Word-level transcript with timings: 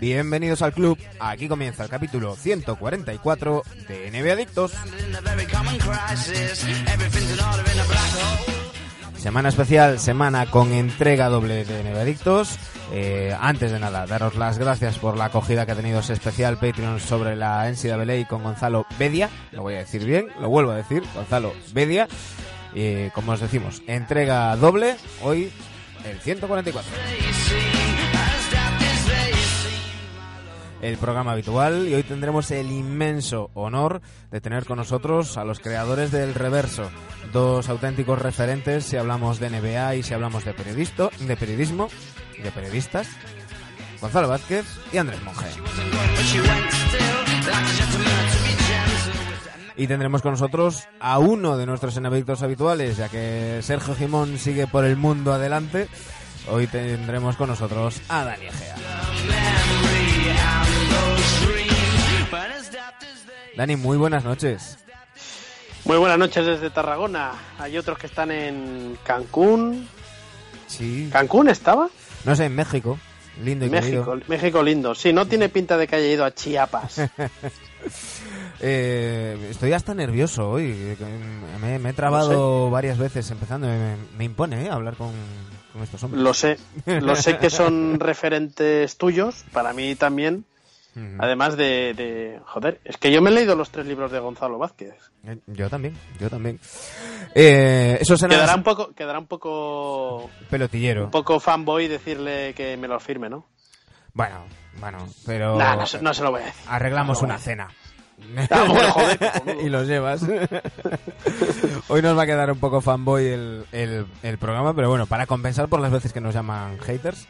Bienvenidos 0.00 0.62
al 0.62 0.72
club, 0.72 0.96
aquí 1.18 1.48
comienza 1.48 1.82
el 1.82 1.90
capítulo 1.90 2.36
144 2.36 3.62
de 3.88 4.10
NBA 4.10 4.32
Adictos. 4.32 4.72
Semana 9.16 9.48
especial, 9.48 9.98
semana 9.98 10.46
con 10.46 10.72
entrega 10.72 11.28
doble 11.28 11.64
de 11.64 11.82
NBA 11.82 12.00
Adictos. 12.00 12.58
Eh, 12.92 13.36
antes 13.40 13.72
de 13.72 13.80
nada, 13.80 14.06
daros 14.06 14.36
las 14.36 14.58
gracias 14.58 14.98
por 14.98 15.16
la 15.16 15.26
acogida 15.26 15.66
que 15.66 15.72
ha 15.72 15.76
tenido 15.76 15.98
ese 15.98 16.12
especial 16.12 16.58
Patreon 16.58 17.00
sobre 17.00 17.34
la 17.34 17.68
NCAA 17.68 18.28
con 18.28 18.44
Gonzalo 18.44 18.86
Bedia. 19.00 19.28
Lo 19.50 19.62
voy 19.62 19.74
a 19.74 19.78
decir 19.78 20.04
bien, 20.04 20.28
lo 20.40 20.48
vuelvo 20.48 20.70
a 20.70 20.76
decir, 20.76 21.02
Gonzalo 21.14 21.52
Bedia. 21.72 22.06
Eh, 22.74 23.10
como 23.14 23.32
os 23.32 23.40
decimos, 23.40 23.82
entrega 23.88 24.54
doble, 24.54 24.96
hoy 25.22 25.50
el 26.04 26.20
144 26.20 27.77
el 30.82 30.96
programa 30.96 31.32
habitual 31.32 31.88
y 31.88 31.94
hoy 31.94 32.02
tendremos 32.02 32.50
el 32.50 32.70
inmenso 32.70 33.50
honor 33.54 34.00
de 34.30 34.40
tener 34.40 34.64
con 34.64 34.78
nosotros 34.78 35.36
a 35.36 35.44
los 35.44 35.60
creadores 35.60 36.10
del 36.10 36.34
Reverso, 36.34 36.90
dos 37.32 37.68
auténticos 37.68 38.20
referentes 38.20 38.84
si 38.84 38.96
hablamos 38.96 39.40
de 39.40 39.50
NBA 39.50 39.96
y 39.96 40.02
si 40.02 40.14
hablamos 40.14 40.44
de 40.44 40.54
periodisto, 40.54 41.10
de 41.20 41.36
periodismo 41.36 41.88
de 42.42 42.52
periodistas, 42.52 43.08
Gonzalo 44.00 44.28
Vázquez 44.28 44.64
y 44.92 44.98
Andrés 44.98 45.22
Monge. 45.22 45.46
Y 49.76 49.86
tendremos 49.86 50.22
con 50.22 50.32
nosotros 50.32 50.88
a 50.98 51.18
uno 51.18 51.56
de 51.56 51.66
nuestros 51.66 51.96
enemigos 51.96 52.42
habituales, 52.42 52.96
ya 52.96 53.08
que 53.08 53.60
Sergio 53.62 53.94
Jimón 53.94 54.38
sigue 54.38 54.66
por 54.66 54.84
el 54.84 54.96
mundo 54.96 55.32
adelante. 55.32 55.88
Hoy 56.50 56.66
tendremos 56.66 57.36
con 57.36 57.48
nosotros 57.48 58.00
a 58.08 58.24
Dani 58.24 58.46
Egea. 58.46 58.76
Dani, 63.56 63.74
muy 63.74 63.96
buenas 63.96 64.24
noches. 64.24 64.78
Muy 65.84 65.96
buenas 65.96 66.16
noches 66.18 66.46
desde 66.46 66.70
Tarragona. 66.70 67.32
Hay 67.58 67.76
otros 67.76 67.98
que 67.98 68.06
están 68.06 68.30
en 68.30 68.96
Cancún. 69.02 69.88
Sí. 70.68 71.08
¿Cancún 71.10 71.48
estaba? 71.48 71.88
No 72.24 72.36
sé, 72.36 72.44
en 72.44 72.54
México. 72.54 72.98
Lindo 73.42 73.66
y 73.66 73.70
México, 73.70 74.04
querido. 74.04 74.26
México 74.28 74.62
lindo. 74.62 74.94
Sí, 74.94 75.12
no 75.12 75.26
tiene 75.26 75.48
pinta 75.48 75.76
de 75.76 75.88
que 75.88 75.96
haya 75.96 76.06
ido 76.06 76.24
a 76.24 76.32
Chiapas. 76.32 77.02
Eh, 78.60 79.48
estoy 79.50 79.72
hasta 79.72 79.94
nervioso 79.94 80.50
hoy. 80.50 80.96
Me, 81.60 81.78
me 81.78 81.90
he 81.90 81.92
trabado 81.92 82.70
varias 82.70 82.98
veces 82.98 83.30
empezando. 83.30 83.68
Me, 83.68 83.94
me 84.18 84.24
impone 84.24 84.66
¿eh? 84.66 84.68
hablar 84.68 84.96
con, 84.96 85.12
con 85.72 85.82
estos 85.84 86.02
hombres. 86.02 86.20
Lo 86.20 86.34
sé. 86.34 86.58
Lo 86.86 87.14
sé 87.14 87.38
que 87.38 87.50
son 87.50 88.00
referentes 88.00 88.96
tuyos, 88.96 89.44
para 89.52 89.72
mí 89.72 89.94
también. 89.94 90.44
Además 91.20 91.56
de, 91.56 91.94
de- 91.94 92.40
Joder, 92.46 92.80
es 92.84 92.96
que 92.96 93.12
yo 93.12 93.22
me 93.22 93.30
he 93.30 93.32
leído 93.32 93.54
los 93.54 93.70
tres 93.70 93.86
libros 93.86 94.10
de 94.10 94.18
Gonzalo 94.18 94.58
Vázquez. 94.58 94.94
Eh, 95.24 95.38
Yo 95.46 95.70
también, 95.70 95.96
yo 96.18 96.28
también. 96.28 96.58
Eh, 97.34 97.98
eso 98.00 98.16
Quedará 98.16 98.54
un 98.56 98.62
poco, 98.64 98.92
quedará 98.94 99.18
un 99.18 99.26
poco, 99.26 100.28
pelotillero. 100.50 101.04
un 101.04 101.10
poco 101.10 101.38
fanboy 101.38 101.86
decirle 101.86 102.52
que 102.54 102.76
me 102.76 102.88
lo 102.88 102.98
firme, 102.98 103.28
¿no? 103.28 103.46
Bueno, 104.12 104.44
bueno, 104.80 105.06
pero 105.24 105.56
Nah, 105.56 105.76
no, 105.76 105.86
se- 105.86 106.02
no 106.02 106.12
se 106.14 106.22
lo 106.24 106.30
voy 106.32 106.42
a 106.42 106.46
decir. 106.46 106.64
arreglamos 106.68 107.20
No, 107.22 107.26
una 107.28 107.38
cena. 107.38 107.68
Bueno, 108.48 108.92
joder, 108.92 109.18
cojonudo. 109.44 109.66
y 109.66 109.68
los 109.68 109.86
llevas. 109.86 110.22
Hoy 111.88 112.02
nos 112.02 112.16
va 112.16 112.22
a 112.22 112.26
quedar 112.26 112.50
un 112.52 112.58
poco 112.58 112.80
fanboy 112.80 113.26
el, 113.26 113.64
el, 113.72 114.06
el 114.22 114.38
programa, 114.38 114.74
pero 114.74 114.88
bueno, 114.88 115.06
para 115.06 115.26
compensar 115.26 115.68
por 115.68 115.80
las 115.80 115.90
veces 115.90 116.12
que 116.12 116.20
nos 116.20 116.34
llaman 116.34 116.78
haters, 116.78 117.26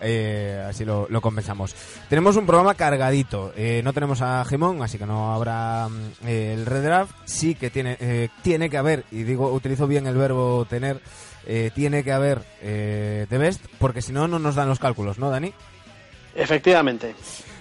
eh, 0.00 0.64
así 0.68 0.84
lo, 0.84 1.06
lo 1.10 1.20
compensamos. 1.20 1.74
Tenemos 2.08 2.36
un 2.36 2.46
programa 2.46 2.74
cargadito. 2.74 3.52
Eh, 3.56 3.82
no 3.84 3.92
tenemos 3.92 4.22
a 4.22 4.44
Jimón, 4.44 4.82
así 4.82 4.98
que 4.98 5.06
no 5.06 5.34
habrá 5.34 5.88
mm, 5.88 6.26
eh, 6.26 6.54
el 6.54 6.66
redraft. 6.66 7.14
Sí 7.24 7.54
que 7.54 7.70
tiene, 7.70 7.96
eh, 8.00 8.28
tiene 8.42 8.70
que 8.70 8.78
haber, 8.78 9.04
y 9.10 9.24
digo, 9.24 9.52
utilizo 9.52 9.86
bien 9.86 10.06
el 10.06 10.16
verbo 10.16 10.64
tener, 10.68 11.00
eh, 11.46 11.70
tiene 11.74 12.02
que 12.04 12.12
haber 12.12 12.42
eh, 12.62 13.26
The 13.28 13.38
Best, 13.38 13.64
porque 13.78 14.02
si 14.02 14.12
no, 14.12 14.26
no 14.28 14.38
nos 14.38 14.54
dan 14.54 14.68
los 14.68 14.78
cálculos, 14.78 15.18
¿no, 15.18 15.30
Dani? 15.30 15.52
Efectivamente. 16.34 17.14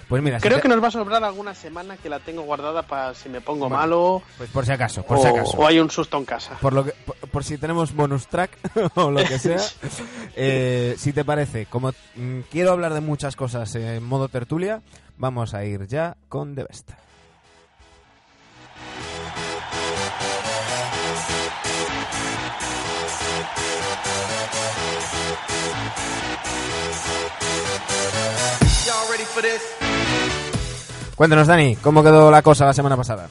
Pues 0.10 0.24
mira, 0.24 0.40
si 0.40 0.44
Creo 0.48 0.58
te- 0.58 0.62
que 0.64 0.68
nos 0.70 0.82
va 0.82 0.88
a 0.88 0.92
sobrar 0.92 1.22
alguna 1.24 1.54
semana 1.54 1.98
que 1.98 2.08
la 2.10 2.20
tengo 2.20 2.44
guardada 2.44 2.84
para 2.84 3.14
si 3.14 3.28
me 3.28 3.42
pongo 3.42 3.68
Bueno, 3.68 3.76
malo 3.76 4.22
pues 4.38 4.50
por 4.50 4.66
si 4.66 4.72
acaso, 4.72 5.04
por 5.04 5.18
o, 5.18 5.22
si 5.22 5.28
acaso. 5.28 5.58
o 5.58 5.68
hay 5.68 5.80
un 5.80 5.90
susto 5.92 6.18
en 6.18 6.24
casa. 6.26 6.58
por 6.62 6.72
lo 6.74 6.86
que 6.86 6.92
por, 7.06 7.16
por 7.30 7.44
si 7.44 7.58
tenemos 7.58 7.94
bonus 7.94 8.28
track 8.28 8.52
o 8.96 9.12
lo 9.12 9.20
que 9.26 9.38
sea 9.38 9.58
eh, 10.38 10.96
si 10.98 11.12
te 11.12 11.26
parece 11.26 11.66
como 11.66 11.92
mm, 12.16 12.40
quiero 12.50 12.72
hablar 12.72 12.94
de 12.94 13.02
muchas 13.02 13.36
cosas 13.36 13.76
en 13.76 14.02
modo 14.04 14.30
tertulia 14.30 14.82
vamos 15.18 15.54
a 15.54 15.66
ir 15.66 15.88
ya 15.88 16.16
con 16.30 16.56
The 16.56 16.64
Best 16.64 16.92
cuéntanos 31.16 31.48
Dani 31.48 31.76
cómo 31.78 32.04
quedó 32.04 32.30
la 32.32 32.42
cosa 32.42 32.66
la 32.66 32.74
semana 32.74 32.98
pasada 32.98 33.30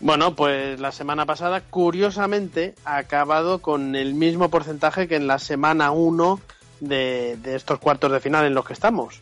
Bueno, 0.00 0.34
pues 0.34 0.80
la 0.80 0.90
semana 0.90 1.26
pasada, 1.26 1.60
curiosamente, 1.60 2.74
ha 2.84 2.96
acabado 2.96 3.60
con 3.60 3.94
el 3.94 4.14
mismo 4.14 4.50
porcentaje 4.50 5.06
que 5.06 5.14
en 5.14 5.28
la 5.28 5.38
semana 5.38 5.92
1 5.92 6.40
de, 6.80 7.38
de 7.40 7.54
estos 7.54 7.78
cuartos 7.78 8.10
de 8.10 8.18
final 8.18 8.44
en 8.44 8.54
los 8.54 8.64
que 8.64 8.72
estamos. 8.72 9.20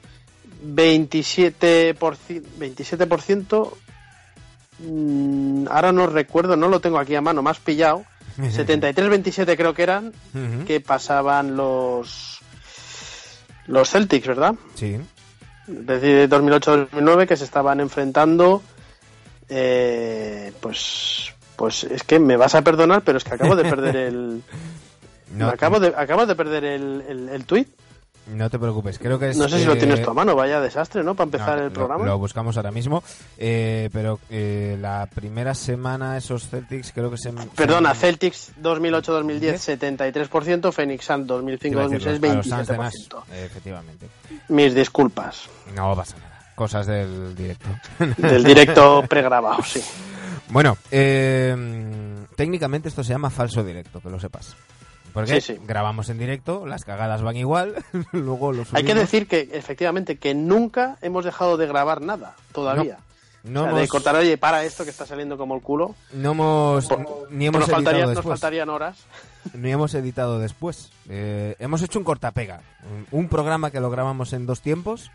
27%, 0.65 1.97
27% 2.59 3.73
mm, 4.79 5.69
ahora 5.71 5.93
no 5.93 6.07
recuerdo, 6.07 6.57
no 6.57 6.69
lo 6.69 6.81
tengo 6.81 6.99
aquí 6.99 7.15
a 7.15 7.21
mano, 7.21 7.43
más 7.43 7.59
pillado. 7.59 8.05
73-27 8.39 9.57
creo 9.57 9.75
que 9.75 9.83
eran, 9.83 10.13
que 10.67 10.81
pasaban 10.81 11.57
los 11.57 12.41
los 13.67 13.91
Celtics, 13.91 14.27
¿verdad? 14.27 14.55
sí 14.75 14.99
Es 15.71 15.87
decir, 15.87 16.29
2008-2009 16.29 17.27
que 17.27 17.37
se 17.37 17.45
estaban 17.45 17.81
enfrentando 17.81 18.63
eh, 19.49 20.53
pues 20.61 21.33
pues 21.57 21.85
es 21.85 22.03
que 22.05 22.19
me 22.19 22.37
vas 22.37 22.55
a 22.55 22.63
perdonar 22.63 23.03
pero 23.03 23.19
es 23.19 23.25
que 23.25 23.35
acabo 23.35 23.57
de 23.57 23.65
perder 23.65 23.97
el 23.97 24.43
no, 25.35 25.49
acabo 25.49 25.81
de 25.81 25.93
acabo 25.97 26.27
de 26.27 26.35
perder 26.35 26.65
el, 26.65 27.05
el, 27.09 27.29
el 27.29 27.45
tweet 27.45 27.67
no 28.29 28.49
te 28.51 28.59
preocupes 28.59 28.99
creo 28.99 29.19
que 29.19 29.31
es 29.31 29.37
no 29.37 29.49
sé 29.49 29.59
si 29.59 29.65
lo 29.65 29.77
tienes 29.77 30.07
a 30.07 30.13
mano 30.15 30.37
vaya 30.37 30.61
desastre 30.61 31.03
no 31.03 31.15
para 31.15 31.25
empezar 31.27 31.57
No, 31.57 31.63
el 31.63 31.69
lo- 31.69 31.73
programa 31.75 32.05
Lo, 32.07 32.19
buscamos 32.19 32.57
ahora 32.57 32.71
mismo. 32.71 33.03
Eh, 33.39 33.89
pero 33.93 34.21
eh, 34.31 34.77
la 34.81 35.09
primera 35.13 35.55
semana 35.55 36.17
esos 36.17 36.49
Celtics 36.49 36.93
creo 36.93 37.11
que 37.11 37.19
se... 37.19 37.33
perdona 37.33 37.95
se- 37.95 38.01
Celtics 38.03 38.53
2008-2010 38.63 39.79
73% 40.31 40.73
Phoenix 40.73 41.05
Suns 41.05 41.27
Iba 41.65 41.85
a 41.85 41.89
decirlo, 41.89 42.13
2005-2006 42.13 42.31
a 42.31 42.35
los 42.35 42.47
Suns 42.47 42.69
de 42.69 42.79
Nash, 42.79 42.95
27% 42.95 43.23
eh, 43.33 43.45
efectivamente. 43.47 44.07
mis 44.49 44.75
disculpas 44.75 45.43
No 45.75 45.95
pasa 45.97 46.17
nada. 46.19 46.31
Cosas 46.55 46.87
del 46.87 47.35
directo. 47.35 47.69
del 48.19 48.45
directo 48.45 49.03
pregrabado 49.09 49.63
sí 49.65 49.81
bueno, 50.53 50.77
eh, 50.91 51.55
técnicamente 52.35 52.89
esto 52.89 53.05
se 53.05 53.11
llama 53.13 53.31
falso 53.31 53.63
directo, 53.63 54.01
que 54.01 54.11
lo 54.11 54.19
sepas. 54.19 54.57
Porque 55.13 55.41
Sí, 55.41 55.55
sí. 55.55 55.61
grabamos 55.67 56.09
en 56.09 56.19
directo, 56.19 56.67
las 56.67 56.85
cagadas 56.85 57.23
van 57.23 57.37
igual, 57.37 57.75
luego 58.13 58.53
lo 58.53 58.61
hay 58.63 58.65
que 58.85 58.91
subimos. 58.93 58.97
decir 58.97 59.27
que 59.27 59.49
efectivamente 59.53 60.19
que 60.19 60.35
nunca 60.35 60.97
hemos 61.03 61.25
dejado 61.25 61.57
de 61.57 61.67
grabar 61.67 62.01
nada 62.01 62.35
todavía 62.53 62.99
No 63.43 63.61
O 63.61 63.63
sea, 63.65 63.71
hemos, 63.71 63.81
de 63.83 63.89
cortar, 63.89 64.15
oye, 64.17 64.37
para 64.39 64.65
esto 64.65 64.85
que 64.85 64.91
está 64.91 65.07
saliendo 65.07 65.37
como 65.39 65.55
el 65.57 65.63
culo. 65.63 65.95
no 66.13 66.33
hemos, 66.33 66.87
Por- 66.87 67.31
ni 67.33 67.47
hemos 67.47 67.61
nos, 67.61 67.69
editado 67.69 67.85
faltaría- 67.85 68.15
nos 68.15 68.25
faltarían 68.25 68.69
horas. 68.69 68.99
Ni 69.55 69.73
hemos 69.73 69.95
editado 69.95 70.39
después. 70.39 70.91
Eh, 71.09 71.57
hemos 71.59 71.81
hecho 71.81 71.99
un 71.99 72.05
cortapega. 72.05 72.61
Un 73.11 73.29
programa 73.29 73.71
que 73.71 73.81
lo 73.81 73.89
grabamos 73.91 74.35
en 74.35 74.45
dos 74.45 74.61
tiempos. 74.61 75.11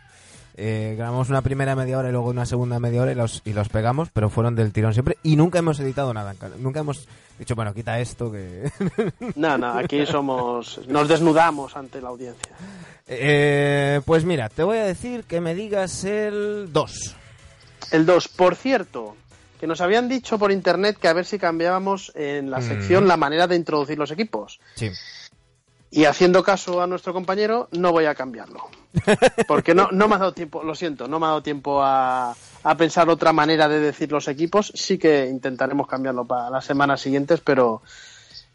Eh, 0.58 0.94
grabamos 0.96 1.28
una 1.28 1.42
primera 1.42 1.76
media 1.76 1.98
hora 1.98 2.08
y 2.08 2.12
luego 2.12 2.30
una 2.30 2.46
segunda 2.46 2.80
media 2.80 3.02
hora 3.02 3.12
y 3.12 3.14
los, 3.14 3.42
y 3.44 3.52
los 3.52 3.68
pegamos, 3.68 4.08
pero 4.12 4.30
fueron 4.30 4.54
del 4.54 4.72
tirón 4.72 4.94
siempre. 4.94 5.18
Y 5.22 5.36
nunca 5.36 5.58
hemos 5.58 5.78
editado 5.80 6.14
nada. 6.14 6.34
Nunca 6.58 6.80
hemos 6.80 7.06
dicho, 7.38 7.54
bueno, 7.54 7.74
quita 7.74 8.00
esto 8.00 8.32
que... 8.32 8.70
No, 9.36 9.58
no, 9.58 9.72
aquí 9.78 10.06
somos. 10.06 10.80
Nos 10.88 11.08
desnudamos 11.08 11.76
ante 11.76 12.00
la 12.00 12.08
audiencia. 12.08 12.52
Eh, 13.06 14.00
pues 14.04 14.24
mira, 14.24 14.48
te 14.48 14.62
voy 14.62 14.78
a 14.78 14.84
decir 14.84 15.24
que 15.24 15.40
me 15.40 15.54
digas 15.54 16.04
el 16.04 16.68
2. 16.72 17.16
El 17.92 18.06
2, 18.06 18.28
por 18.28 18.56
cierto, 18.56 19.14
que 19.60 19.66
nos 19.66 19.80
habían 19.80 20.08
dicho 20.08 20.38
por 20.38 20.50
internet 20.52 20.96
que 21.00 21.08
a 21.08 21.12
ver 21.12 21.24
si 21.26 21.38
cambiábamos 21.38 22.10
en 22.14 22.50
la 22.50 22.58
Mm. 22.58 22.62
sección 22.62 23.06
la 23.08 23.16
manera 23.16 23.46
de 23.46 23.56
introducir 23.56 23.98
los 23.98 24.10
equipos. 24.10 24.58
Sí. 24.74 24.90
Y 25.90 26.04
haciendo 26.04 26.42
caso 26.42 26.82
a 26.82 26.86
nuestro 26.86 27.12
compañero, 27.12 27.68
no 27.72 27.92
voy 27.92 28.06
a 28.06 28.14
cambiarlo. 28.14 28.68
Porque 29.46 29.74
no, 29.74 29.88
no 29.92 30.08
me 30.08 30.16
ha 30.16 30.18
dado 30.18 30.32
tiempo, 30.32 30.62
lo 30.62 30.74
siento, 30.74 31.06
no 31.06 31.20
me 31.20 31.26
ha 31.26 31.28
dado 31.30 31.42
tiempo 31.42 31.82
a, 31.82 32.34
a 32.62 32.76
pensar 32.76 33.08
otra 33.08 33.32
manera 33.32 33.68
de 33.68 33.80
decir 33.80 34.10
los 34.10 34.28
equipos. 34.28 34.72
Sí 34.74 34.98
que 34.98 35.26
intentaremos 35.26 35.86
cambiarlo 35.86 36.26
para 36.26 36.50
las 36.50 36.64
semanas 36.64 37.00
siguientes, 37.00 37.40
pero, 37.40 37.82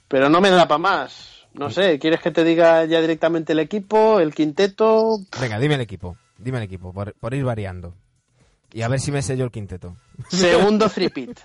pero 0.08 0.30
no 0.30 0.42
me 0.42 0.50
da 0.50 0.68
para 0.68 0.78
más. 0.78 1.46
No 1.54 1.70
sé, 1.70 2.00
¿quieres 2.00 2.22
que 2.22 2.32
te 2.32 2.44
diga 2.44 2.86
ya 2.86 3.02
directamente 3.02 3.54
el 3.54 3.60
equipo, 3.60 4.20
el 4.20 4.34
quinteto? 4.34 5.20
Venga, 5.40 5.60
dime 5.60 5.76
el 5.76 5.82
equipo. 5.82 6.18
Dime 6.38 6.58
el 6.58 6.64
equipo, 6.64 6.92
por, 6.94 7.14
por 7.14 7.34
ir 7.34 7.44
variando. 7.44 7.94
Y 8.74 8.82
a 8.84 8.88
ver 8.88 9.00
si 9.00 9.12
me 9.12 9.22
sé 9.22 9.38
yo 9.38 9.46
el 9.46 9.52
quinteto. 9.52 9.96
Segundo 10.30 10.90
three-peat. 10.90 11.40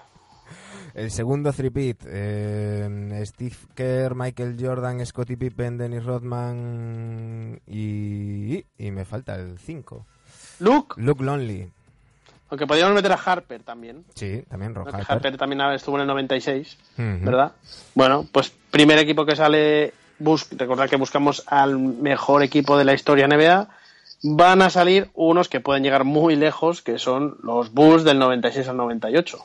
El 0.97 1.11
segundo 1.11 1.53
three-peat, 1.53 2.05
eh, 2.07 3.23
Steve 3.27 3.55
Kerr, 3.75 4.15
Michael 4.15 4.57
Jordan, 4.59 5.05
Scottie 5.05 5.37
Pippen, 5.37 5.77
Dennis 5.77 6.03
Rodman 6.03 7.61
y, 7.67 8.65
y 8.79 8.91
me 8.91 9.05
falta 9.05 9.35
el 9.35 9.59
5. 9.59 10.07
Luke, 10.61 10.95
Luke 10.99 11.23
Lonely. 11.23 11.69
aunque 12.49 12.67
podríamos 12.67 12.95
meter 12.95 13.13
a 13.13 13.17
Harper 13.17 13.63
también. 13.63 14.07
Sí, 14.15 14.43
también. 14.49 14.75
Rock 14.75 14.89
Harper. 14.89 15.05
Harper 15.07 15.37
también 15.37 15.61
estuvo 15.73 15.97
en 15.97 16.01
el 16.01 16.07
96. 16.07 16.79
Ujú. 16.93 17.05
¿verdad? 17.27 17.53
Bueno, 17.95 18.27
pues 18.33 18.51
primer 18.71 18.99
equipo 18.99 19.27
que 19.27 19.37
sale, 19.37 19.93
bus 20.19 20.49
recordad 20.53 20.89
que 20.89 20.97
buscamos 20.97 21.43
al 21.47 21.79
mejor 21.79 22.43
equipo 22.43 22.79
de 22.79 22.87
la 22.87 22.95
historia 22.95 23.29
NBA, 23.29 23.69
van 24.23 24.63
a 24.63 24.71
salir 24.71 25.11
unos 25.13 25.51
que 25.51 25.61
pueden 25.61 25.83
llegar 25.83 26.05
muy 26.05 26.37
lejos, 26.37 26.81
que 26.81 26.99
son 26.99 27.37
los 27.43 27.75
Bulls 27.75 28.03
del 28.05 28.19
96 28.19 28.67
al 28.69 28.79
98. 28.79 29.39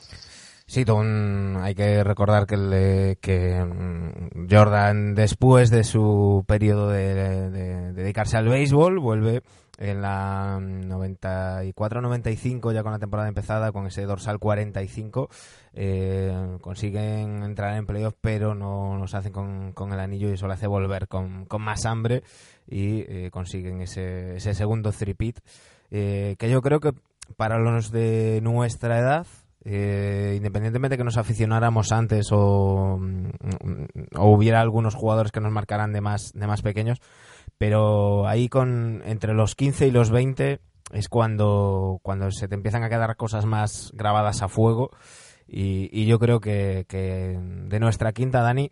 Sí, 0.72 0.84
hay 1.60 1.74
que 1.74 2.02
recordar 2.02 2.46
que, 2.46 3.18
que 3.20 3.62
mm, 3.62 4.48
Jordan, 4.50 5.14
después 5.14 5.68
de 5.68 5.84
su 5.84 6.46
periodo 6.48 6.88
de, 6.88 7.50
de 7.50 7.92
dedicarse 7.92 8.38
al 8.38 8.48
béisbol, 8.48 8.98
vuelve 8.98 9.42
en 9.76 10.00
la 10.00 10.56
94-95, 10.58 12.72
ya 12.72 12.82
con 12.82 12.92
la 12.92 12.98
temporada 12.98 13.28
empezada, 13.28 13.70
con 13.70 13.86
ese 13.86 14.06
dorsal 14.06 14.38
45. 14.38 15.28
eh, 15.74 16.56
consiguen 16.62 17.42
entrar 17.42 17.76
en 17.76 17.84
playoff, 17.84 18.14
pero 18.22 18.54
no 18.54 18.96
nos 18.96 19.14
hacen 19.14 19.34
con, 19.34 19.72
con 19.72 19.92
el 19.92 20.00
anillo 20.00 20.30
y 20.30 20.32
eso 20.32 20.46
le 20.46 20.54
hace 20.54 20.68
volver 20.68 21.06
con, 21.06 21.44
con 21.44 21.60
más 21.60 21.84
hambre 21.84 22.22
y 22.66 23.00
eh, 23.00 23.28
consiguen 23.30 23.82
ese, 23.82 24.36
ese 24.36 24.54
segundo 24.54 24.90
three-peat, 24.90 25.36
eh, 25.90 26.34
que 26.38 26.48
yo 26.48 26.62
creo 26.62 26.80
que 26.80 26.94
para 27.36 27.58
los 27.58 27.90
de 27.90 28.40
nuestra 28.42 28.98
edad, 28.98 29.26
eh, 29.64 30.34
independientemente 30.36 30.96
que 30.96 31.04
nos 31.04 31.16
aficionáramos 31.16 31.92
antes 31.92 32.28
o, 32.32 32.98
mm, 32.98 33.30
o 34.16 34.32
hubiera 34.32 34.60
algunos 34.60 34.94
jugadores 34.94 35.30
que 35.30 35.40
nos 35.40 35.52
marcaran 35.52 35.92
de 35.92 36.00
más, 36.00 36.32
de 36.32 36.46
más 36.46 36.62
pequeños, 36.62 36.98
pero 37.58 38.26
ahí 38.26 38.48
con 38.48 39.02
entre 39.04 39.34
los 39.34 39.54
15 39.54 39.86
y 39.86 39.90
los 39.92 40.10
20 40.10 40.60
es 40.92 41.08
cuando, 41.08 42.00
cuando 42.02 42.30
se 42.32 42.48
te 42.48 42.54
empiezan 42.54 42.82
a 42.82 42.88
quedar 42.88 43.16
cosas 43.16 43.46
más 43.46 43.92
grabadas 43.94 44.42
a 44.42 44.48
fuego 44.48 44.90
y, 45.46 45.88
y 45.92 46.06
yo 46.06 46.18
creo 46.18 46.40
que, 46.40 46.84
que 46.88 47.38
de 47.38 47.80
nuestra 47.80 48.12
quinta, 48.12 48.42
Dani, 48.42 48.70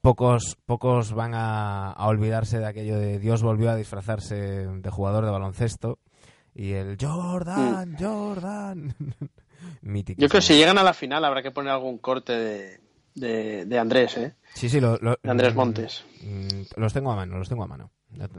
pocos, 0.00 0.56
pocos 0.64 1.12
van 1.12 1.34
a, 1.34 1.90
a 1.90 2.06
olvidarse 2.06 2.58
de 2.58 2.66
aquello 2.66 2.98
de 2.98 3.18
Dios 3.18 3.42
volvió 3.42 3.70
a 3.70 3.76
disfrazarse 3.76 4.36
de 4.36 4.90
jugador 4.90 5.24
de 5.26 5.30
baloncesto 5.30 5.98
y 6.54 6.72
el 6.72 6.96
Jordan, 7.00 7.96
Jordan. 7.98 8.94
Mítico. 9.82 10.20
Yo 10.20 10.28
creo 10.28 10.40
que 10.40 10.46
si 10.46 10.56
llegan 10.56 10.78
a 10.78 10.82
la 10.82 10.94
final 10.94 11.24
habrá 11.24 11.42
que 11.42 11.50
poner 11.50 11.72
algún 11.72 11.98
corte 11.98 12.32
de, 12.32 12.80
de, 13.14 13.64
de 13.66 13.78
Andrés, 13.78 14.16
¿eh? 14.16 14.34
Sí, 14.54 14.68
sí, 14.68 14.80
lo- 14.80 14.96
lo- 14.98 15.18
De 15.22 15.30
Andrés 15.30 15.54
Montes. 15.54 16.04
Mm, 16.22 16.62
Los 16.80 16.92
tengo 16.92 17.12
a 17.12 17.16
mano, 17.16 17.38
los 17.38 17.48
tengo 17.48 17.64
a 17.64 17.66
mano. 17.66 17.90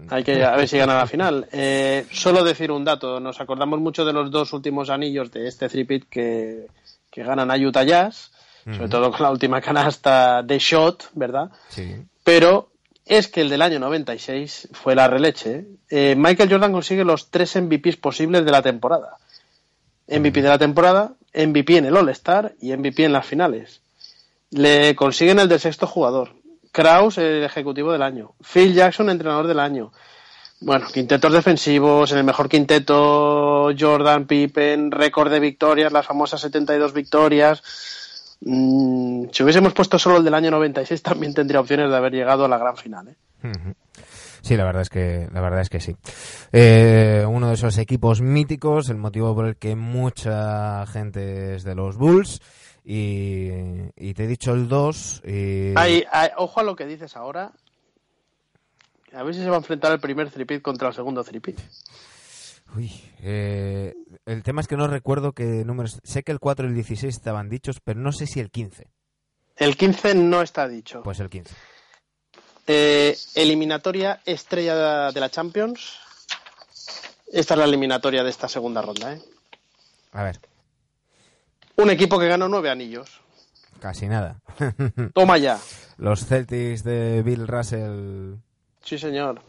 Hay 0.09 0.23
que 0.23 0.43
a 0.45 0.55
ver 0.55 0.67
si 0.67 0.77
gana 0.77 0.95
la 0.95 1.07
final. 1.07 1.47
Eh, 1.51 2.05
solo 2.11 2.43
decir 2.43 2.71
un 2.71 2.85
dato. 2.85 3.19
Nos 3.19 3.41
acordamos 3.41 3.79
mucho 3.79 4.05
de 4.05 4.13
los 4.13 4.29
dos 4.29 4.53
últimos 4.53 4.91
anillos 4.91 5.31
de 5.31 5.47
este 5.47 5.67
three-peat 5.67 6.03
que, 6.09 6.67
que 7.09 7.23
ganan 7.23 7.49
a 7.49 7.55
Utah 7.55 7.83
Jazz, 7.83 8.31
sobre 8.65 8.87
todo 8.87 9.11
con 9.11 9.23
la 9.23 9.31
última 9.31 9.59
canasta 9.61 10.43
de 10.43 10.59
shot, 10.59 11.09
¿verdad? 11.15 11.49
Sí. 11.69 11.95
Pero 12.23 12.69
es 13.03 13.27
que 13.27 13.41
el 13.41 13.49
del 13.49 13.63
año 13.63 13.79
96 13.79 14.69
fue 14.73 14.93
la 14.95 15.07
releche. 15.07 15.65
Eh, 15.89 16.13
Michael 16.15 16.49
Jordan 16.51 16.71
consigue 16.71 17.03
los 17.03 17.31
tres 17.31 17.55
MVPs 17.59 17.97
posibles 17.97 18.45
de 18.45 18.51
la 18.51 18.61
temporada. 18.61 19.17
MVP 20.07 20.41
de 20.41 20.49
la 20.49 20.57
temporada, 20.57 21.13
MVP 21.33 21.77
en 21.77 21.85
el 21.85 21.97
All-Star 21.97 22.55
y 22.59 22.75
MVP 22.75 23.05
en 23.05 23.13
las 23.13 23.25
finales. 23.25 23.81
Le 24.51 24.95
consiguen 24.95 25.39
el 25.39 25.49
del 25.49 25.59
sexto 25.59 25.87
jugador. 25.87 26.35
Kraus, 26.71 27.17
el 27.17 27.43
ejecutivo 27.43 27.91
del 27.91 28.01
año. 28.01 28.33
Phil 28.41 28.73
Jackson, 28.73 29.09
entrenador 29.09 29.47
del 29.47 29.59
año. 29.59 29.91
Bueno, 30.59 30.87
quintetos 30.93 31.33
defensivos, 31.33 32.11
en 32.11 32.19
el 32.19 32.23
mejor 32.23 32.47
quinteto, 32.47 33.71
Jordan, 33.77 34.25
Pippen, 34.25 34.91
récord 34.91 35.29
de 35.29 35.39
victorias, 35.39 35.91
las 35.91 36.05
famosas 36.05 36.39
72 36.41 36.93
victorias. 36.93 37.61
Mm, 38.41 39.25
si 39.31 39.43
hubiésemos 39.43 39.73
puesto 39.73 39.99
solo 39.99 40.17
el 40.17 40.23
del 40.23 40.33
año 40.33 40.51
96 40.51 41.01
también 41.01 41.33
tendría 41.33 41.59
opciones 41.59 41.89
de 41.89 41.95
haber 41.95 42.13
llegado 42.13 42.45
a 42.45 42.47
la 42.47 42.57
gran 42.57 42.77
final. 42.77 43.09
¿eh? 43.09 43.15
Sí, 44.43 44.57
la 44.57 44.65
verdad 44.65 44.81
es 44.81 44.89
que 44.89 45.27
la 45.33 45.39
verdad 45.41 45.61
es 45.61 45.69
que 45.69 45.79
sí. 45.79 45.95
Eh, 46.51 47.25
uno 47.27 47.47
de 47.47 47.53
esos 47.53 47.77
equipos 47.77 48.21
míticos, 48.21 48.89
el 48.89 48.97
motivo 48.97 49.33
por 49.33 49.45
el 49.47 49.55
que 49.55 49.75
mucha 49.75 50.85
gente 50.85 51.55
es 51.55 51.63
de 51.63 51.73
los 51.75 51.95
Bulls. 51.97 52.41
Y, 52.85 53.47
y 53.95 54.13
te 54.13 54.25
he 54.25 54.27
dicho 54.27 54.53
el 54.53 54.67
2. 54.67 55.23
y- 55.25 55.73
Ay, 55.77 56.03
ay, 56.11 56.29
ojo 56.35 56.59
a 56.59 56.63
lo 56.63 56.75
que 56.75 56.85
dices 56.85 57.15
ahora. 57.15 57.53
A 59.13 59.23
ver 59.23 59.33
si 59.33 59.41
se 59.41 59.47
va 59.49 59.55
a 59.55 59.59
enfrentar 59.59 59.93
el 59.93 59.99
primer 60.01 60.29
tripit 60.29 60.61
contra 60.61 60.89
el 60.89 60.93
segundo 60.93 61.23
tripit. 61.23 61.59
Uy, 62.75 62.91
eh, 63.21 63.93
el 64.25 64.43
tema 64.43 64.59
es 64.61 64.67
que 64.67 64.75
no 64.75 64.87
recuerdo 64.87 65.31
qué 65.31 65.63
números. 65.63 65.99
Sé 66.03 66.23
que 66.23 66.31
el 66.33 66.39
4 66.39 66.65
y 66.65 66.69
el 66.69 66.75
16 66.75 67.15
estaban 67.15 67.47
dichos, 67.47 67.79
pero 67.81 67.99
no 68.01 68.11
sé 68.11 68.25
si 68.27 68.39
el 68.41 68.49
15. 68.51 68.87
El 69.55 69.77
15 69.77 70.15
no 70.15 70.41
está 70.41 70.67
dicho. 70.67 71.03
Pues 71.03 71.19
el 71.19 71.29
15. 71.29 71.55
Eh, 72.67 73.17
eliminatoria 73.35 74.21
estrella 74.25 75.11
de 75.11 75.19
la 75.19 75.29
Champions. 75.29 75.97
Esta 77.31 77.55
es 77.55 77.57
la 77.57 77.65
eliminatoria 77.65 78.23
de 78.23 78.29
esta 78.29 78.47
segunda 78.47 78.81
ronda. 78.81 79.13
¿eh? 79.13 79.21
A 80.13 80.23
ver, 80.23 80.39
Un 81.75 81.89
equipo 81.89 82.19
que 82.19 82.27
ganó 82.27 82.47
nueve 82.47 82.69
anillos. 82.69 83.09
casi 83.79 84.07
nada. 84.07 84.37
Toma 85.13 85.37
ya. 85.37 85.59
Los 85.97 86.25
Celtics 86.25 86.83
de 86.83 87.21
Bill 87.23 87.47
Russell. 87.47 88.35
Sí, 88.83 88.97
señor. 88.97 89.41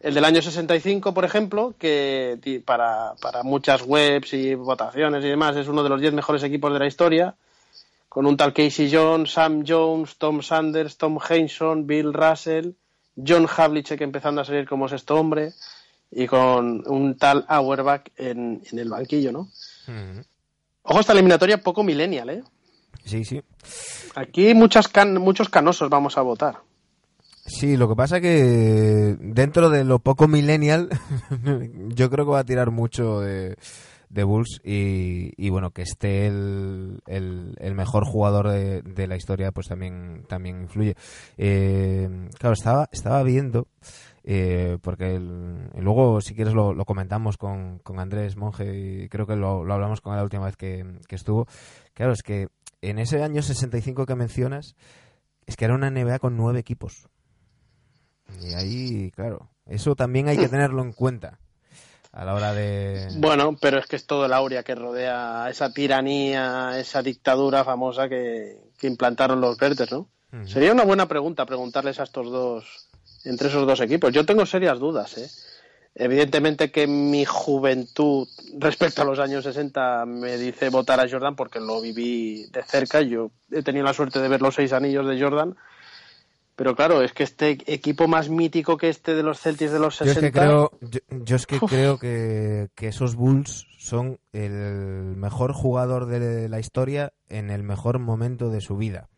El 0.00 0.12
del 0.12 0.24
año 0.26 0.42
65, 0.42 1.14
por 1.14 1.24
ejemplo, 1.24 1.74
que 1.78 2.62
para, 2.66 3.14
para 3.22 3.42
muchas 3.42 3.82
webs 3.82 4.34
y 4.34 4.54
votaciones 4.54 5.24
y 5.24 5.28
demás 5.28 5.56
es 5.56 5.66
uno 5.68 5.82
de 5.82 5.88
los 5.88 6.00
10 6.00 6.12
mejores 6.12 6.42
equipos 6.42 6.72
de 6.74 6.78
la 6.78 6.86
historia, 6.86 7.34
con 8.14 8.26
un 8.26 8.36
tal 8.36 8.52
Casey 8.54 8.88
Jones, 8.92 9.32
Sam 9.32 9.64
Jones, 9.66 10.16
Tom 10.18 10.40
Sanders, 10.40 10.96
Tom 10.96 11.18
Henson, 11.28 11.84
Bill 11.84 12.12
Russell, 12.14 12.70
John 13.16 13.48
Havlicek 13.48 14.00
empezando 14.02 14.40
a 14.40 14.44
salir 14.44 14.68
como 14.68 14.88
sexto 14.88 15.16
hombre 15.16 15.50
y 16.12 16.28
con 16.28 16.84
un 16.86 17.16
tal 17.18 17.44
Auerbach 17.48 18.02
en, 18.16 18.62
en 18.70 18.78
el 18.78 18.88
banquillo, 18.88 19.32
¿no? 19.32 19.48
Ojo, 20.82 21.00
esta 21.00 21.12
eliminatoria 21.12 21.58
poco 21.60 21.82
millennial, 21.82 22.30
¿eh? 22.30 22.42
Sí, 23.04 23.24
sí. 23.24 23.42
Aquí 24.14 24.54
muchas 24.54 24.86
can- 24.86 25.18
muchos 25.20 25.48
canosos 25.48 25.90
vamos 25.90 26.16
a 26.16 26.22
votar. 26.22 26.58
Sí, 27.46 27.76
lo 27.76 27.88
que 27.88 27.96
pasa 27.96 28.20
que 28.20 29.16
dentro 29.18 29.70
de 29.70 29.82
lo 29.84 29.98
poco 29.98 30.28
millennial, 30.28 30.88
yo 31.94 32.08
creo 32.10 32.24
que 32.24 32.30
va 32.30 32.38
a 32.38 32.44
tirar 32.44 32.70
mucho 32.70 33.20
de, 33.20 33.56
de 34.14 34.24
Bulls 34.24 34.60
y, 34.64 35.32
y 35.36 35.50
bueno, 35.50 35.72
que 35.72 35.82
esté 35.82 36.28
el, 36.28 37.00
el, 37.06 37.56
el 37.58 37.74
mejor 37.74 38.04
jugador 38.04 38.48
de, 38.48 38.82
de 38.82 39.06
la 39.08 39.16
historia, 39.16 39.50
pues 39.50 39.66
también, 39.66 40.24
también 40.28 40.62
influye. 40.62 40.94
Eh, 41.36 42.28
claro, 42.38 42.54
estaba, 42.54 42.88
estaba 42.92 43.22
viendo 43.24 43.66
eh, 44.22 44.78
porque 44.80 45.18
luego, 45.18 46.20
si 46.20 46.34
quieres, 46.34 46.54
lo, 46.54 46.76
comentamos 46.84 47.36
con, 47.36 47.80
con, 47.80 47.98
Andrés 47.98 48.36
Monge 48.36 49.02
y 49.04 49.08
creo 49.08 49.26
que 49.26 49.36
lo, 49.36 49.70
hablamos 49.70 50.00
con 50.00 50.12
él 50.12 50.18
la 50.18 50.24
última 50.24 50.46
vez 50.46 50.56
que, 50.56 50.84
estuvo. 51.10 51.46
Claro, 51.92 52.12
es 52.12 52.22
que 52.22 52.48
en 52.82 52.98
ese 52.98 53.22
año 53.22 53.42
65 53.42 54.06
que 54.06 54.14
mencionas, 54.14 54.76
es 55.46 55.56
que 55.56 55.64
era 55.64 55.74
una 55.74 55.90
NBA 55.90 56.20
con 56.20 56.36
nueve 56.36 56.60
equipos. 56.60 57.08
Y 58.40 58.54
ahí, 58.54 59.10
claro, 59.10 59.50
eso 59.66 59.94
también 59.96 60.28
hay 60.28 60.38
que 60.38 60.48
tenerlo 60.48 60.82
en 60.82 60.92
cuenta 60.92 61.40
a 62.14 62.24
la 62.24 62.34
hora 62.34 62.54
de... 62.54 63.08
Bueno, 63.16 63.56
pero 63.60 63.78
es 63.78 63.86
que 63.86 63.96
es 63.96 64.06
todo 64.06 64.26
el 64.26 64.32
aurea 64.32 64.62
que 64.62 64.76
rodea 64.76 65.48
esa 65.50 65.72
tiranía, 65.72 66.78
esa 66.78 67.02
dictadura 67.02 67.64
famosa 67.64 68.08
que, 68.08 68.56
implantaron 68.82 69.40
los 69.40 69.56
verdes, 69.56 69.90
¿no? 69.90 70.08
Sería 70.46 70.72
una 70.72 70.84
buena 70.84 71.06
pregunta 71.06 71.46
preguntarles 71.46 72.00
a 72.00 72.02
estos 72.02 72.30
dos, 72.30 72.88
entre 73.24 73.48
esos 73.48 73.66
dos 73.66 73.80
equipos. 73.80 74.12
Yo 74.12 74.26
tengo 74.26 74.44
serias 74.44 74.78
dudas, 74.78 75.16
¿eh? 75.16 75.30
Evidentemente 75.94 76.70
que 76.70 76.86
mi 76.86 77.24
juventud 77.24 78.28
respecto 78.58 79.00
a 79.00 79.04
los 79.04 79.20
años 79.20 79.44
60 79.44 80.04
me 80.06 80.36
dice 80.36 80.68
votar 80.68 81.00
a 81.00 81.08
Jordan 81.08 81.36
porque 81.36 81.60
lo 81.60 81.80
viví 81.80 82.46
de 82.50 82.62
cerca. 82.64 83.00
Yo 83.00 83.30
he 83.50 83.62
tenido 83.62 83.84
la 83.84 83.94
suerte 83.94 84.18
de 84.20 84.28
ver 84.28 84.42
los 84.42 84.56
seis 84.56 84.72
anillos 84.72 85.06
de 85.06 85.20
Jordan 85.20 85.56
pero 86.56 86.76
claro, 86.76 87.02
es 87.02 87.12
que 87.12 87.24
este 87.24 87.58
equipo 87.66 88.06
más 88.06 88.28
mítico 88.28 88.76
que 88.76 88.88
este 88.88 89.14
de 89.14 89.22
los 89.22 89.40
Celtics 89.40 89.72
de 89.72 89.80
los 89.80 89.96
60... 89.96 90.20
Yo 90.20 90.26
es 90.26 90.32
que 90.32 90.38
creo, 90.38 90.70
yo, 91.24 91.36
es 91.36 91.46
que, 91.46 91.58
creo 91.58 91.98
que, 91.98 92.68
esos 92.88 93.16
Bulls 93.16 93.66
son 93.78 94.20
el 94.32 95.16
mejor 95.16 95.52
jugador 95.52 96.06
de 96.06 96.48
la 96.48 96.60
historia 96.60 97.12
en 97.28 97.50
el 97.50 97.64
mejor 97.64 97.98
momento 97.98 98.50
de 98.50 98.60
su 98.60 98.76
vida. 98.76 99.08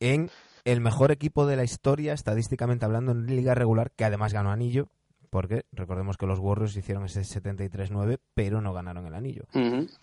En 0.00 0.30
el 0.64 0.80
mejor 0.80 1.12
equipo 1.12 1.46
de 1.46 1.56
la 1.56 1.64
historia, 1.64 2.12
estadísticamente 2.12 2.84
hablando, 2.84 3.12
en 3.12 3.26
liga 3.26 3.54
regular, 3.54 3.92
que 3.94 4.04
además 4.04 4.32
ganó 4.32 4.50
anillo, 4.50 4.88
porque 5.30 5.64
recordemos 5.70 6.16
que 6.16 6.26
los 6.26 6.40
Warriors 6.40 6.76
hicieron 6.76 7.04
ese 7.04 7.20
73-9, 7.20 8.18
pero 8.34 8.60
no 8.60 8.72
ganaron 8.72 9.06
el 9.06 9.14
anillo. 9.14 9.44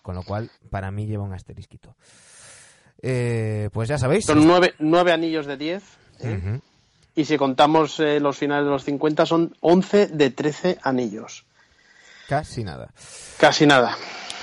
Con 0.02 0.14
lo 0.14 0.22
cual, 0.22 0.50
para 0.70 0.90
mí 0.90 1.06
lleva 1.06 1.22
un 1.22 1.34
asterisquito. 1.34 1.96
Eh, 3.02 3.68
pues 3.72 3.88
ya 3.88 3.98
sabéis. 3.98 4.24
Son 4.24 4.46
nueve, 4.46 4.74
nueve 4.78 5.12
anillos 5.12 5.46
de 5.46 5.56
diez 5.56 6.00
¿eh? 6.22 6.60
Y 7.14 7.24
si 7.24 7.36
contamos 7.36 7.98
eh, 8.00 8.20
los 8.20 8.38
finales 8.38 8.64
de 8.64 8.70
los 8.70 8.84
50, 8.84 9.26
son 9.26 9.54
11 9.60 10.08
de 10.08 10.30
13 10.30 10.78
anillos. 10.82 11.44
Casi 12.28 12.62
nada. 12.64 12.92
Casi 13.38 13.66
nada. 13.66 13.96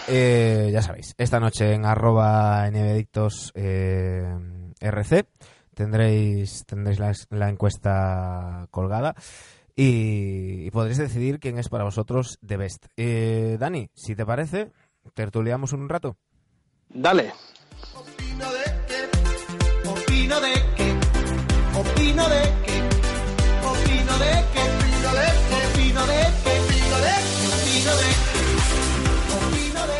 Eh, 0.08 0.70
ya 0.72 0.82
sabéis, 0.82 1.14
esta 1.18 1.40
noche 1.40 1.74
en 1.74 1.86
arroba 1.86 2.70
nvedictos 2.70 3.52
rc 3.56 5.26
tendréis, 5.74 6.66
tendréis 6.66 7.00
la, 7.30 7.50
encuesta 7.50 8.68
colgada 8.72 9.16
y, 9.76 10.72
podréis 10.72 10.98
decidir 10.98 11.40
quién 11.40 11.58
es 11.58 11.68
para 11.68 11.84
vosotros 11.84 12.40
The 12.46 12.58
Best. 12.58 12.86
Dani, 13.60 13.90
si 13.94 14.16
te 14.16 14.26
parece, 14.26 14.72
tertuliamos 15.14 15.74
un 15.74 15.90
rato. 15.90 16.16
Dale. 16.90 17.34
Opino 17.94 18.52
de 18.52 18.64
que, 18.88 19.90
opino 19.90 20.40
de 20.40 20.67
opino 21.80 22.28
de 22.28 22.42
que, 22.66 22.78
opino 23.66 24.14
de 24.18 24.34
que, 24.54 24.62
opino 24.62 25.12
de 25.14 25.28
que, 25.48 25.56
opino 25.68 26.06
de 26.08 26.22
que, 26.44 26.58
opino 26.58 27.94
de 27.96 28.08
que, 28.34 28.46
opino 29.48 29.82
de 29.88 30.00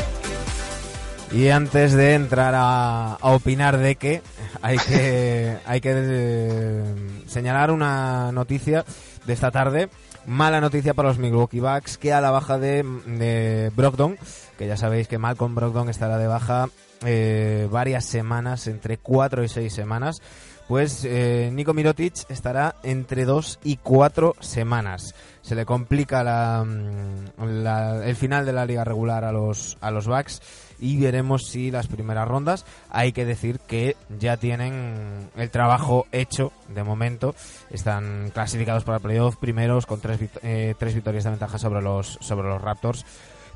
que. 1.30 1.38
Y 1.38 1.50
antes 1.50 1.94
de 1.94 2.16
entrar 2.16 2.54
a, 2.58 3.18
opinar 3.22 3.78
de 3.78 3.96
que, 3.96 4.22
hay 4.62 4.78
que, 4.78 5.58
hay 5.66 5.82
que 5.82 5.94
eh, 5.94 6.84
señalar 7.28 7.70
una 7.72 8.32
noticia 8.32 8.84
de 9.26 9.34
esta 9.34 9.52
tarde. 9.52 9.90
Mala 10.26 10.60
noticia 10.60 10.94
para 10.94 11.08
los 11.08 11.20
Milwaukee 11.20 11.62
Bucks, 11.62 11.98
que 11.98 12.12
a 12.12 12.20
la 12.20 12.32
baja 12.32 12.58
de, 12.58 12.84
de 13.06 13.72
Brogdon, 13.76 14.18
que 14.58 14.68
ya 14.68 14.76
sabéis 14.76 15.08
que 15.08 15.18
Malcolm 15.18 15.56
Brogdon 15.56 15.88
estará 15.88 16.18
de 16.18 16.28
baja 16.28 16.68
eh, 17.06 17.70
varias 17.72 18.04
semanas, 18.04 18.68
entre 18.68 18.98
cuatro 18.98 19.46
y 19.46 19.48
seis 19.48 19.74
semanas 19.74 20.22
pues 20.68 21.06
eh, 21.06 21.50
Nico 21.54 21.74
Mirotic 21.74 22.30
estará 22.30 22.76
entre 22.84 23.26
dos 23.26 23.60
y 23.64 23.78
cuatro 23.78 24.36
semanas. 24.40 25.16
Se 25.42 25.56
le 25.56 25.66
complica 25.66 26.64
mm, 26.64 28.04
el 28.04 28.16
final 28.16 28.46
de 28.46 28.54
la 28.54 28.66
liga 28.66 28.84
regular 28.84 29.24
a 29.24 29.32
los, 29.32 29.78
a 29.80 29.92
los 29.92 30.08
Bucks 30.08 30.42
y 30.80 31.00
veremos 31.00 31.48
si 31.48 31.72
las 31.72 31.88
primeras 31.88 32.28
rondas. 32.28 32.66
Hay 32.90 33.14
que 33.14 33.26
decir 33.26 33.60
que 33.60 33.96
ya 34.20 34.38
tienen 34.38 35.30
el 35.36 35.50
trabajo 35.50 36.06
hecho 36.12 36.52
de 36.68 36.84
momento. 36.84 37.34
Están 37.70 38.32
clasificados 38.34 38.84
para 38.84 39.00
playoff 39.00 39.38
primeros 39.38 39.86
con 39.86 40.02
tres, 40.02 40.20
eh, 40.44 40.76
tres 40.78 40.94
victorias 40.94 41.24
de 41.24 41.32
ventaja 41.32 41.58
sobre 41.58 41.82
los, 41.82 42.18
sobre 42.22 42.50
los 42.50 42.62
Raptors. 42.62 43.06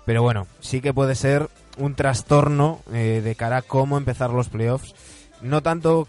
Pero 0.05 0.23
bueno, 0.23 0.47
sí 0.61 0.81
que 0.81 0.93
puede 0.93 1.15
ser 1.15 1.49
un 1.77 1.95
trastorno 1.95 2.79
eh, 2.91 3.21
de 3.23 3.35
cara 3.35 3.57
a 3.57 3.61
cómo 3.61 3.97
empezar 3.97 4.31
los 4.31 4.49
playoffs. 4.49 4.95
No 5.41 5.61
tanto 5.61 6.07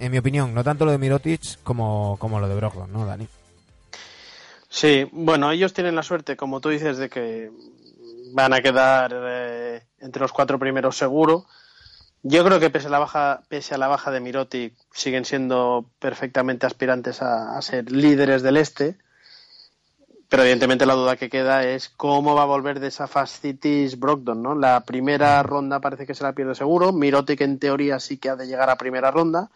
en 0.00 0.10
mi 0.10 0.18
opinión, 0.18 0.54
no 0.54 0.64
tanto 0.64 0.84
lo 0.84 0.90
de 0.90 0.98
Mirotic 0.98 1.62
como, 1.62 2.16
como 2.18 2.40
lo 2.40 2.48
de 2.48 2.54
Brogdon, 2.54 2.92
¿no, 2.92 3.04
Dani? 3.04 3.28
Sí, 4.68 5.08
bueno, 5.12 5.50
ellos 5.50 5.74
tienen 5.74 5.94
la 5.94 6.02
suerte, 6.02 6.36
como 6.36 6.60
tú 6.60 6.70
dices, 6.70 6.96
de 6.96 7.10
que 7.10 7.50
van 8.32 8.54
a 8.54 8.60
quedar 8.60 9.12
eh, 9.14 9.82
entre 9.98 10.22
los 10.22 10.32
cuatro 10.32 10.58
primeros 10.58 10.96
seguro. 10.96 11.44
Yo 12.22 12.44
creo 12.44 12.60
que 12.60 12.70
pese 12.70 12.86
a 12.86 12.90
la 12.90 12.98
baja, 12.98 13.42
pese 13.48 13.74
a 13.74 13.78
la 13.78 13.88
baja 13.88 14.10
de 14.10 14.20
Mirotic, 14.20 14.74
siguen 14.92 15.24
siendo 15.24 15.86
perfectamente 15.98 16.66
aspirantes 16.66 17.20
a, 17.20 17.60
ser 17.62 17.90
líderes 17.90 18.42
del 18.42 18.56
este. 18.56 18.96
Pero 20.28 20.42
evidentemente 20.44 20.86
la 20.86 20.94
duda 20.94 21.16
que 21.16 21.28
queda 21.28 21.64
es 21.64 21.88
cómo 21.88 22.36
va 22.36 22.42
a 22.42 22.46
volver 22.46 22.78
de 22.78 22.88
esa 22.88 23.08
fascitis 23.08 23.98
Brogdon, 23.98 24.42
¿no? 24.42 24.54
La 24.54 24.84
primera 24.84 25.42
ronda 25.42 25.80
parece 25.80 26.06
que 26.06 26.14
se 26.14 26.22
la 26.22 26.34
pierde 26.34 26.54
seguro. 26.54 26.92
Mirotic 26.92 27.40
en 27.40 27.58
teoría 27.58 27.98
sí 27.98 28.18
que 28.18 28.28
ha 28.28 28.36
de 28.36 28.46
llegar 28.46 28.70
a 28.70 28.76
primera 28.76 29.10
ronda. 29.10 29.50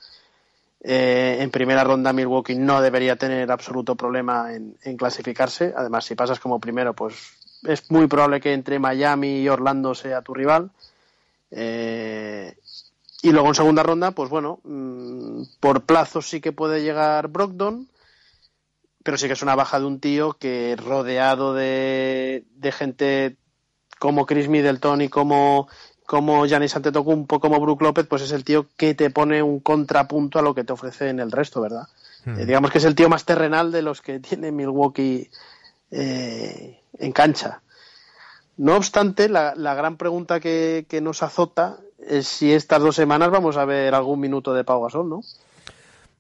Eh, 0.87 1.39
en 1.41 1.51
primera 1.51 1.83
ronda 1.83 2.13
Milwaukee 2.13 2.57
no 2.57 2.83
debería 2.83 3.17
tener 3.17 3.51
absoluto 3.51 3.95
problema 3.95 4.53
en, 4.53 4.97
clasificarse. 4.99 5.73
Además, 5.75 6.05
si 6.05 6.15
pasas 6.15 6.39
como 6.39 6.61
primero, 6.61 6.93
pues 6.93 7.15
es 7.63 7.91
muy 7.91 8.07
probable 8.07 8.39
que 8.39 8.53
entre 8.53 8.79
Miami 8.79 9.41
y 9.41 9.49
Orlando 9.49 9.95
sea 9.95 10.21
tu 10.21 10.35
rival. 10.35 10.71
Eh, 11.51 12.55
y 13.23 13.33
luego 13.33 13.49
en 13.49 13.55
segunda 13.55 13.83
ronda, 13.83 14.11
pues 14.11 14.29
bueno, 14.29 14.61
mm, 14.63 15.45
por 15.59 15.85
plazo 15.85 16.21
sí 16.21 16.43
que 16.43 16.53
puede 16.53 16.83
llegar 16.83 17.29
Brogdon, 17.29 17.89
pero 19.03 19.17
sí 19.17 19.27
que 19.27 19.33
es 19.33 19.43
una 19.43 19.55
baja 19.55 19.81
de 19.81 19.87
un 19.87 20.01
tío 20.01 20.35
que 20.35 20.77
rodeado 20.77 21.55
de, 21.55 22.45
de 22.57 22.73
gente 22.73 23.37
como 23.99 24.27
Chris 24.27 24.51
Middleton 24.51 25.01
y 25.01 25.09
como 25.09 25.67
como 26.07 26.47
Giannis 26.47 26.77
Antetokounmpo, 26.77 27.41
como 27.41 27.61
Brook 27.61 27.83
López, 27.83 28.07
pues 28.07 28.23
es 28.23 28.33
el 28.33 28.45
tío 28.45 28.67
que 28.77 28.95
te 28.95 29.11
pone 29.11 29.43
un 29.43 29.61
contrapunto 29.61 30.39
a 30.39 30.43
lo 30.43 30.55
que 30.55 30.65
te 30.65 30.73
ofrece 30.73 31.09
en 31.09 31.21
el 31.21 31.33
resto, 31.33 31.61
¿verdad? 31.61 31.89
Hmm. 32.25 32.39
Eh, 32.39 32.47
digamos 32.47 32.71
que 32.71 32.79
es 32.79 32.85
el 32.85 32.95
tío 32.95 33.09
más 33.09 33.25
terrenal 33.25 33.73
de 33.73 33.83
los 33.83 34.01
que 34.01 34.21
tiene 34.21 34.53
Milwaukee 34.53 35.31
eh, 35.91 36.81
en 36.99 37.13
cancha. 37.13 37.63
No 38.57 38.77
obstante, 38.77 39.29
la, 39.29 39.55
gran 39.55 39.97
pregunta 39.97 40.39
que, 40.39 40.87
que, 40.89 41.01
nos 41.01 41.25
azota 41.25 41.79
es 41.99 42.29
si 42.29 42.53
estas 42.53 42.81
dos 42.81 42.95
semanas 42.95 43.31
vamos 43.31 43.57
a 43.57 43.65
ver 43.65 43.95
algún 43.95 44.21
minuto 44.21 44.55
de 44.55 44.63
Pau 44.63 44.85
Gasol, 44.85 45.09
¿no? 45.09 45.23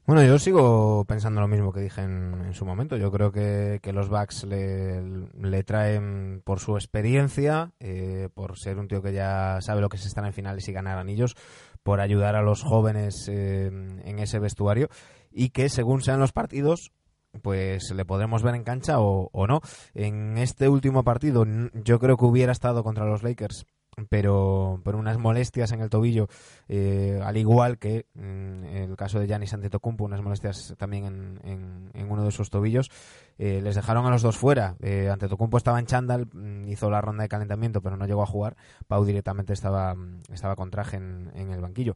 Bueno, 0.06 0.22
yo 0.22 0.38
sigo 0.38 1.06
pensando 1.06 1.40
lo 1.40 1.48
mismo 1.48 1.72
que 1.72 1.80
dije 1.80 2.02
en, 2.02 2.52
su 2.52 2.66
momento. 2.66 2.98
Yo 2.98 3.10
creo 3.10 3.32
que, 3.32 3.80
los 3.94 4.10
Bucks 4.10 4.44
le, 4.44 5.62
traen 5.64 6.42
por 6.44 6.60
su 6.60 6.76
experiencia, 6.76 7.72
eh, 7.80 8.28
por 8.34 8.58
ser 8.58 8.78
un 8.78 8.86
tío 8.86 9.00
que 9.00 9.14
ya 9.14 9.60
sabe 9.62 9.80
lo 9.80 9.88
que 9.88 9.96
es 9.96 10.04
estar 10.04 10.26
en 10.26 10.34
finales 10.34 10.68
y 10.68 10.72
ganar 10.72 10.98
anillos, 10.98 11.36
por 11.82 12.00
ayudar 12.00 12.36
a 12.36 12.42
los 12.42 12.62
jóvenes 12.62 13.28
eh, 13.30 13.68
en 13.68 14.18
ese 14.18 14.38
vestuario 14.38 14.88
y 15.30 15.50
que 15.50 15.70
según 15.70 16.02
sean 16.02 16.20
los 16.20 16.32
partidos, 16.32 16.92
pues 17.40 17.90
le 17.90 18.04
podremos 18.04 18.42
ver 18.42 18.56
en 18.56 18.64
cancha 18.64 19.00
o, 19.00 19.30
o 19.32 19.46
no. 19.46 19.62
En 19.94 20.36
este 20.36 20.68
último 20.68 21.02
partido 21.02 21.46
yo 21.72 21.98
creo 21.98 22.18
que 22.18 22.26
hubiera 22.26 22.52
estado 22.52 22.84
contra 22.84 23.06
los 23.06 23.22
Lakers 23.22 23.64
pero 24.08 24.80
por 24.84 24.96
unas 24.96 25.18
molestias 25.18 25.72
en 25.72 25.80
el 25.80 25.90
tobillo, 25.90 26.28
eh, 26.68 27.20
al 27.22 27.36
igual 27.36 27.78
que 27.78 28.06
en 28.14 28.64
el 28.64 28.96
caso 28.96 29.18
de 29.18 29.26
Giannis 29.26 29.54
Antetokounmpo, 29.54 30.04
unas 30.04 30.22
molestias 30.22 30.74
también 30.78 31.04
en, 31.04 31.90
en, 31.94 32.10
uno 32.10 32.24
de 32.24 32.30
sus 32.30 32.50
tobillos, 32.50 32.90
eh, 33.38 33.60
les 33.62 33.74
dejaron 33.74 34.06
a 34.06 34.10
los 34.10 34.22
dos 34.22 34.36
fuera. 34.36 34.76
Eh, 34.80 35.08
Antetokounmpo 35.10 35.56
estaba 35.56 35.78
en 35.78 35.86
chándal, 35.86 36.28
mm, 36.32 36.68
hizo 36.68 36.90
la 36.90 37.00
ronda 37.00 37.22
de 37.22 37.28
calentamiento, 37.28 37.80
pero 37.80 37.96
no 37.96 38.06
llegó 38.06 38.22
a 38.22 38.26
jugar. 38.26 38.56
Pau 38.86 39.04
directamente 39.04 39.52
estaba, 39.52 39.96
estaba 40.32 40.56
con 40.56 40.70
traje 40.70 40.96
en, 40.96 41.30
en 41.34 41.50
el 41.50 41.60
banquillo. 41.60 41.94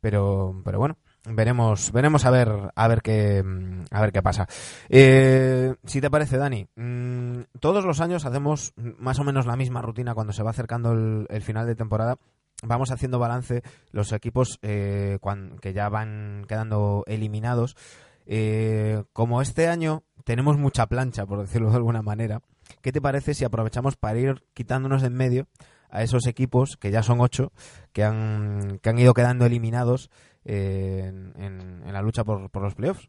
Pero, 0.00 0.60
pero 0.64 0.78
bueno, 0.78 0.98
veremos 1.26 1.92
veremos 1.92 2.24
a 2.24 2.30
ver 2.30 2.72
a 2.74 2.88
ver 2.88 3.02
qué 3.02 3.42
a 3.90 4.00
ver 4.00 4.12
qué 4.12 4.22
pasa 4.22 4.46
eh, 4.88 5.74
si 5.84 6.00
te 6.00 6.10
parece 6.10 6.36
Dani 6.36 6.66
mm, 6.76 7.58
todos 7.60 7.84
los 7.84 8.00
años 8.00 8.24
hacemos 8.26 8.74
más 8.76 9.18
o 9.18 9.24
menos 9.24 9.46
la 9.46 9.56
misma 9.56 9.82
rutina 9.82 10.14
cuando 10.14 10.32
se 10.32 10.42
va 10.42 10.50
acercando 10.50 10.92
el, 10.92 11.42
final 11.42 11.66
de 11.66 11.76
temporada 11.76 12.16
vamos 12.62 12.90
haciendo 12.90 13.18
balance 13.18 13.62
los 13.90 14.12
equipos 14.12 14.58
eh, 14.62 15.18
que 15.60 15.72
ya 15.72 15.88
van 15.88 16.44
quedando 16.46 17.04
eliminados 17.06 17.76
eh, 18.26 19.04
como 19.12 19.42
este 19.42 19.68
año 19.68 20.02
tenemos 20.24 20.56
mucha 20.56 20.86
plancha, 20.86 21.26
por 21.26 21.40
decirlo 21.40 21.70
de 21.70 21.76
alguna 21.76 22.02
manera. 22.02 22.40
¿Qué 22.80 22.92
te 22.92 23.00
parece 23.00 23.34
si 23.34 23.44
aprovechamos 23.44 23.96
para 23.96 24.18
ir 24.18 24.44
quitándonos 24.54 25.02
de 25.02 25.08
en 25.08 25.14
medio 25.14 25.46
a 25.90 26.02
esos 26.02 26.26
equipos, 26.26 26.76
que 26.76 26.90
ya 26.90 27.02
son 27.02 27.20
ocho, 27.20 27.52
que 27.92 28.02
han, 28.02 28.80
que 28.82 28.88
han 28.88 28.98
ido 28.98 29.14
quedando 29.14 29.46
eliminados 29.46 30.10
eh, 30.44 31.04
en, 31.06 31.82
en, 31.84 31.92
la 31.92 32.02
lucha 32.02 32.24
por, 32.24 32.50
por 32.50 32.62
los 32.62 32.74
playoffs? 32.74 33.08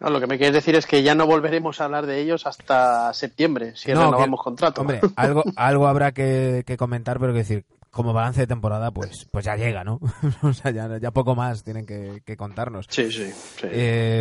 No, 0.00 0.10
lo 0.10 0.20
que 0.20 0.28
me 0.28 0.38
quieres 0.38 0.54
decir 0.54 0.76
es 0.76 0.86
que 0.86 1.02
ya 1.02 1.14
no 1.14 1.26
volveremos 1.26 1.80
a 1.80 1.86
hablar 1.86 2.06
de 2.06 2.20
ellos 2.20 2.46
hasta 2.46 3.12
septiembre, 3.12 3.74
si 3.74 3.92
no, 3.92 4.04
renovamos 4.04 4.42
contrato. 4.42 4.82
Hombre, 4.82 5.00
algo, 5.16 5.42
algo 5.56 5.88
habrá 5.88 6.12
que, 6.12 6.62
que 6.64 6.76
comentar, 6.76 7.18
pero 7.18 7.32
que 7.32 7.40
decir, 7.40 7.64
como 7.90 8.12
balance 8.12 8.40
de 8.40 8.46
temporada, 8.46 8.92
pues, 8.92 9.26
pues 9.32 9.44
ya 9.44 9.56
llega, 9.56 9.82
¿no? 9.82 9.98
o 10.42 10.52
sea, 10.52 10.70
ya, 10.70 10.98
ya, 10.98 11.10
poco 11.10 11.34
más 11.34 11.64
tienen 11.64 11.84
que, 11.84 12.22
que 12.24 12.36
contarnos. 12.36 12.86
Sí, 12.88 13.10
sí. 13.10 13.32
sí. 13.32 13.66
Eh, 13.70 14.20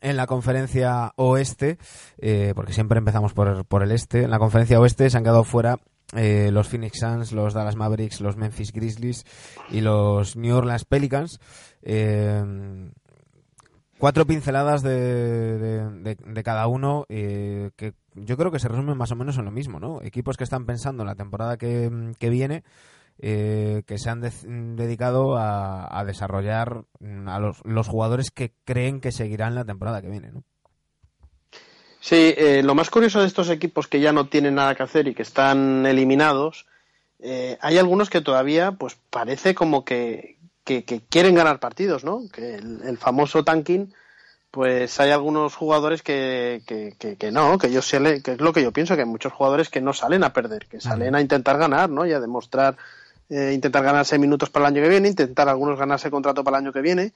en 0.00 0.16
la 0.16 0.26
conferencia 0.26 1.12
oeste, 1.14 1.78
eh, 2.18 2.52
porque 2.56 2.72
siempre 2.72 2.98
empezamos 2.98 3.32
por, 3.32 3.64
por 3.64 3.84
el 3.84 3.92
este, 3.92 4.24
en 4.24 4.30
la 4.30 4.40
conferencia 4.40 4.80
oeste 4.80 5.08
se 5.08 5.16
han 5.16 5.22
quedado 5.22 5.44
fuera 5.44 5.78
eh, 6.12 6.50
los 6.52 6.68
Phoenix 6.68 6.98
Suns, 6.98 7.32
los 7.32 7.54
Dallas 7.54 7.76
Mavericks, 7.76 8.20
los 8.20 8.36
Memphis 8.36 8.72
Grizzlies 8.72 9.24
y 9.70 9.80
los 9.80 10.36
New 10.36 10.56
Orleans 10.56 10.84
Pelicans. 10.84 11.38
Eh, 11.82 12.90
cuatro 14.02 14.26
pinceladas 14.26 14.82
de, 14.82 15.56
de, 15.56 16.42
cada 16.42 16.66
uno 16.66 17.06
eh, 17.08 17.70
que 17.76 17.94
yo 18.16 18.36
creo 18.36 18.50
que 18.50 18.58
se 18.58 18.66
resumen 18.66 18.98
más 18.98 19.12
o 19.12 19.14
menos 19.14 19.38
en 19.38 19.44
lo 19.44 19.52
mismo, 19.52 19.78
¿no? 19.78 20.02
Equipos 20.02 20.36
que 20.36 20.42
están 20.42 20.66
pensando 20.66 21.04
en 21.04 21.06
la 21.06 21.14
temporada 21.14 21.56
que, 21.56 22.12
que 22.18 22.28
viene, 22.28 22.64
eh, 23.18 23.84
que 23.86 23.98
se 23.98 24.10
han 24.10 24.20
de 24.20 24.32
dedicado 24.74 25.36
a, 25.36 25.96
a, 25.96 26.04
desarrollar 26.04 26.84
a 27.26 27.38
los, 27.38 27.64
los, 27.64 27.86
jugadores 27.86 28.32
que 28.32 28.52
creen 28.64 29.00
que 29.00 29.12
seguirán 29.12 29.54
la 29.54 29.64
temporada 29.64 30.02
que 30.02 30.10
viene, 30.10 30.32
¿no? 30.32 30.42
Sí, 32.02 32.34
eh, 32.36 32.62
lo 32.64 32.74
más 32.74 32.90
curioso 32.90 33.20
de 33.20 33.28
estos 33.28 33.48
equipos 33.48 33.86
que 33.86 34.00
ya 34.00 34.12
no 34.12 34.26
tienen 34.26 34.56
nada 34.56 34.74
que 34.74 34.82
hacer 34.82 35.06
y 35.06 35.14
que 35.14 35.22
están 35.22 35.86
eliminados, 35.86 36.66
eh, 37.20 37.56
hay 37.60 37.78
algunos 37.78 38.10
que 38.10 38.20
todavía, 38.20 38.72
pues 38.72 38.96
parece 39.08 39.54
como 39.54 39.84
que, 39.84 40.36
que, 40.64 40.84
que, 40.84 41.00
quieren 41.00 41.36
ganar 41.36 41.60
partidos, 41.60 42.02
¿no? 42.02 42.22
Que 42.32 42.56
el, 42.56 42.80
el, 42.82 42.98
famoso 42.98 43.44
tanking, 43.44 43.94
pues 44.50 44.98
hay 44.98 45.12
algunos 45.12 45.54
jugadores 45.54 46.02
que, 46.02 46.62
que, 46.66 47.16
que 47.16 47.30
no, 47.30 47.56
que 47.56 47.70
yo 47.70 47.80
sé, 47.82 48.20
que 48.20 48.32
es 48.32 48.40
lo 48.40 48.52
que 48.52 48.64
yo 48.64 48.72
pienso, 48.72 48.96
que 48.96 49.02
hay 49.02 49.08
muchos 49.08 49.32
jugadores 49.32 49.68
que 49.68 49.80
no 49.80 49.92
salen 49.92 50.24
a 50.24 50.32
perder, 50.32 50.66
que 50.66 50.80
salen 50.80 51.14
a 51.14 51.20
intentar 51.20 51.56
ganar, 51.56 51.88
¿no? 51.88 52.04
Y 52.04 52.12
a 52.12 52.18
demostrar, 52.18 52.76
eh, 53.30 53.52
intentar 53.54 53.84
ganarse 53.84 54.18
minutos 54.18 54.50
para 54.50 54.66
el 54.66 54.74
año 54.74 54.82
que 54.82 54.88
viene, 54.88 55.06
intentar 55.06 55.48
algunos 55.48 55.78
ganarse 55.78 56.10
contrato 56.10 56.42
para 56.42 56.58
el 56.58 56.64
año 56.64 56.72
que 56.72 56.80
viene. 56.80 57.12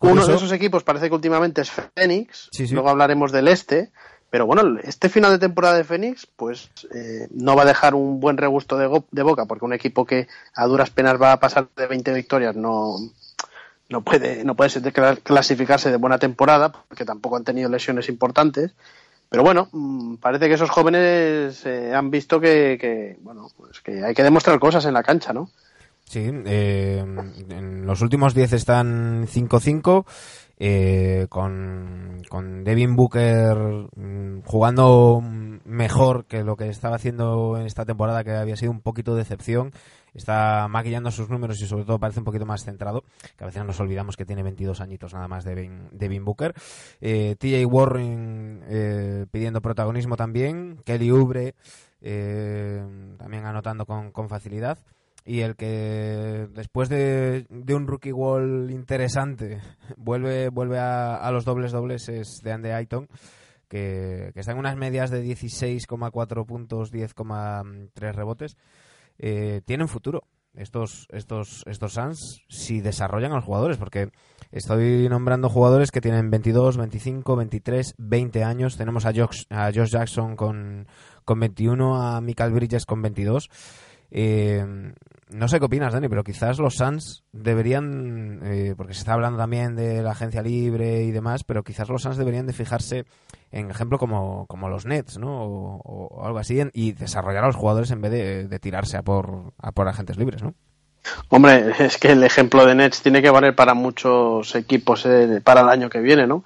Uno 0.00 0.26
de 0.26 0.34
esos 0.34 0.52
equipos 0.52 0.84
parece 0.84 1.08
que 1.08 1.14
últimamente 1.14 1.60
es 1.62 1.70
Phoenix, 1.70 2.48
sí, 2.52 2.66
sí. 2.66 2.74
luego 2.74 2.90
hablaremos 2.90 3.32
del 3.32 3.48
este, 3.48 3.90
pero 4.30 4.46
bueno, 4.46 4.78
este 4.84 5.08
final 5.08 5.32
de 5.32 5.40
temporada 5.40 5.76
de 5.76 5.82
Fénix, 5.82 6.26
pues 6.26 6.70
eh, 6.94 7.26
no 7.32 7.56
va 7.56 7.62
a 7.62 7.66
dejar 7.66 7.96
un 7.96 8.20
buen 8.20 8.36
regusto 8.36 8.78
de, 8.78 9.02
de, 9.10 9.22
boca, 9.24 9.46
porque 9.46 9.64
un 9.64 9.72
equipo 9.72 10.06
que 10.06 10.28
a 10.54 10.66
duras 10.66 10.90
penas 10.90 11.20
va 11.20 11.32
a 11.32 11.40
pasar 11.40 11.66
de 11.76 11.88
20 11.88 12.12
victorias 12.12 12.54
no, 12.54 12.94
no 13.88 14.02
puede, 14.02 14.44
no 14.44 14.54
puede 14.54 14.92
clasificarse 15.24 15.90
de 15.90 15.96
buena 15.96 16.18
temporada, 16.18 16.70
porque 16.70 17.04
tampoco 17.04 17.36
han 17.36 17.44
tenido 17.44 17.68
lesiones 17.68 18.08
importantes. 18.08 18.72
Pero 19.28 19.42
bueno, 19.42 19.68
mm, 19.72 20.16
parece 20.16 20.46
que 20.46 20.54
esos 20.54 20.70
jóvenes 20.70 21.66
eh, 21.66 21.92
han 21.92 22.10
visto 22.10 22.40
que, 22.40 22.78
que, 22.80 23.16
bueno, 23.22 23.48
pues 23.56 23.80
que 23.80 24.04
hay 24.04 24.14
que 24.14 24.22
demostrar 24.22 24.60
cosas 24.60 24.84
en 24.84 24.94
la 24.94 25.02
cancha, 25.02 25.32
¿no? 25.32 25.50
Sí, 26.10 26.28
eh, 26.28 27.04
en 27.50 27.86
los 27.86 28.02
últimos 28.02 28.34
10 28.34 28.54
están 28.54 29.28
5-5 29.28 30.04
eh, 30.58 31.28
con, 31.28 32.20
con 32.28 32.64
Devin 32.64 32.96
Booker 32.96 33.56
mmm, 33.94 34.40
jugando 34.44 35.22
mejor 35.64 36.24
que 36.24 36.42
lo 36.42 36.56
que 36.56 36.68
estaba 36.68 36.96
haciendo 36.96 37.56
en 37.56 37.66
esta 37.66 37.84
temporada, 37.84 38.24
que 38.24 38.32
había 38.32 38.56
sido 38.56 38.72
un 38.72 38.80
poquito 38.80 39.14
de 39.14 39.20
decepción. 39.20 39.70
Está 40.12 40.66
maquillando 40.66 41.12
sus 41.12 41.30
números 41.30 41.62
y 41.62 41.68
sobre 41.68 41.84
todo 41.84 42.00
parece 42.00 42.18
un 42.18 42.24
poquito 42.24 42.44
más 42.44 42.64
centrado, 42.64 43.04
que 43.36 43.44
a 43.44 43.46
veces 43.46 43.64
nos 43.64 43.78
olvidamos 43.78 44.16
que 44.16 44.24
tiene 44.24 44.42
22 44.42 44.80
añitos 44.80 45.14
nada 45.14 45.28
más 45.28 45.44
Devin, 45.44 45.90
Devin 45.92 46.24
Booker. 46.24 46.54
Eh, 47.00 47.36
TJ 47.38 47.64
Warren 47.66 48.64
eh, 48.66 49.26
pidiendo 49.30 49.62
protagonismo 49.62 50.16
también, 50.16 50.82
Kelly 50.84 51.12
Oubre 51.12 51.54
eh, 52.00 52.84
también 53.16 53.46
anotando 53.46 53.86
con, 53.86 54.10
con 54.10 54.28
facilidad 54.28 54.76
y 55.24 55.40
el 55.40 55.56
que 55.56 56.48
después 56.54 56.88
de, 56.88 57.46
de, 57.48 57.74
un 57.74 57.86
rookie 57.86 58.12
wall 58.12 58.70
interesante 58.70 59.60
vuelve 59.96 60.48
vuelve 60.48 60.78
a, 60.78 61.16
a, 61.16 61.30
los 61.30 61.44
dobles 61.44 61.72
dobles 61.72 62.08
es 62.08 62.40
de 62.42 62.52
Andy 62.52 62.70
Ayton 62.70 63.08
que, 63.70 64.32
que 64.34 64.40
está 64.40 64.52
en 64.52 64.58
unas 64.58 64.76
medias 64.76 65.10
de 65.10 65.24
16,4 65.24 66.44
puntos 66.44 66.92
10,3 66.92 68.12
rebotes. 68.12 68.56
Eh, 69.18 69.62
tienen 69.64 69.88
futuro 69.88 70.24
estos 70.54 71.06
estos 71.10 71.62
estos 71.66 71.92
Suns 71.92 72.42
si 72.48 72.80
desarrollan 72.80 73.30
a 73.30 73.36
los 73.36 73.44
jugadores 73.44 73.76
porque 73.76 74.10
estoy 74.50 75.08
nombrando 75.08 75.48
jugadores 75.48 75.92
que 75.92 76.00
tienen 76.00 76.30
22, 76.30 76.76
25, 76.76 77.36
23, 77.36 77.94
20 77.96 78.44
años. 78.44 78.76
Tenemos 78.76 79.06
a 79.06 79.12
Josh, 79.14 79.44
a 79.50 79.70
Josh 79.72 79.90
Jackson 79.90 80.34
con, 80.34 80.88
con 81.24 81.38
21 81.38 82.02
a 82.02 82.20
Michael 82.20 82.52
Bridges 82.52 82.86
con 82.86 83.00
22 83.02 83.48
eh, 84.10 84.92
no 85.32 85.48
sé 85.48 85.58
qué 85.58 85.64
opinas, 85.64 85.92
Dani, 85.92 86.08
pero 86.08 86.24
quizás 86.24 86.58
los 86.58 86.74
Suns 86.74 87.24
deberían, 87.32 88.40
eh, 88.44 88.74
porque 88.76 88.94
se 88.94 89.00
está 89.00 89.12
hablando 89.12 89.38
también 89.38 89.76
de 89.76 90.02
la 90.02 90.12
agencia 90.12 90.42
libre 90.42 91.02
y 91.04 91.10
demás, 91.10 91.44
pero 91.44 91.62
quizás 91.62 91.88
los 91.88 92.02
Suns 92.02 92.16
deberían 92.16 92.46
de 92.46 92.52
fijarse 92.52 93.04
en 93.50 93.70
ejemplo 93.70 93.98
como, 93.98 94.46
como 94.46 94.68
los 94.68 94.86
Nets, 94.86 95.18
¿no? 95.18 95.44
O, 95.44 95.80
o 95.82 96.26
algo 96.26 96.38
así, 96.38 96.60
y 96.72 96.92
desarrollar 96.92 97.44
a 97.44 97.48
los 97.48 97.56
jugadores 97.56 97.90
en 97.90 98.00
vez 98.00 98.12
de, 98.12 98.48
de 98.48 98.58
tirarse 98.58 98.96
a 98.96 99.02
por, 99.02 99.52
a 99.58 99.72
por 99.72 99.88
agentes 99.88 100.16
libres, 100.16 100.42
¿no? 100.42 100.54
Hombre, 101.28 101.72
es 101.78 101.98
que 101.98 102.12
el 102.12 102.22
ejemplo 102.24 102.66
de 102.66 102.74
Nets 102.74 103.02
tiene 103.02 103.22
que 103.22 103.30
valer 103.30 103.54
para 103.54 103.74
muchos 103.74 104.54
equipos 104.54 105.06
eh, 105.06 105.40
para 105.42 105.62
el 105.62 105.68
año 105.68 105.90
que 105.90 106.00
viene, 106.00 106.26
¿no? 106.26 106.44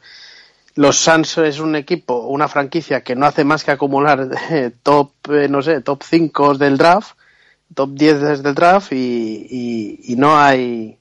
Los 0.77 0.99
Suns 0.99 1.39
es 1.39 1.61
un 1.61 1.77
equipo, 1.77 2.27
una 2.27 2.49
franquicia 2.49 3.03
que 3.03 3.15
no 3.15 3.27
hace 3.27 3.45
más 3.45 3.63
que 3.65 3.71
acumular 3.71 4.29
eh, 4.51 4.73
top, 4.83 5.13
eh, 5.31 5.49
no 5.49 5.63
sé, 5.63 5.81
top 5.81 6.03
5 6.03 6.55
del 6.55 6.77
draft 6.77 7.17
top 7.73 7.91
10 7.95 8.21
desde 8.21 8.49
el 8.49 8.55
draft 8.55 8.93
y, 8.93 8.97
y, 8.97 10.13
y, 10.13 10.17
no 10.17 10.39
hay 10.39 10.99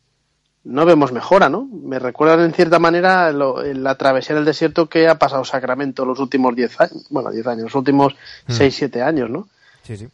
no 0.64 0.86
vemos 0.86 1.12
mejora, 1.12 1.50
¿no? 1.50 1.66
Me 1.66 2.00
recuerdan 2.00 2.42
en 2.42 2.54
cierta 2.54 2.80
manera 2.80 3.32
lo, 3.32 3.62
la 3.62 3.96
travesía 3.96 4.36
del 4.36 4.46
desierto 4.46 4.88
que 4.88 5.08
ha 5.08 5.20
pasado 5.20 5.44
Sacramento 5.44 6.06
los 6.06 6.20
últimos 6.20 6.56
10 6.56 6.82
años, 6.82 7.08
bueno, 7.10 7.32
10 7.32 7.48
años, 7.48 7.64
los 7.66 7.76
últimos 7.76 8.16
6, 8.48 8.74
mm. 8.74 8.78
7 8.78 9.02
años, 9.02 9.30
¿no? 9.30 9.50
Sí, 9.84 9.98
sí. 9.98 10.08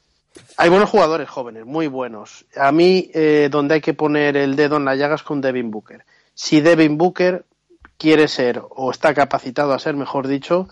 Hay 0.57 0.69
buenos 0.69 0.89
jugadores 0.89 1.29
jóvenes, 1.29 1.65
muy 1.65 1.87
buenos. 1.87 2.45
A 2.55 2.71
mí, 2.71 3.11
eh, 3.13 3.49
donde 3.51 3.75
hay 3.75 3.81
que 3.81 3.93
poner 3.93 4.37
el 4.37 4.55
dedo 4.55 4.77
en 4.77 4.85
la 4.85 4.95
llaga 4.95 5.15
es 5.15 5.23
con 5.23 5.41
Devin 5.41 5.71
Booker. 5.71 6.03
Si 6.33 6.61
Devin 6.61 6.97
Booker 6.97 7.45
quiere 7.97 8.27
ser, 8.27 8.61
o 8.69 8.91
está 8.91 9.13
capacitado 9.13 9.73
a 9.73 9.79
ser, 9.79 9.95
mejor 9.95 10.27
dicho, 10.27 10.67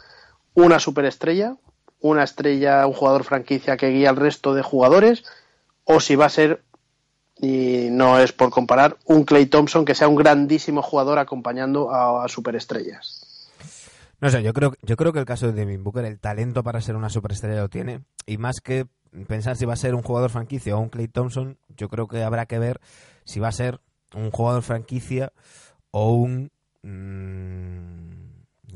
una 0.53 0.79
superestrella, 0.79 1.55
una 1.99 2.23
estrella, 2.23 2.85
un 2.87 2.93
jugador 2.93 3.23
franquicia 3.23 3.77
que 3.77 3.89
guía 3.89 4.09
al 4.09 4.15
resto 4.15 4.53
de 4.53 4.61
jugadores, 4.61 5.23
o 5.87 5.99
si 6.01 6.15
va 6.15 6.25
a 6.25 6.29
ser, 6.29 6.63
y 7.39 7.87
no 7.89 8.19
es 8.19 8.33
por 8.33 8.49
comparar, 8.49 8.97
un 9.05 9.23
Clay 9.23 9.45
Thompson 9.45 9.85
que 9.85 9.95
sea 9.95 10.09
un 10.09 10.15
grandísimo 10.15 10.81
jugador 10.81 11.17
acompañando 11.17 11.89
a, 11.91 12.27
superestrellas. 12.27 13.49
No 14.19 14.29
sé, 14.29 14.43
yo 14.43 14.53
creo, 14.53 14.73
yo 14.81 14.97
creo 14.97 15.13
que 15.13 15.19
el 15.19 15.25
caso 15.25 15.47
de 15.47 15.53
Devin 15.53 15.83
Booker, 15.83 16.03
el 16.03 16.19
talento 16.19 16.63
para 16.63 16.81
ser 16.81 16.95
una 16.95 17.09
superestrella 17.09 17.61
lo 17.61 17.69
tiene. 17.69 18.01
Y 18.25 18.37
más 18.37 18.59
que 18.59 18.87
pensar 19.27 19.55
si 19.55 19.65
va 19.65 19.73
a 19.73 19.77
ser 19.77 19.95
un 19.95 20.01
jugador 20.01 20.29
franquicia 20.29 20.75
o 20.75 20.79
un 20.79 20.89
Clay 20.89 21.07
Thompson, 21.07 21.57
yo 21.69 21.87
creo 21.87 22.07
que 22.07 22.23
habrá 22.23 22.47
que 22.47 22.59
ver 22.59 22.81
si 23.23 23.39
va 23.39 23.47
a 23.47 23.53
ser 23.53 23.79
un 24.13 24.29
jugador 24.31 24.63
franquicia 24.63 25.31
o 25.91 26.11
un... 26.13 26.51
Mmm, 26.81 28.26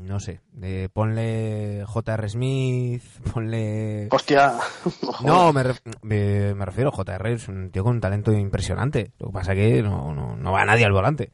no 0.02 0.20
sé, 0.20 0.40
de 0.52 0.88
ponle 0.88 1.84
J.R. 1.86 2.28
Smith, 2.28 3.02
ponle... 3.32 4.08
Hostia. 4.10 4.54
no, 5.24 5.52
me, 5.52 5.64
me, 6.02 6.54
me, 6.54 6.64
refiero, 6.64 6.90
J.R. 6.90 7.32
es 7.32 7.48
un 7.48 7.70
tío 7.70 7.84
con 7.84 7.94
un 7.96 8.00
talento 8.00 8.32
impresionante. 8.32 9.12
Lo 9.18 9.28
que 9.28 9.32
pasa 9.32 9.52
es 9.52 9.58
que 9.58 9.82
no, 9.82 10.14
no, 10.14 10.36
no 10.36 10.52
va 10.52 10.64
nadie 10.64 10.84
al 10.84 10.92
volante. 10.92 11.32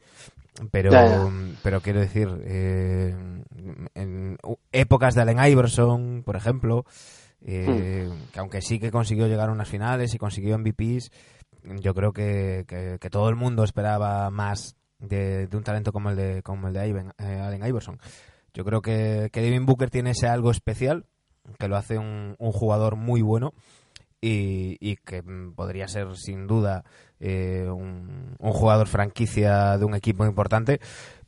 Pero, 0.71 0.91
ya, 0.91 1.05
ya. 1.05 1.29
pero 1.63 1.81
quiero 1.81 2.01
decir, 2.01 2.27
eh, 2.43 3.15
en 3.95 4.37
épocas 4.71 5.15
de 5.15 5.21
Allen 5.21 5.45
Iverson, 5.45 6.23
por 6.25 6.35
ejemplo, 6.35 6.85
eh, 7.45 8.09
hmm. 8.09 8.31
que 8.33 8.39
aunque 8.39 8.61
sí 8.61 8.79
que 8.79 8.91
consiguió 8.91 9.27
llegar 9.27 9.49
a 9.49 9.53
unas 9.53 9.69
finales 9.69 10.13
y 10.13 10.17
consiguió 10.17 10.57
MVPs, 10.57 11.11
yo 11.79 11.93
creo 11.93 12.11
que, 12.11 12.65
que, 12.67 12.97
que 12.99 13.09
todo 13.09 13.29
el 13.29 13.35
mundo 13.35 13.63
esperaba 13.63 14.29
más 14.29 14.75
de, 14.99 15.47
de, 15.47 15.57
un 15.57 15.63
talento 15.63 15.91
como 15.91 16.09
el 16.09 16.15
de, 16.15 16.43
como 16.43 16.67
el 16.67 16.73
de 16.73 17.11
eh, 17.17 17.39
Allen 17.39 17.65
Iverson. 17.65 17.99
Yo 18.53 18.63
creo 18.65 18.81
que, 18.81 19.29
que 19.31 19.41
Devin 19.41 19.65
Booker 19.65 19.89
tiene 19.89 20.11
ese 20.11 20.27
algo 20.27 20.51
especial, 20.51 21.05
que 21.57 21.67
lo 21.67 21.77
hace 21.77 21.97
un, 21.97 22.35
un 22.37 22.51
jugador 22.51 22.95
muy 22.95 23.21
bueno 23.21 23.53
y, 24.21 24.77
y, 24.79 24.97
que 24.97 25.23
podría 25.55 25.87
ser 25.87 26.15
sin 26.17 26.45
duda 26.47 26.83
eh, 27.19 27.67
un, 27.69 28.35
un, 28.37 28.51
jugador 28.51 28.87
franquicia 28.87 29.77
de 29.77 29.85
un 29.85 29.95
equipo 29.95 30.25
importante, 30.25 30.79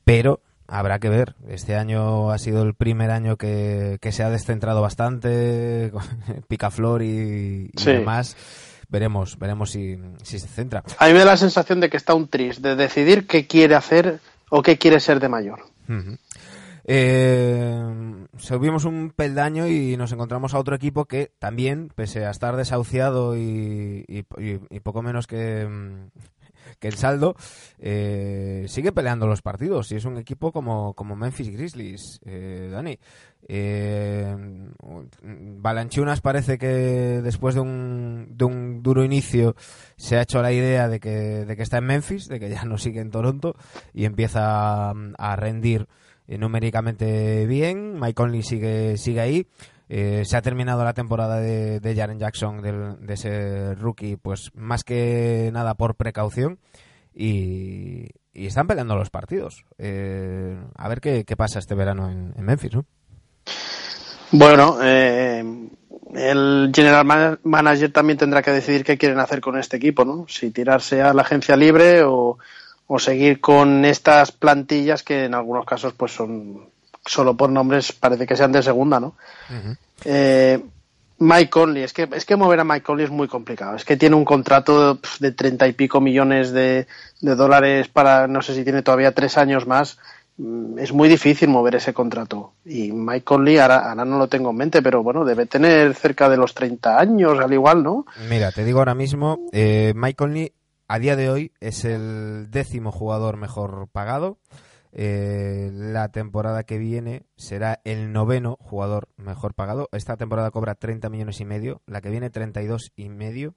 pero 0.03 0.41
habrá 0.67 0.99
que 0.99 1.10
ver. 1.10 1.36
Este 1.47 1.75
año 1.75 2.31
ha 2.31 2.38
sido 2.38 2.63
el 2.63 2.73
primer 2.75 3.12
año 3.12 3.38
que, 3.38 3.97
que 4.01 4.12
se 4.12 4.23
ha 4.23 4.29
descentrado 4.29 4.81
bastante, 4.81 5.91
picaflor 6.47 7.01
y, 7.01 7.69
y 7.73 7.79
Sí. 7.79 7.91
demás. 7.91 8.36
Veremos, 8.89 9.39
veremos 9.39 9.71
si, 9.71 9.97
si 10.21 10.38
se 10.38 10.47
centra. 10.49 10.84
A 10.99 11.07
mí 11.07 11.13
me 11.13 11.19
da 11.19 11.25
la 11.25 11.38
sensación 11.38 11.79
de 11.79 11.89
que 11.89 11.95
está 11.95 12.13
un 12.13 12.27
tris, 12.27 12.62
de 12.62 12.75
decidir 12.75 13.25
qué 13.25 13.47
quiere 13.47 13.75
hacer 13.75 14.19
o 14.49 14.62
qué 14.62 14.77
quiere 14.77 14.99
ser 14.99 15.21
de 15.21 15.29
mayor. 15.29 15.62
Ujú. 15.88 16.17
Eh, 16.85 18.27
subimos 18.37 18.85
un 18.85 19.11
peldaño 19.11 19.67
y 19.67 19.97
nos 19.97 20.11
encontramos 20.11 20.53
a 20.53 20.59
otro 20.59 20.75
equipo 20.75 21.05
que 21.05 21.31
también, 21.39 21.89
pese 21.93 22.25
a 22.25 22.31
estar 22.31 22.55
desahuciado 22.55 23.37
y, 23.37 24.25
poco 24.83 25.01
menos 25.01 25.27
que, 25.27 25.67
mm, 25.67 26.09
que 26.79 26.87
el 26.87 26.95
saldo, 26.95 27.35
eh, 27.79 28.65
sigue 28.67 28.91
peleando 28.91 29.27
los 29.27 29.41
partidos 29.41 29.91
y 29.91 29.95
es 29.95 30.05
un 30.05 30.17
equipo 30.17 30.51
como, 30.51 30.93
como 30.93 31.15
Memphis 31.15 31.49
Grizzlies, 31.49 32.19
eh, 32.25 32.69
Dani. 32.71 32.97
Eh, 33.47 34.35
Balanchunas 35.23 36.21
parece 36.21 36.57
que 36.57 36.67
después 37.23 37.55
de 37.55 37.61
un, 37.61 38.27
de 38.31 38.45
un 38.45 38.83
duro 38.83 39.03
inicio 39.03 39.55
se 39.97 40.17
ha 40.17 40.21
hecho 40.21 40.41
la 40.41 40.51
idea 40.51 40.87
de 40.87 40.99
que, 40.99 41.45
de 41.45 41.55
que 41.55 41.63
está 41.63 41.77
en 41.79 41.85
Memphis, 41.85 42.27
de 42.27 42.39
que 42.39 42.49
ya 42.49 42.63
no 42.65 42.77
sigue 42.77 43.01
en 43.01 43.11
Toronto 43.11 43.55
y 43.93 44.05
empieza 44.05 44.93
mm, 44.93 45.13
a 45.17 45.35
rendir 45.35 45.87
numéricamente 46.37 47.45
bien. 47.45 47.99
Mike 47.99 48.13
Conley 48.13 48.43
sigue, 48.43 48.97
sigue 48.97 49.21
ahí. 49.21 49.47
Eh, 49.93 50.23
se 50.23 50.37
ha 50.37 50.41
terminado 50.41 50.85
la 50.85 50.93
temporada 50.93 51.41
de, 51.41 51.93
Jaren 51.95 52.17
Jackson, 52.17 52.61
de 52.61 53.13
ese 53.13 53.75
rookie, 53.75 54.15
pues 54.15 54.49
más 54.53 54.85
que 54.85 55.49
nada 55.51 55.73
por 55.73 55.95
precaución. 55.95 56.59
Y, 57.13 58.07
están 58.33 58.67
peleando 58.67 58.95
los 58.95 59.09
partidos. 59.09 59.65
Eh, 59.77 60.57
a 60.77 60.87
ver 60.87 61.01
qué, 61.01 61.25
pasa 61.35 61.59
este 61.59 61.75
verano 61.75 62.09
en, 62.09 62.33
Memphis, 62.37 62.73
¿no? 62.73 62.85
Bueno, 64.31 64.77
eh, 64.81 65.43
el 66.15 66.71
general 66.73 67.05
man- 67.05 67.39
manager 67.43 67.91
también 67.91 68.17
tendrá 68.17 68.41
que 68.41 68.51
decidir 68.51 68.85
qué 68.85 68.97
quieren 68.97 69.19
hacer 69.19 69.41
con 69.41 69.57
este 69.57 69.75
equipo, 69.75 70.05
¿no? 70.05 70.25
Si 70.29 70.51
tirarse 70.51 71.01
a 71.01 71.13
la 71.13 71.23
agencia 71.23 71.57
libre 71.57 72.03
o, 72.03 72.37
o 72.93 72.99
seguir 72.99 73.39
con 73.39 73.86
estas 73.86 74.34
plantillas 74.34 75.01
que 75.01 75.23
en 75.23 75.34
algunos 75.34 75.65
casos 75.65 75.93
pues 75.93 76.12
son 76.12 76.69
solo 77.06 77.38
por 77.38 77.49
nombres 77.49 77.93
parece 77.93 78.27
que 78.27 78.36
sean 78.36 78.51
de 78.51 78.62
segunda, 78.62 78.99
¿no? 78.99 79.15
Eh, 80.04 80.62
Mike 81.19 81.49
Conley, 81.49 81.84
es 81.84 81.93
que, 81.93 82.10
es 82.13 82.25
que 82.25 82.36
mover 82.36 82.60
a 82.60 82.65
Mike 82.65 82.84
Conley 82.84 83.06
es 83.06 83.12
muy 83.12 83.30
complicado. 83.30 83.77
Es 83.77 83.86
que 83.86 83.95
tiene 83.95 84.17
un 84.17 84.25
contrato 84.25 84.99
de 85.21 85.32
treinta 85.32 85.69
y 85.69 85.71
pico 85.71 86.01
millones 86.01 86.51
de, 86.51 86.86
de 87.21 87.36
dólares 87.36 87.88
para, 87.88 88.27
no 88.27 88.41
sé 88.41 88.56
si 88.56 88.65
tiene 88.65 88.82
todavía 88.82 89.13
tres 89.13 89.38
años 89.38 89.65
más. 89.65 89.97
Mm, 90.36 90.77
Es 90.80 90.91
muy 90.91 91.08
difícil 91.08 91.47
mover 91.47 91.75
ese 91.75 91.93
contrato. 91.93 92.51
Y 92.65 92.91
Mike 92.91 93.23
Conley, 93.23 93.58
ahora, 93.60 93.89
ahora 93.89 94.04
no 94.04 94.17
lo 94.17 94.27
tengo 94.27 94.49
en 94.49 94.58
mente, 94.58 94.82
pero 94.82 95.01
bueno, 95.01 95.23
debe 95.23 95.45
tener 95.45 95.95
cerca 95.95 96.27
de 96.27 96.36
los 96.36 96.54
30 96.54 96.99
años, 96.99 97.39
al 97.39 97.54
igual, 97.54 97.84
¿no? 97.84 98.06
Mira, 98.30 98.51
te 98.51 98.65
digo 98.65 98.80
ahora 98.80 98.95
mismo, 98.95 99.39
eh, 99.54 99.93
Mike 99.95 100.17
Conley 100.17 100.51
a 100.91 100.99
día 100.99 101.15
de 101.15 101.30
hoy 101.30 101.54
es 101.62 101.86
el 101.86 102.51
décimo 102.51 102.91
jugador 102.91 103.38
mejor 103.38 103.88
pagado. 103.93 104.39
Eh, 104.91 105.69
la 105.71 106.10
temporada 106.10 106.63
que 106.63 106.80
viene 106.80 107.23
será 107.38 107.80
el 107.86 108.12
noveno 108.12 108.58
jugador 108.60 109.08
mejor 109.15 109.54
pagado. 109.54 109.88
Esta 109.93 110.17
temporada 110.17 110.51
cobra 110.51 110.75
30 110.75 111.10
millones 111.10 111.39
y 111.39 111.45
medio, 111.45 111.82
la 111.86 112.01
que 112.01 112.10
viene 112.10 112.30
32 112.30 112.91
y 112.97 113.08
medio. 113.08 113.56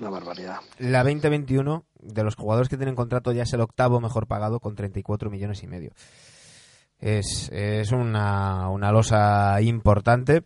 Una 0.00 0.08
barbaridad. 0.08 0.60
La 0.78 1.04
2021 1.04 1.84
de 2.00 2.24
los 2.24 2.36
jugadores 2.36 2.70
que 2.70 2.78
tienen 2.78 2.94
contrato 2.94 3.32
ya 3.32 3.42
es 3.42 3.52
el 3.52 3.60
octavo 3.60 4.00
mejor 4.00 4.26
pagado 4.26 4.58
con 4.58 4.74
34 4.74 5.28
millones 5.28 5.62
y 5.62 5.66
medio. 5.66 5.92
Es, 6.98 7.50
es 7.52 7.92
una, 7.92 8.70
una 8.70 8.92
losa 8.92 9.60
importante 9.60 10.42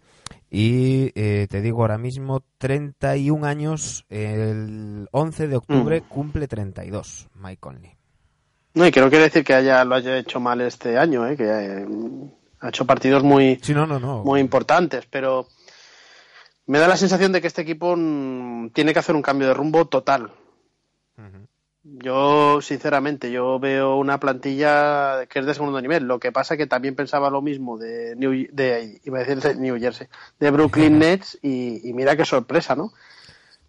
y 0.58 1.12
eh, 1.16 1.46
te 1.50 1.60
digo 1.60 1.82
ahora 1.82 1.98
mismo 1.98 2.42
31 2.56 3.46
años, 3.46 4.06
el 4.08 5.06
11 5.10 5.48
de 5.48 5.56
octubre 5.56 6.00
cumple 6.00 6.48
32 6.48 7.28
Mike 7.34 7.58
Conley. 7.60 7.92
No, 8.72 8.86
y 8.86 8.90
que 8.90 9.02
no 9.02 9.10
quiere 9.10 9.24
decir 9.24 9.44
que 9.44 9.52
haya, 9.52 9.84
lo 9.84 9.96
haya 9.96 10.16
hecho 10.16 10.40
mal 10.40 10.62
este 10.62 10.96
año, 10.96 11.26
¿eh? 11.28 11.36
que 11.36 11.44
eh, 11.44 11.86
ha 12.60 12.68
hecho 12.70 12.86
partidos 12.86 13.22
muy, 13.22 13.58
Sí, 13.60 13.74
no, 13.74 13.86
no, 13.86 14.00
no. 14.00 14.24
muy 14.24 14.40
importantes, 14.40 15.04
pero 15.10 15.46
me 16.64 16.78
da 16.78 16.88
la 16.88 16.96
sensación 16.96 17.32
de 17.32 17.42
que 17.42 17.48
este 17.48 17.60
equipo 17.60 17.94
mm, 17.94 18.70
tiene 18.70 18.94
que 18.94 19.00
hacer 19.00 19.14
un 19.14 19.20
cambio 19.20 19.48
de 19.48 19.52
rumbo 19.52 19.84
total. 19.88 20.32
Yo, 21.88 22.60
sinceramente, 22.62 23.30
yo 23.30 23.60
veo 23.60 23.96
una 23.96 24.18
plantilla 24.18 25.26
que 25.28 25.38
es 25.38 25.46
de 25.46 25.54
segundo 25.54 25.80
nivel. 25.80 26.04
Lo 26.04 26.18
que 26.18 26.32
pasa 26.32 26.56
que 26.56 26.66
también 26.66 26.96
pensaba 26.96 27.30
lo 27.30 27.42
mismo 27.42 27.78
de 27.78 28.16
New, 28.16 28.48
de, 28.50 29.00
iba 29.04 29.18
a 29.18 29.20
decir 29.20 29.40
de 29.40 29.54
New 29.54 29.78
Jersey, 29.78 30.08
de 30.40 30.50
Brooklyn 30.50 30.98
Nets 30.98 31.38
y, 31.42 31.88
y 31.88 31.92
mira 31.92 32.16
qué 32.16 32.24
sorpresa, 32.24 32.74
¿no? 32.74 32.92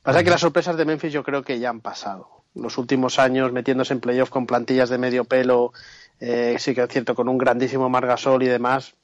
Pasa 0.01 0.23
que 0.23 0.29
las 0.29 0.41
sorpresas 0.41 0.77
de 0.77 0.85
Memphis 0.85 1.11
yo 1.11 1.21
creo 1.21 1.43
que 1.43 1.59
ya 1.59 1.69
han 1.69 1.81
pasado. 1.81 2.43
Los 2.55 2.77
últimos 2.77 3.19
años 3.19 3.51
metiéndose 3.51 3.93
en 3.93 3.99
playoff 3.99 4.29
con 4.29 4.47
plantillas 4.47 4.89
de 4.89 4.97
medio 4.97 5.25
pelo, 5.25 5.73
eh, 6.19 6.55
sí 6.59 6.73
que 6.73 6.81
es 6.81 6.89
cierto, 6.89 7.13
con 7.13 7.29
un 7.29 7.37
grandísimo 7.37 7.89
Margasol 7.89 8.41
y 8.41 8.47
demás. 8.47 8.95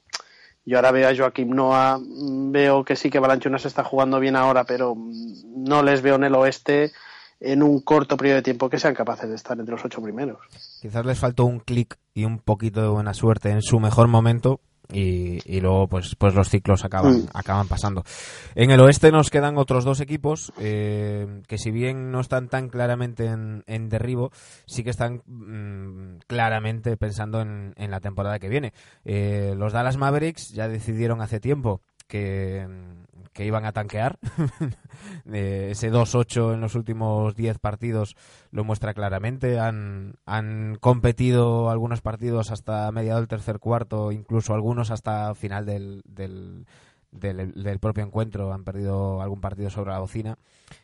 Yo 0.64 0.78
ahora 0.78 0.92
veo 0.92 1.08
a 1.08 1.14
Joaquim 1.14 1.50
Noah, 1.50 1.98
mm, 1.98 2.52
veo 2.52 2.84
que 2.84 2.96
sí 2.96 3.10
que 3.10 3.18
Balanchunas 3.18 3.66
está 3.66 3.84
jugando 3.84 4.18
bien 4.18 4.34
ahora, 4.34 4.64
pero 4.64 4.94
mm, 4.94 5.68
no 5.68 5.82
les 5.82 6.00
veo 6.00 6.16
en 6.16 6.24
el 6.24 6.34
oeste 6.34 6.92
en 7.40 7.62
un 7.62 7.80
corto 7.80 8.16
periodo 8.16 8.36
de 8.36 8.42
tiempo 8.42 8.68
que 8.70 8.78
sean 8.78 8.94
capaces 8.94 9.28
de 9.28 9.36
estar 9.36 9.58
entre 9.58 9.74
los 9.74 9.84
ocho 9.84 10.00
primeros. 10.02 10.38
Quizás 10.80 11.04
les 11.04 11.18
faltó 11.18 11.44
un 11.44 11.60
clic 11.60 11.96
y 12.14 12.24
un 12.24 12.38
poquito 12.38 12.80
de 12.82 12.88
buena 12.88 13.14
suerte 13.14 13.50
en 13.50 13.62
su 13.62 13.80
mejor 13.80 14.08
momento 14.08 14.60
y, 14.92 15.38
y 15.50 15.60
luego 15.62 15.88
pues 15.88 16.14
pues 16.14 16.34
los 16.34 16.50
ciclos 16.50 16.84
acaban 16.84 17.14
Mm. 17.14 17.26
acaban 17.32 17.66
pasando. 17.68 18.04
En 18.54 18.70
el 18.70 18.80
oeste 18.80 19.10
nos 19.10 19.30
quedan 19.30 19.56
otros 19.56 19.84
dos 19.84 20.00
equipos 20.00 20.52
eh, 20.58 21.40
que 21.48 21.56
si 21.56 21.70
bien 21.70 22.10
no 22.12 22.20
están 22.20 22.48
tan 22.48 22.68
claramente 22.68 23.24
en, 23.26 23.64
en 23.66 23.88
derribo, 23.88 24.30
sí 24.66 24.84
que 24.84 24.90
están 24.90 25.22
mm, 25.26 26.18
claramente 26.26 26.96
pensando 26.98 27.40
en, 27.40 27.72
en 27.76 27.90
la 27.90 28.00
temporada 28.00 28.38
que 28.38 28.50
viene. 28.50 28.74
Eh, 29.06 29.54
los 29.56 29.72
Dallas 29.72 29.96
Mavericks 29.96 30.50
ya 30.50 30.68
decidieron 30.68 31.22
hace 31.22 31.40
tiempo 31.40 31.80
que, 32.06 32.66
que 33.34 33.44
iban 33.44 33.66
a 33.66 33.72
tanquear. 33.72 34.18
Eh, 35.32 35.68
ese 35.70 35.90
2-8 35.90 36.54
en 36.54 36.60
los 36.60 36.74
últimos 36.74 37.34
10 37.34 37.58
partidos 37.58 38.14
lo 38.50 38.62
muestra 38.62 38.94
claramente. 38.94 39.58
Han, 39.58 40.14
han 40.24 40.76
competido 40.76 41.70
algunos 41.70 42.00
partidos 42.00 42.50
hasta 42.50 42.90
mediado 42.92 43.18
del 43.18 43.28
tercer 43.28 43.58
cuarto, 43.58 44.12
incluso 44.12 44.54
algunos 44.54 44.90
hasta 44.90 45.34
final 45.34 45.66
del, 45.66 46.02
del, 46.04 46.66
del, 47.10 47.78
propio 47.80 48.04
encuentro. 48.04 48.52
Han 48.52 48.64
perdido 48.64 49.20
algún 49.20 49.40
partido 49.40 49.70
sobre 49.70 49.92
la 49.92 49.98
bocina 49.98 50.38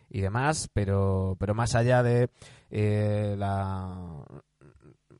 y 0.08 0.20
demás, 0.20 0.68
pero, 0.72 1.36
pero 1.38 1.54
más 1.54 1.74
allá 1.74 2.02
de 2.02 2.28
eh, 2.70 3.36
la, 3.38 4.24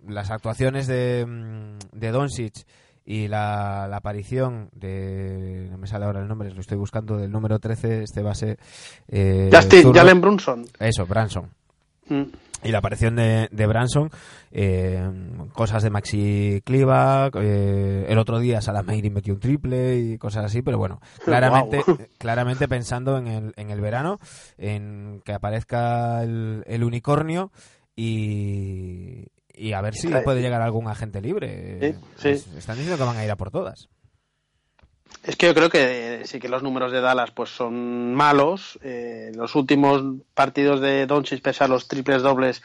las 0.06 0.30
actuaciones 0.30 0.86
de, 0.86 1.24
mm, 1.26 1.98
de 1.98 2.10
Doncic 2.10 2.66
y 3.10 3.26
la, 3.26 3.88
la 3.90 3.96
aparición 3.96 4.68
de 4.72 5.66
no 5.68 5.78
me 5.78 5.88
sale 5.88 6.04
ahora 6.04 6.20
el 6.20 6.28
nombre 6.28 6.52
lo 6.52 6.60
estoy 6.60 6.78
buscando 6.78 7.16
del 7.16 7.32
número 7.32 7.58
13 7.58 8.04
este 8.04 8.22
base 8.22 8.56
eh, 9.08 9.50
Justin, 9.52 9.82
zurdo. 9.82 9.98
Jalen 9.98 10.20
Brunson. 10.20 10.64
eso 10.78 11.06
Branson 11.06 11.50
Mm. 12.10 12.24
y 12.64 12.72
la 12.72 12.78
aparición 12.78 13.14
de, 13.14 13.48
de 13.52 13.66
Branson, 13.66 14.10
eh, 14.50 15.00
cosas 15.52 15.84
de 15.84 15.90
Maxi 15.90 16.60
Cliva, 16.64 17.30
eh, 17.34 18.06
el 18.08 18.18
otro 18.18 18.40
día 18.40 18.60
Salameiri 18.60 19.10
metió 19.10 19.32
un 19.32 19.38
triple 19.38 19.96
y 19.96 20.18
cosas 20.18 20.44
así, 20.44 20.60
pero 20.60 20.76
bueno, 20.76 21.00
claramente, 21.24 21.82
claramente 22.18 22.66
pensando 22.66 23.16
en 23.16 23.28
el, 23.28 23.52
en 23.56 23.70
el 23.70 23.80
verano, 23.80 24.18
en 24.58 25.22
que 25.24 25.32
aparezca 25.32 26.24
el, 26.24 26.64
el 26.66 26.82
unicornio 26.82 27.52
y, 27.94 29.26
y 29.60 29.72
a 29.74 29.80
ver 29.80 29.94
si 29.94 30.08
Trae- 30.08 30.22
puede 30.24 30.40
llegar 30.42 30.62
algún 30.62 30.88
agente 30.88 31.20
libre. 31.20 31.78
Sí, 31.80 31.98
sí. 32.22 32.28
Es- 32.30 32.46
Están 32.56 32.76
diciendo 32.76 32.96
que 32.98 33.04
van 33.08 33.16
a 33.18 33.24
ir 33.24 33.30
a 33.30 33.36
por 33.36 33.50
todas. 33.50 33.88
Es 35.22 35.36
que 35.36 35.46
yo 35.46 35.54
creo 35.54 35.68
que 35.68 36.22
eh, 36.22 36.26
sí 36.26 36.38
que 36.40 36.48
los 36.48 36.62
números 36.62 36.92
de 36.92 37.00
Dallas 37.00 37.30
pues 37.32 37.50
son 37.50 38.14
malos. 38.14 38.78
Eh, 38.82 39.32
los 39.34 39.54
últimos 39.54 40.02
partidos 40.34 40.80
de 40.80 41.06
Doncic, 41.06 41.42
pese 41.42 41.64
a 41.64 41.68
los 41.68 41.88
triples 41.88 42.22
dobles 42.22 42.62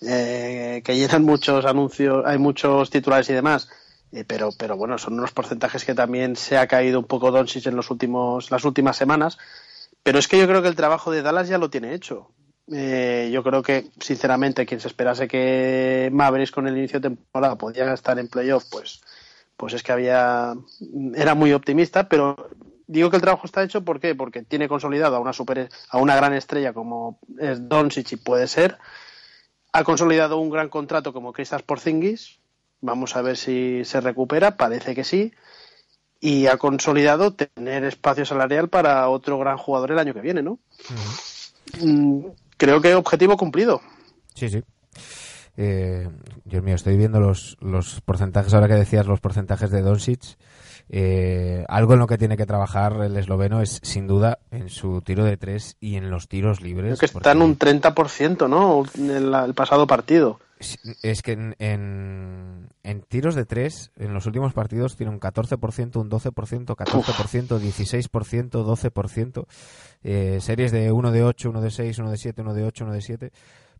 eh, 0.00 0.80
que 0.84 0.96
llenan 0.96 1.24
muchos 1.24 1.64
anuncios, 1.66 2.24
hay 2.24 2.38
muchos 2.38 2.88
titulares 2.90 3.28
y 3.30 3.34
demás. 3.34 3.68
eh, 4.12 4.24
pero, 4.26 4.50
pero 4.58 4.74
bueno, 4.76 4.96
son 4.96 5.14
unos 5.18 5.32
porcentajes 5.32 5.84
que 5.84 5.94
también 5.94 6.34
se 6.36 6.56
ha 6.56 6.66
caído 6.66 6.98
un 6.98 7.04
poco 7.06 7.30
Doncic 7.30 7.66
en 7.66 7.76
los 7.76 7.90
últimos, 7.90 8.50
las 8.50 8.64
últimas 8.64 8.96
semanas. 8.96 9.36
Pero 10.02 10.18
es 10.18 10.28
que 10.28 10.38
yo 10.38 10.46
creo 10.46 10.62
que 10.62 10.68
el 10.68 10.76
trabajo 10.76 11.10
de 11.10 11.20
Dallas 11.20 11.48
ya 11.48 11.58
lo 11.58 11.68
tiene 11.68 11.92
hecho. 11.92 12.30
Eh, 12.72 13.30
yo 13.32 13.42
creo 13.42 13.62
que, 13.62 13.90
sinceramente, 13.98 14.66
quien 14.66 14.80
se 14.80 14.88
esperase 14.88 15.28
que 15.28 16.10
Mavericks 16.12 16.50
con 16.50 16.66
el 16.68 16.76
inicio 16.76 17.00
de 17.00 17.08
temporada 17.08 17.56
podía 17.56 17.92
estar 17.94 18.18
en 18.18 18.28
playoff, 18.28 18.64
pues, 18.70 19.00
pues 19.56 19.74
es 19.74 19.82
que 19.82 19.92
había 19.92 20.54
era 21.14 21.34
muy 21.34 21.52
optimista, 21.52 22.08
pero 22.08 22.50
digo 22.86 23.10
que 23.10 23.16
el 23.16 23.22
trabajo 23.22 23.46
está 23.46 23.62
hecho 23.62 23.84
¿por 23.84 24.00
qué? 24.00 24.14
porque 24.14 24.42
tiene 24.42 24.68
consolidado 24.68 25.16
a 25.16 25.20
una 25.20 25.32
super 25.32 25.68
a 25.90 25.98
una 25.98 26.16
gran 26.16 26.32
estrella 26.32 26.72
como 26.72 27.18
es 27.38 27.68
Doncic 27.68 28.12
y 28.12 28.16
puede 28.16 28.46
ser, 28.46 28.78
ha 29.72 29.84
consolidado 29.84 30.38
un 30.38 30.50
gran 30.50 30.68
contrato 30.68 31.12
como 31.12 31.32
Kristaps 31.32 31.64
Porzingis 31.64 32.38
Vamos 32.80 33.16
a 33.16 33.22
ver 33.22 33.36
si 33.36 33.84
se 33.84 34.00
recupera, 34.00 34.56
parece 34.56 34.94
que 34.94 35.04
sí. 35.04 35.32
Y 36.20 36.46
ha 36.46 36.56
consolidado 36.56 37.34
tener 37.34 37.84
espacio 37.84 38.24
salarial 38.24 38.68
para 38.68 39.08
otro 39.08 39.38
gran 39.38 39.56
jugador 39.56 39.92
el 39.92 39.98
año 39.98 40.14
que 40.14 40.20
viene, 40.20 40.42
¿no? 40.42 40.58
Mm, 41.80 42.26
creo 42.58 42.82
que 42.82 42.94
objetivo 42.94 43.36
cumplido. 43.38 43.80
Sí, 44.34 44.50
sí. 44.50 44.62
Eh, 45.56 46.08
Dios 46.44 46.62
mío, 46.62 46.74
estoy 46.76 46.96
viendo 46.96 47.18
los, 47.20 47.56
los 47.60 48.00
porcentajes, 48.02 48.54
ahora 48.54 48.68
que 48.68 48.74
decías 48.74 49.06
los 49.06 49.20
porcentajes 49.20 49.70
de 49.70 49.82
Doncic. 49.82 50.20
Eh, 50.90 51.64
algo 51.68 51.92
en 51.94 51.98
lo 51.98 52.06
que 52.06 52.16
tiene 52.16 52.36
que 52.36 52.46
trabajar 52.46 52.94
el 53.02 53.16
esloveno 53.16 53.60
es 53.60 53.78
sin 53.82 54.06
duda 54.06 54.38
en 54.50 54.70
su 54.70 55.02
tiro 55.02 55.24
de 55.24 55.36
tres 55.36 55.76
y 55.80 55.96
en 55.96 56.10
los 56.10 56.28
tiros 56.28 56.62
libres. 56.62 56.98
Creo 56.98 57.10
que 57.10 57.18
está 57.18 57.32
en 57.32 57.42
un 57.42 57.58
30%, 57.58 58.48
¿no? 58.48 58.84
En 58.96 59.30
la- 59.30 59.44
el 59.44 59.54
pasado 59.54 59.86
partido. 59.86 60.40
Es 61.02 61.22
que 61.22 61.32
en, 61.32 61.54
en, 61.58 62.68
en 62.82 63.02
tiros 63.02 63.34
de 63.34 63.44
tres, 63.44 63.92
en 63.96 64.12
los 64.12 64.26
últimos 64.26 64.52
partidos, 64.52 64.96
tiene 64.96 65.12
un 65.12 65.20
14%, 65.20 65.96
un 65.96 66.10
12%, 66.10 66.76
14%, 66.76 67.60
16%, 67.60 68.50
12%. 68.50 69.46
Eh, 70.02 70.38
series 70.40 70.72
de 70.72 70.90
1 70.90 71.12
de 71.12 71.22
8, 71.22 71.50
1 71.50 71.60
de 71.60 71.70
6, 71.70 71.98
1 71.98 72.10
de 72.10 72.16
7, 72.16 72.42
1 72.42 72.54
de 72.54 72.64
8, 72.64 72.84
1 72.84 72.92
de 72.92 73.00
7. 73.00 73.32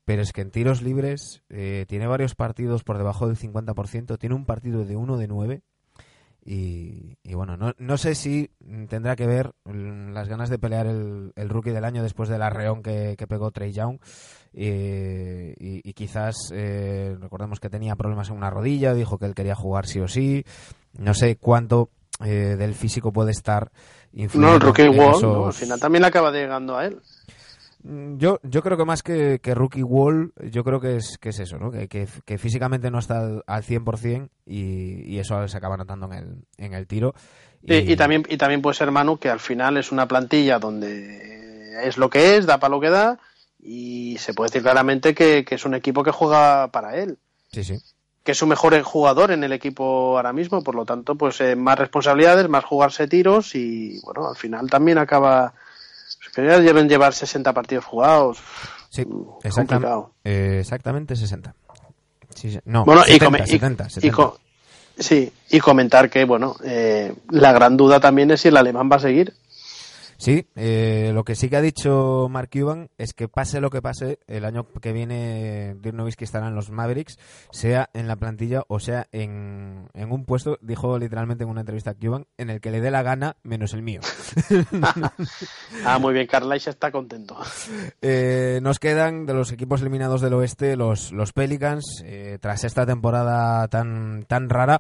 Pero 0.05 0.23
es 0.23 0.33
que 0.33 0.41
en 0.41 0.51
tiros 0.51 0.81
libres 0.83 1.43
eh, 1.51 1.85
tiene 1.89 2.07
varios 2.07 2.35
partidos 2.35 2.85
por 2.85 2.97
debajo 2.97 3.27
del 3.27 3.37
50%. 3.37 4.19
Tiene 4.19 4.35
un 4.35 4.47
partido 4.47 4.85
de 4.85 4.97
1 4.97 5.17
de 5.17 5.29
9. 5.29 5.63
Y, 6.45 7.19
y 7.23 7.35
bueno, 7.35 7.57
no, 7.59 7.75
no 7.79 7.99
sé 7.99 8.15
si 8.15 8.51
tendrá 8.89 9.17
que 9.17 9.27
ver 9.27 9.53
las 9.67 10.29
ganas 10.29 10.49
de 10.49 10.59
pelear 10.59 10.87
el, 10.87 11.33
el 11.37 11.49
rookie 11.51 11.71
del 11.73 11.85
año 11.85 12.03
después 12.03 12.29
del 12.31 12.41
arreón 12.43 12.83
que, 12.83 13.17
que 13.19 13.27
pegó 13.27 13.51
Trey 13.51 13.73
Young. 13.73 13.99
Eh, 14.55 15.55
y, 15.59 15.89
y 15.89 15.93
quizás 15.93 16.51
eh, 16.53 17.17
recordemos 17.21 17.61
que 17.61 17.69
tenía 17.71 17.97
problemas 17.97 18.31
en 18.31 18.37
una 18.37 18.51
rodilla, 18.51 18.95
dijo 18.95 19.19
que 19.19 19.27
él 19.27 19.35
quería 19.35 19.55
jugar 19.55 19.87
sí 19.87 20.01
o 20.01 20.09
sí. 20.09 20.45
No 20.99 21.13
sé 21.15 21.37
cuánto 21.37 21.91
eh, 22.25 22.57
del 22.59 22.75
físico 22.75 23.13
puede 23.13 23.31
estar 23.33 23.71
influyendo 24.13 24.49
No, 24.49 24.55
el 24.57 24.61
Rookie 24.63 24.83
en 24.83 24.99
Wall, 24.99 25.11
esos- 25.17 25.23
¿no? 25.23 25.47
al 25.47 25.53
final 25.53 25.79
también 25.81 26.05
acaba 26.05 26.31
llegando 26.33 26.77
a 26.77 26.87
él. 26.87 26.99
Mm, 27.89 28.19
Yo, 28.19 28.39
yo 28.43 28.63
creo 28.63 28.77
que 28.77 28.85
más 28.85 29.03
que, 29.03 29.41
que 29.43 29.55
Rookie 29.55 29.83
Wall, 29.83 30.33
yo 30.51 30.63
creo 30.65 30.81
que 30.81 30.97
es, 30.97 31.17
que 31.19 31.31
es 31.31 31.41
eso, 31.41 31.59
¿no? 31.59 31.71
Que, 31.71 31.89
que, 31.89 32.07
que 32.25 32.37
físicamente 32.39 32.91
no 32.91 32.99
está 32.99 33.21
al, 33.21 33.43
al 33.47 33.63
100% 33.63 34.29
y, 34.47 35.15
y 35.15 35.19
eso 35.19 35.47
se 35.49 35.57
acaba 35.57 35.77
notando 35.77 36.07
en 36.07 36.13
el, 36.13 36.37
en 36.59 36.75
el 36.75 36.87
tiro. 36.87 37.15
Y, 37.63 37.75
y 37.93 37.97
también, 37.97 38.25
y 38.29 38.37
también 38.37 38.63
puede 38.63 38.77
ser 38.77 38.91
Manu 38.91 39.17
que 39.19 39.31
al 39.31 39.41
final 39.41 39.77
es 39.79 39.91
una 39.91 40.07
plantilla 40.07 40.59
donde 40.59 41.87
es 41.87 41.97
lo 41.97 42.11
que 42.11 42.37
es, 42.37 42.47
da 42.47 42.59
para 42.59 42.71
lo 42.73 42.81
que 42.81 42.91
da 42.91 43.19
y 43.61 44.17
se 44.19 44.35
puede 44.35 44.49
decir 44.49 44.63
claramente 44.63 45.15
que, 45.15 45.45
que 45.45 45.55
es 45.57 45.65
un 45.65 45.75
equipo 45.75 46.03
que 46.05 46.13
juega 46.13 46.69
para 46.71 46.97
él, 46.97 47.19
Sí, 47.51 47.65
sí. 47.65 47.77
que 48.23 48.33
es 48.33 48.39
su 48.39 48.47
mejor 48.47 48.81
jugador 48.83 49.31
en 49.33 49.43
el 49.43 49.53
equipo 49.53 50.17
ahora 50.17 50.33
mismo, 50.33 50.63
por 50.63 50.75
lo 50.77 50.85
tanto, 50.85 51.17
pues 51.17 51.41
eh, 51.41 51.57
más 51.57 51.79
responsabilidades, 51.79 52.49
más 52.49 52.65
jugarse 52.65 53.09
tiros 53.09 53.55
y 53.55 53.99
bueno, 54.05 54.29
al 54.29 54.37
final 54.37 54.69
también 54.71 54.99
acaba 54.99 55.55
ya 56.45 56.59
deben 56.61 56.89
llevar 56.89 57.15
60 57.15 57.53
partidos 57.53 57.85
jugados. 57.85 58.39
Sí, 58.91 59.03
exactam- 59.43 59.67
complicado. 59.69 60.13
eh, 60.25 60.59
exactamente 60.61 61.15
60. 61.17 61.55
Sí. 62.35 62.59
No, 62.65 62.85
Bueno, 62.85 63.03
y 63.03 63.13
70, 63.13 63.25
come- 63.27 63.39
y- 63.45 63.51
70, 63.51 63.87
y 63.87 63.91
70. 63.91 64.17
co- 64.17 64.39
sí, 64.99 65.33
y 65.51 65.61
comentar 65.61 66.09
que, 66.11 66.25
bueno, 66.25 66.57
eh, 66.65 67.15
la 67.31 67.53
gran 67.53 67.77
duda 67.77 68.01
también 68.01 68.31
es 68.31 68.41
si 68.43 68.49
el 68.49 68.57
alemán 68.57 68.89
va 68.91 68.97
a 68.97 69.01
seguir. 69.01 69.35
Sí, 70.19 70.49
eh, 70.57 71.13
lo 71.15 71.25
que 71.25 71.37
sí 71.37 71.49
que 71.49 71.57
ha 71.57 71.63
dicho 71.63 72.27
Mark 72.29 72.51
Cuban 72.53 72.91
es 72.99 73.15
que 73.15 73.29
pase 73.29 73.61
lo 73.61 73.71
que 73.71 73.81
pase, 73.81 74.19
el 74.27 74.45
año 74.45 74.67
que 74.81 74.93
viene 74.93 75.77
Dirk 75.81 75.95
Nowitzki 75.95 76.25
estará 76.25 76.49
en 76.49 76.57
los 76.57 76.71
Mavericks, 76.71 77.19
sea 77.53 77.89
en 77.95 78.09
la 78.09 78.17
plantilla 78.17 78.65
o 78.67 78.81
sea 78.81 79.07
en, 79.13 79.89
en 79.95 80.11
un 80.11 80.25
puesto, 80.25 80.59
dijo 80.61 80.99
literalmente 80.99 81.45
en 81.45 81.51
una 81.51 81.61
entrevista 81.61 81.93
a 81.93 81.95
Cuban, 81.95 82.27
en 82.37 82.51
el 82.51 82.61
que 82.61 82.73
le 82.73 82.81
dé 82.81 82.91
la 82.91 83.03
gana 83.03 83.37
menos 83.43 83.73
el 83.75 83.83
mío. 83.83 84.01
Ah, 85.85 85.99
muy 85.99 86.13
bien, 86.13 86.27
Carlisle 86.27 86.71
está 86.71 86.91
contento. 86.91 87.37
Eh, 88.03 88.59
nos 88.63 88.79
quedan 88.79 89.27
de 89.27 89.35
los 89.35 89.53
equipos 89.53 89.81
eliminados 89.81 90.21
del 90.21 90.35
oeste 90.35 90.77
los, 90.77 91.13
los 91.13 91.33
Pelicans, 91.33 92.03
eh, 92.05 92.39
tras 92.41 92.65
esta 92.65 92.85
temporada 92.85 93.69
tan, 93.69 94.25
tan 94.25 94.49
rara, 94.49 94.79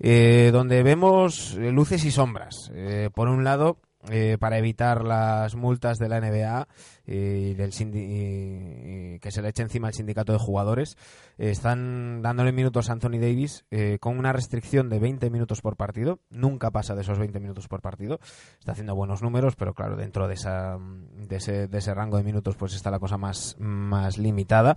eh, 0.00 0.50
donde 0.52 0.82
vemos 0.82 1.54
luces 1.54 2.04
y 2.04 2.10
sombras. 2.10 2.70
Eh, 2.74 3.10
por 3.14 3.28
un 3.28 3.44
lado, 3.44 3.78
eh, 4.10 4.36
para 4.40 4.58
evitar 4.58 5.04
las 5.04 5.54
multas 5.54 5.98
de 5.98 6.08
la 6.08 6.18
NBA 6.20 6.66
y 7.06 7.54
del 7.54 7.70
y- 7.80 9.18
que 9.20 9.30
se 9.30 9.42
le 9.42 9.48
eche 9.48 9.62
encima 9.62 9.88
al 9.88 9.94
sindicato 9.94 10.32
de 10.32 10.38
jugadores, 10.38 10.96
están 11.38 12.22
dándole 12.22 12.52
minutos 12.52 12.88
a 12.88 12.92
Anthony 12.92 13.18
Davis 13.20 13.64
eh, 13.70 13.98
con 14.00 14.18
una 14.18 14.32
restricción 14.32 14.88
de 14.88 14.98
20 14.98 15.30
minutos 15.30 15.60
por 15.60 15.76
partido. 15.76 16.20
Nunca 16.30 16.70
pasa 16.70 16.94
de 16.94 17.02
esos 17.02 17.18
20 17.18 17.40
minutos 17.40 17.68
por 17.68 17.80
partido. 17.80 18.18
Está 18.58 18.72
haciendo 18.72 18.94
buenos 18.94 19.22
números, 19.22 19.56
pero 19.56 19.74
claro, 19.74 19.96
dentro 19.96 20.28
de, 20.28 20.34
esa, 20.34 20.78
de, 20.78 21.36
ese, 21.36 21.68
de 21.68 21.78
ese 21.78 21.94
rango 21.94 22.16
de 22.16 22.24
minutos 22.24 22.56
pues 22.56 22.74
está 22.74 22.90
la 22.90 22.98
cosa 22.98 23.18
más, 23.18 23.56
más 23.58 24.18
limitada. 24.18 24.76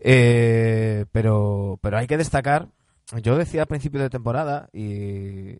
Eh, 0.00 1.06
pero, 1.12 1.78
pero 1.82 1.98
hay 1.98 2.06
que 2.06 2.16
destacar 2.16 2.68
yo 3.16 3.36
decía 3.36 3.62
al 3.62 3.68
principio 3.68 4.00
de 4.00 4.10
temporada, 4.10 4.68
y, 4.72 5.56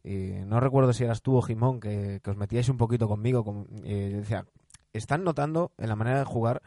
no 0.46 0.60
recuerdo 0.60 0.92
si 0.92 1.04
eras 1.04 1.22
tú 1.22 1.36
o 1.36 1.42
Jimón, 1.42 1.80
que, 1.80 2.20
os 2.26 2.36
metíais 2.36 2.68
un 2.68 2.76
poquito 2.76 3.08
conmigo, 3.08 3.44
con- 3.44 3.66
yo 3.82 4.18
decía, 4.18 4.46
están 4.92 5.24
notando 5.24 5.72
en 5.78 5.88
la 5.88 5.96
manera 5.96 6.18
de 6.18 6.24
jugar 6.24 6.62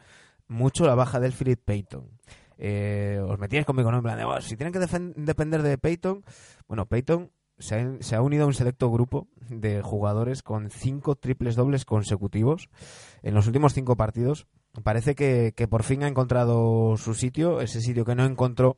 mucho 0.48 0.86
la 0.86 0.94
baja 0.94 1.20
del 1.20 1.32
Philip 1.32 1.60
Payton. 1.64 2.10
Eh, 2.58 3.20
os 3.26 3.38
metíais 3.38 3.66
conmigo, 3.66 3.90
¿no? 3.90 3.98
En 3.98 4.02
plan 4.02 4.18
de, 4.18 4.24
"Oh, 4.24 4.40
si 4.40 4.56
tienen 4.56 4.72
que 4.72 4.80
depender 5.16 5.62
de 5.62 5.78
Payton, 5.78 6.24
bueno, 6.68 6.86
Payton 6.86 7.30
se 7.58 7.76
ha, 7.76 7.96
se 8.00 8.16
ha 8.16 8.22
unido 8.22 8.44
a 8.44 8.46
un 8.46 8.54
selecto 8.54 8.90
grupo 8.90 9.28
de 9.48 9.82
jugadores 9.82 10.42
con 10.42 10.70
cinco 10.70 11.14
triples 11.14 11.54
dobles 11.54 11.84
consecutivos 11.84 12.68
en 13.22 13.34
los 13.34 13.46
últimos 13.46 13.72
cinco 13.72 13.96
partidos. 13.96 14.46
Parece 14.82 15.14
que, 15.14 15.52
que 15.54 15.68
por 15.68 15.82
fin 15.82 16.02
ha 16.02 16.08
encontrado 16.08 16.96
su 16.96 17.14
sitio, 17.14 17.60
ese 17.60 17.80
sitio 17.80 18.04
que 18.04 18.14
no 18.14 18.24
encontró 18.24 18.76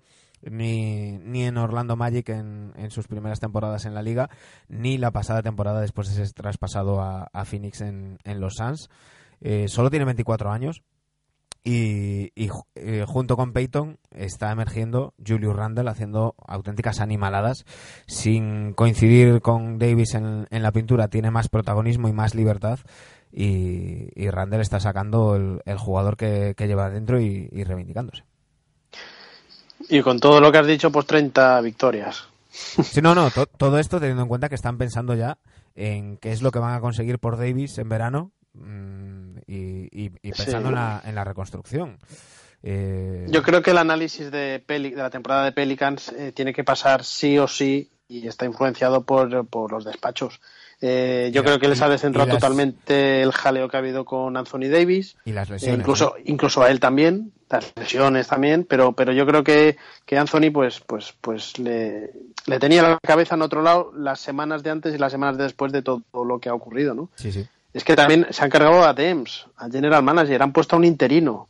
ni, 0.51 1.19
ni 1.19 1.45
en 1.45 1.57
Orlando 1.57 1.97
Magic 1.97 2.29
en, 2.29 2.73
en 2.77 2.91
sus 2.91 3.07
primeras 3.07 3.41
temporadas 3.41 3.85
en 3.87 3.95
la 3.95 4.03
liga, 4.03 4.31
ni 4.69 4.99
la 4.99 5.11
pasada 5.11 5.43
temporada 5.43 5.81
después 5.81 6.09
de 6.09 6.15
ser 6.15 6.33
traspasado 6.33 7.01
a, 7.01 7.45
Phoenix 7.45 7.81
en, 7.81 8.19
en 8.25 8.41
los 8.41 8.55
Suns. 8.55 8.89
Eh, 9.41 9.69
solo 9.69 9.91
tiene 9.91 10.05
24 10.05 10.51
años 10.51 10.83
y, 11.63 12.33
y 12.35 12.51
eh, 12.75 13.05
junto 13.07 13.37
con 13.37 13.53
Peyton 13.53 13.99
está 14.11 14.51
emergiendo 14.53 15.15
Julius 15.27 15.57
Randle 15.57 15.91
haciendo 15.91 16.35
auténticas 16.47 17.01
animaladas 17.01 17.65
sin 18.07 18.75
coincidir 18.75 19.41
con 19.41 19.79
Davis 19.79 20.15
en, 20.15 20.47
en 20.51 20.63
la 20.63 20.73
pintura 20.73 21.09
tiene 21.09 21.31
más 21.31 21.49
protagonismo 21.49 22.09
y 22.09 22.13
más 22.13 22.35
libertad 22.35 22.81
y, 23.33 24.09
y 24.15 24.31
Randle 24.31 24.61
está 24.61 24.79
sacando 24.79 25.37
el, 25.37 25.79
jugador 25.79 26.17
que, 26.17 26.55
que 26.57 26.67
lleva 26.69 26.91
dentro 26.91 27.21
y 27.21 27.65
reivindicándose. 27.65 28.25
Y 29.89 30.01
con 30.03 30.19
todo 30.21 30.41
lo 30.41 30.51
que 30.51 30.59
has 30.59 30.67
dicho, 30.67 30.91
pues 30.91 31.07
30 31.07 31.61
victorias. 31.61 32.25
Sí, 32.51 33.01
no, 33.03 33.15
no, 33.15 33.31
to- 33.31 33.47
todo 33.47 33.79
esto 33.79 33.99
teniendo 33.99 34.23
en 34.23 34.29
cuenta 34.29 34.49
que 34.49 34.55
están 34.55 34.79
pensando 34.79 35.15
ya 35.15 35.39
en 35.75 36.17
qué 36.19 36.33
es 36.33 36.41
lo 36.43 36.53
que 36.53 36.59
van 36.61 36.75
a 36.75 36.81
conseguir 36.81 37.19
por 37.19 37.37
Davis 37.37 37.79
en 37.79 37.89
verano 37.89 38.31
mm, 38.55 39.39
y, 39.47 40.05
y- 40.05 40.13
y 40.23 40.33
pensando 40.33 40.69
Sí. 40.69 40.69
en, 40.69 40.75
la, 40.75 41.03
en 41.05 41.15
la 41.17 41.25
reconstrucción. 41.25 41.99
Eh, 42.63 43.27
Yo 43.31 43.43
creo 43.43 43.63
que 43.63 43.73
el 43.73 43.79
análisis 43.79 44.31
de, 44.31 44.63
Peli- 44.65 44.91
de 44.91 45.03
la 45.03 45.11
temporada 45.11 45.45
de 45.45 45.53
Pelicans 45.53 46.09
eh, 46.13 46.33
tiene 46.33 46.53
que 46.55 46.65
pasar 46.65 47.05
sí 47.05 47.39
o 47.39 47.47
sí 47.49 47.91
y 48.09 48.27
está 48.29 48.47
influenciado 48.47 49.03
por, 49.05 49.47
por 49.49 49.73
los 49.73 49.85
despachos. 49.85 50.41
Eh, 50.81 51.31
yo 51.33 51.43
creo 51.45 51.59
que 51.59 51.69
les 51.69 51.81
ha 51.81 51.89
descentrado 51.89 52.27
las- 52.27 52.37
totalmente 52.39 53.23
el 53.23 53.33
jaleo 53.33 53.69
que 53.69 53.77
ha 53.77 53.81
habido 53.81 54.05
con 54.05 54.37
Anthony 54.37 54.69
Davis. 54.71 55.17
y 55.25 55.33
las 55.33 55.49
Eh, 55.49 55.53
lesiones. 55.55 55.81
incluso 55.81 56.15
incluso 56.25 56.63
a 56.63 56.71
él 56.71 56.81
también 56.81 57.33
las 57.51 57.73
lesiones 57.77 58.27
también 58.27 58.67
pero 58.69 58.93
pero 58.95 59.13
yo 59.13 59.25
creo 59.27 59.45
que, 59.45 59.77
que 60.05 60.19
Anthony 60.19 60.51
pues 60.53 60.81
pues 60.81 61.15
pues 61.21 61.59
le, 61.59 62.11
le 62.47 62.59
tenía 62.59 62.83
la 62.83 62.99
cabeza 63.01 63.37
en 63.37 63.43
otro 63.43 63.63
lado 63.63 63.93
las 63.97 64.19
semanas 64.21 64.63
de 64.65 64.71
antes 64.71 64.95
y 64.95 64.99
las 64.99 65.13
semanas 65.13 65.37
de 65.39 65.45
después 65.45 65.71
de 65.71 65.83
todo 65.83 66.03
lo 66.13 66.39
que 66.41 66.49
ha 66.49 66.55
ocurrido 66.55 66.95
no 66.95 67.11
Sí, 67.15 67.31
sí. 67.31 67.47
es 67.73 67.85
que 67.85 67.95
también 67.95 68.27
se 68.31 68.43
han 68.43 68.51
cargado 68.51 68.83
a 68.83 68.93
Dems 68.93 69.47
a 69.57 69.71
General 69.71 70.03
Manager 70.03 70.43
han 70.43 70.53
puesto 70.53 70.75
a 70.75 70.79
un 70.81 70.85
interino 70.85 71.49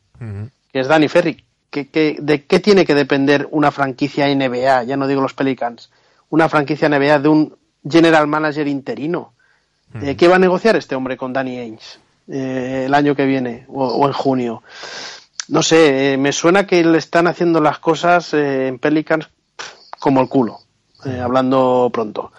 que 0.73 0.81
es 0.81 0.87
Danny 0.89 1.09
Ferry 1.09 1.45
¿Qué, 1.71 1.89
qué- 1.89 2.17
de 2.21 2.45
qué 2.45 2.61
tiene 2.61 2.85
que 2.85 2.95
depender 2.95 3.49
una 3.51 3.73
franquicia 3.73 4.29
NBA 4.29 4.85
ya 4.85 4.97
no 4.97 5.09
digo 5.09 5.23
los 5.23 5.35
Pelicans 5.35 5.91
una 6.29 6.49
franquicia 6.49 6.89
NBA 6.89 7.19
de 7.21 7.29
un 7.29 7.57
General 7.89 8.27
Manager 8.27 8.67
interino 8.67 9.33
Eh, 10.03 10.17
¿Qué 10.17 10.27
va 10.27 10.37
a 10.37 10.41
negociar 10.41 10.75
este 10.75 10.97
hombre 10.97 11.17
con 11.17 11.33
Danny 11.33 11.59
Ainge 11.59 11.99
eh, 12.27 12.85
el 12.87 12.95
año 12.95 13.15
que 13.15 13.27
viene 13.27 13.65
o, 13.69 13.87
o 13.87 14.07
en 14.07 14.13
junio? 14.13 14.63
No 15.49 15.63
sé, 15.63 16.15
eh, 16.15 16.17
me 16.17 16.33
suena 16.33 16.67
que 16.67 16.83
le 16.85 16.99
están 16.99 17.29
haciendo 17.29 17.61
las 17.61 17.79
cosas 17.79 18.35
eh, 18.35 18.67
en 18.69 18.79
Pelicans 18.81 19.29
como 20.01 20.21
el 20.21 20.29
culo, 20.29 20.59
hablando 21.23 21.91
pronto. 21.93 22.33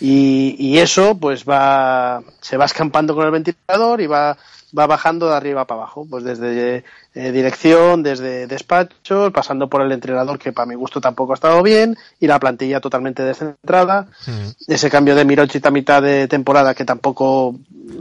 Y, 0.00 0.54
y 0.58 0.78
eso 0.78 1.16
pues 1.18 1.44
va 1.44 2.20
se 2.40 2.56
va 2.56 2.66
escampando 2.66 3.14
con 3.14 3.24
el 3.24 3.32
ventilador 3.32 4.00
y 4.00 4.06
va 4.06 4.36
va 4.78 4.86
bajando 4.86 5.28
de 5.28 5.36
arriba 5.36 5.64
para 5.64 5.80
abajo, 5.80 6.06
pues 6.08 6.24
desde 6.24 6.84
eh, 7.20 7.32
dirección, 7.32 8.04
desde 8.04 8.46
despachos, 8.46 9.32
pasando 9.32 9.68
por 9.68 9.82
el 9.82 9.90
entrenador 9.90 10.38
que 10.38 10.52
para 10.52 10.66
mi 10.66 10.76
gusto 10.76 11.00
tampoco 11.00 11.32
ha 11.32 11.34
estado 11.34 11.64
bien 11.64 11.96
y 12.20 12.28
la 12.28 12.38
plantilla 12.38 12.80
totalmente 12.80 13.24
descentrada. 13.24 14.06
Mm. 14.24 14.72
Ese 14.72 14.88
cambio 14.88 15.16
de 15.16 15.24
Mirochit 15.24 15.66
a 15.66 15.72
mitad 15.72 16.00
de 16.00 16.28
temporada 16.28 16.76
que 16.76 16.84
tampoco 16.84 17.56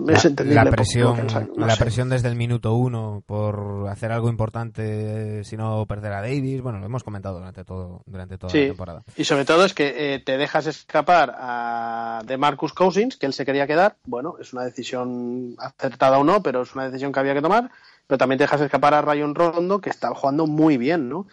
es 0.07 0.23
entendible. 0.23 0.63
la 0.63 0.69
presión, 0.69 1.25
no 1.55 1.65
la 1.65 1.73
sé. 1.73 1.79
presión 1.79 2.09
desde 2.09 2.27
el 2.27 2.35
minuto 2.35 2.75
uno 2.75 3.23
por 3.25 3.87
hacer 3.89 4.11
algo 4.11 4.29
importante, 4.29 5.43
si 5.43 5.57
no 5.57 5.87
perder 5.87 6.13
a 6.13 6.21
Davis. 6.21 6.61
Bueno, 6.61 6.77
lo 6.77 6.85
hemos 6.85 7.03
comentado 7.03 7.39
durante 7.39 7.63
todo 7.63 8.03
durante 8.05 8.37
toda 8.37 8.53
la 8.53 8.67
temporada. 8.67 9.03
y 9.15 9.23
sobre 9.23 9.45
todo 9.45 9.65
es 9.65 9.73
que 9.73 10.13
eh, 10.13 10.19
te 10.19 10.37
dejas 10.37 10.67
escapar 10.67 11.35
a 11.39 12.21
de 12.23 12.37
Marcus 12.37 12.71
Cousins, 12.71 13.17
que 13.17 13.25
él 13.25 13.33
se 13.33 13.47
quería 13.47 13.65
quedar. 13.65 13.95
Bueno, 14.05 14.35
es 14.39 14.53
una 14.53 14.63
decisión 14.63 15.55
acertada 15.57 16.19
o 16.19 16.23
no, 16.23 16.43
pero 16.43 16.61
es 16.61 16.75
una 16.75 16.85
decisión 16.85 17.11
que 17.11 17.19
había 17.19 17.33
que 17.33 17.41
tomar. 17.41 17.71
Pero 18.07 18.17
también 18.17 18.37
te 18.37 18.45
dejas 18.45 18.61
escapar 18.61 18.93
a 18.93 19.01
Rayon 19.01 19.35
Rondo, 19.35 19.79
que 19.79 19.89
está 19.89 20.13
jugando 20.15 20.47
muy 20.47 20.77
bien, 20.77 21.09
¿no? 21.09 21.27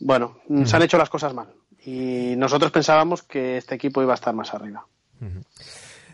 Bueno, 0.00 0.38
mm, 0.48 0.64
se 0.64 0.76
han 0.76 0.82
hecho 0.82 0.98
las 0.98 1.10
cosas 1.10 1.34
mal. 1.34 1.48
Y 1.84 2.34
nosotros 2.36 2.72
pensábamos 2.72 3.22
que 3.22 3.58
este 3.58 3.74
equipo 3.74 4.02
iba 4.02 4.12
a 4.12 4.14
estar 4.14 4.34
más 4.34 4.54
arriba. 4.54 4.86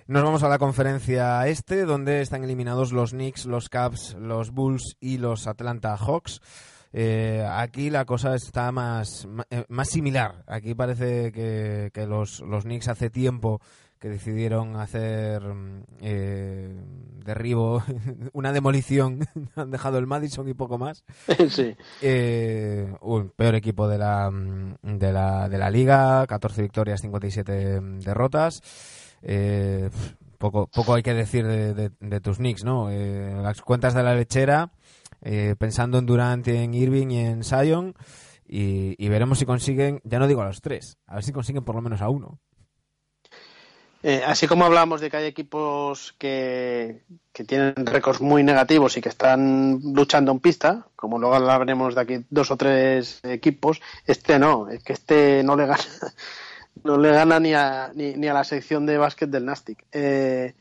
Nos 0.06 0.22
vamos 0.22 0.42
a 0.42 0.48
la 0.48 0.58
conferencia 0.58 1.46
este, 1.46 1.84
donde 1.84 2.20
están 2.20 2.42
eliminados 2.44 2.92
los 2.92 3.10
Knicks, 3.10 3.46
los 3.46 3.68
Cavs, 3.68 4.14
los 4.18 4.50
Bulls 4.50 4.96
y 5.00 5.18
los 5.18 5.46
Atlanta 5.46 5.96
Hawks. 5.96 6.40
Eh, 6.92 7.46
aquí 7.50 7.90
la 7.90 8.06
cosa 8.06 8.34
está 8.34 8.72
más, 8.72 9.28
eh, 9.50 9.64
más 9.68 9.88
similar. 9.88 10.44
Aquí 10.46 10.74
parece 10.74 11.32
que, 11.32 11.90
que 11.92 12.06
los, 12.06 12.40
los 12.40 12.64
Knicks 12.64 12.88
hace 12.88 13.10
tiempo 13.10 13.60
que 13.98 14.08
decidieron 14.08 14.76
hacer 14.76 15.42
mm, 15.42 15.82
eh, 16.00 16.74
derribo, 17.24 17.82
una 18.32 18.52
demolición. 18.52 19.20
Han 19.56 19.70
dejado 19.70 19.98
el 19.98 20.06
Madison 20.06 20.48
y 20.48 20.54
poco 20.54 20.78
más. 20.78 21.04
sí. 21.50 21.74
Eh, 22.02 22.92
un 23.00 23.30
peor 23.30 23.54
equipo 23.54 23.88
de 23.88 23.98
la, 23.98 24.30
mm, 24.30 24.76
de 24.98 25.12
la, 25.12 25.48
de 25.48 25.58
la 25.58 25.70
liga, 25.70 26.26
14 26.26 26.62
victorias, 26.62 27.00
57 27.00 27.80
derrotas. 27.80 28.62
Eh, 29.22 29.90
poco, 30.38 30.68
poco 30.68 30.94
hay 30.94 31.02
que 31.02 31.14
decir 31.14 31.46
de, 31.46 31.74
de- 31.74 31.90
de 31.98 32.20
tus 32.20 32.36
Knicks, 32.38 32.64
¿no? 32.64 32.90
Eh, 32.90 33.34
las 33.42 33.60
cuentas 33.62 33.94
de 33.94 34.02
la 34.04 34.14
lechera, 34.14 34.70
eh, 35.22 35.56
pensando 35.58 35.98
en 35.98 36.06
Durant, 36.06 36.46
en 36.46 36.72
Irving 36.74 37.08
y 37.10 37.18
en 37.18 37.42
Sion, 37.42 37.94
y, 38.46 38.94
y 39.04 39.08
veremos 39.08 39.40
si 39.40 39.44
consiguen, 39.46 40.00
ya 40.04 40.18
no 40.20 40.28
digo 40.28 40.40
a 40.42 40.46
los 40.46 40.60
tres, 40.62 40.96
a 41.06 41.16
ver 41.16 41.24
si 41.24 41.32
consiguen 41.32 41.64
por 41.64 41.74
lo 41.74 41.82
menos 41.82 42.00
a 42.00 42.08
uno. 42.08 42.38
Eh, 44.02 44.22
así 44.24 44.46
como 44.46 44.64
hablábamos 44.64 45.00
de 45.00 45.10
que 45.10 45.16
hay 45.16 45.26
equipos 45.26 46.14
que, 46.18 47.02
que 47.32 47.44
tienen 47.44 47.74
récords 47.84 48.20
muy 48.20 48.44
negativos 48.44 48.96
y 48.96 49.00
que 49.00 49.08
están 49.08 49.80
luchando 49.82 50.30
en 50.30 50.38
pista, 50.38 50.86
como 50.94 51.18
luego 51.18 51.34
hablaremos 51.34 51.96
de 51.96 52.00
aquí 52.00 52.24
dos 52.30 52.50
o 52.52 52.56
tres 52.56 53.20
equipos, 53.24 53.80
este 54.06 54.38
no, 54.38 54.68
es 54.68 54.84
que 54.84 54.92
este 54.92 55.42
no 55.42 55.56
le 55.56 55.66
gana, 55.66 55.82
no 56.84 56.96
le 56.96 57.10
gana 57.10 57.40
ni 57.40 57.54
a, 57.54 57.90
ni, 57.94 58.14
ni 58.14 58.28
a 58.28 58.34
la 58.34 58.44
sección 58.44 58.86
de 58.86 58.98
básquet 58.98 59.30
del 59.30 59.44
Nastic. 59.44 59.84
Eh, 59.90 60.54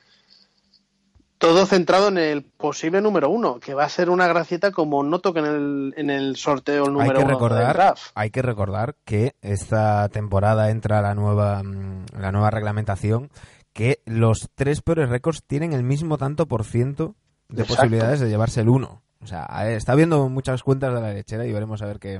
todo 1.38 1.66
centrado 1.66 2.08
en 2.08 2.18
el 2.18 2.44
posible 2.44 3.02
número 3.02 3.30
uno, 3.30 3.60
que 3.60 3.74
va 3.74 3.84
a 3.86 3.90
ser 3.90 4.10
una 4.10 4.28
gracieta 4.28 4.72
como 4.72 5.04
no 5.04 5.20
toque 5.20 5.40
en 5.40 5.46
el, 5.46 5.94
en 5.98 6.10
el 6.10 6.36
sorteo 6.36 6.84
el 6.86 6.90
Hay 6.90 6.94
número 6.94 7.20
que 7.20 7.26
uno 7.26 7.34
recordar, 7.34 7.76
draft. 7.76 8.04
hay 8.16 8.32
que 8.32 8.42
recordar 8.42 8.96
que 9.06 9.36
esta 9.42 10.10
temporada 10.10 10.70
entra 10.72 11.02
la 11.02 11.14
nueva, 11.16 11.62
mm, 11.64 12.06
la 12.20 12.32
nueva 12.32 12.50
reglamentación, 12.50 13.30
que 13.74 14.02
los 14.06 14.50
tres 14.56 14.82
peores 14.82 15.10
récords 15.10 15.44
tienen 15.46 15.74
el 15.74 15.84
mismo 15.84 16.18
tanto 16.18 16.48
por 16.48 16.64
ciento 16.64 17.16
de 17.50 17.62
Exacto. 17.62 17.76
posibilidades 17.84 18.20
de 18.20 18.30
llevarse 18.30 18.62
el 18.62 18.70
uno. 18.70 19.04
O 19.22 19.28
sea, 19.28 19.46
está 19.72 19.94
viendo 19.96 20.30
muchas 20.30 20.64
cuentas 20.64 20.94
de 20.94 21.02
la 21.02 21.14
lechera 21.14 21.46
y 21.46 21.52
veremos 21.54 21.82
a 21.82 21.86
ver 21.86 22.00
qué, 22.00 22.20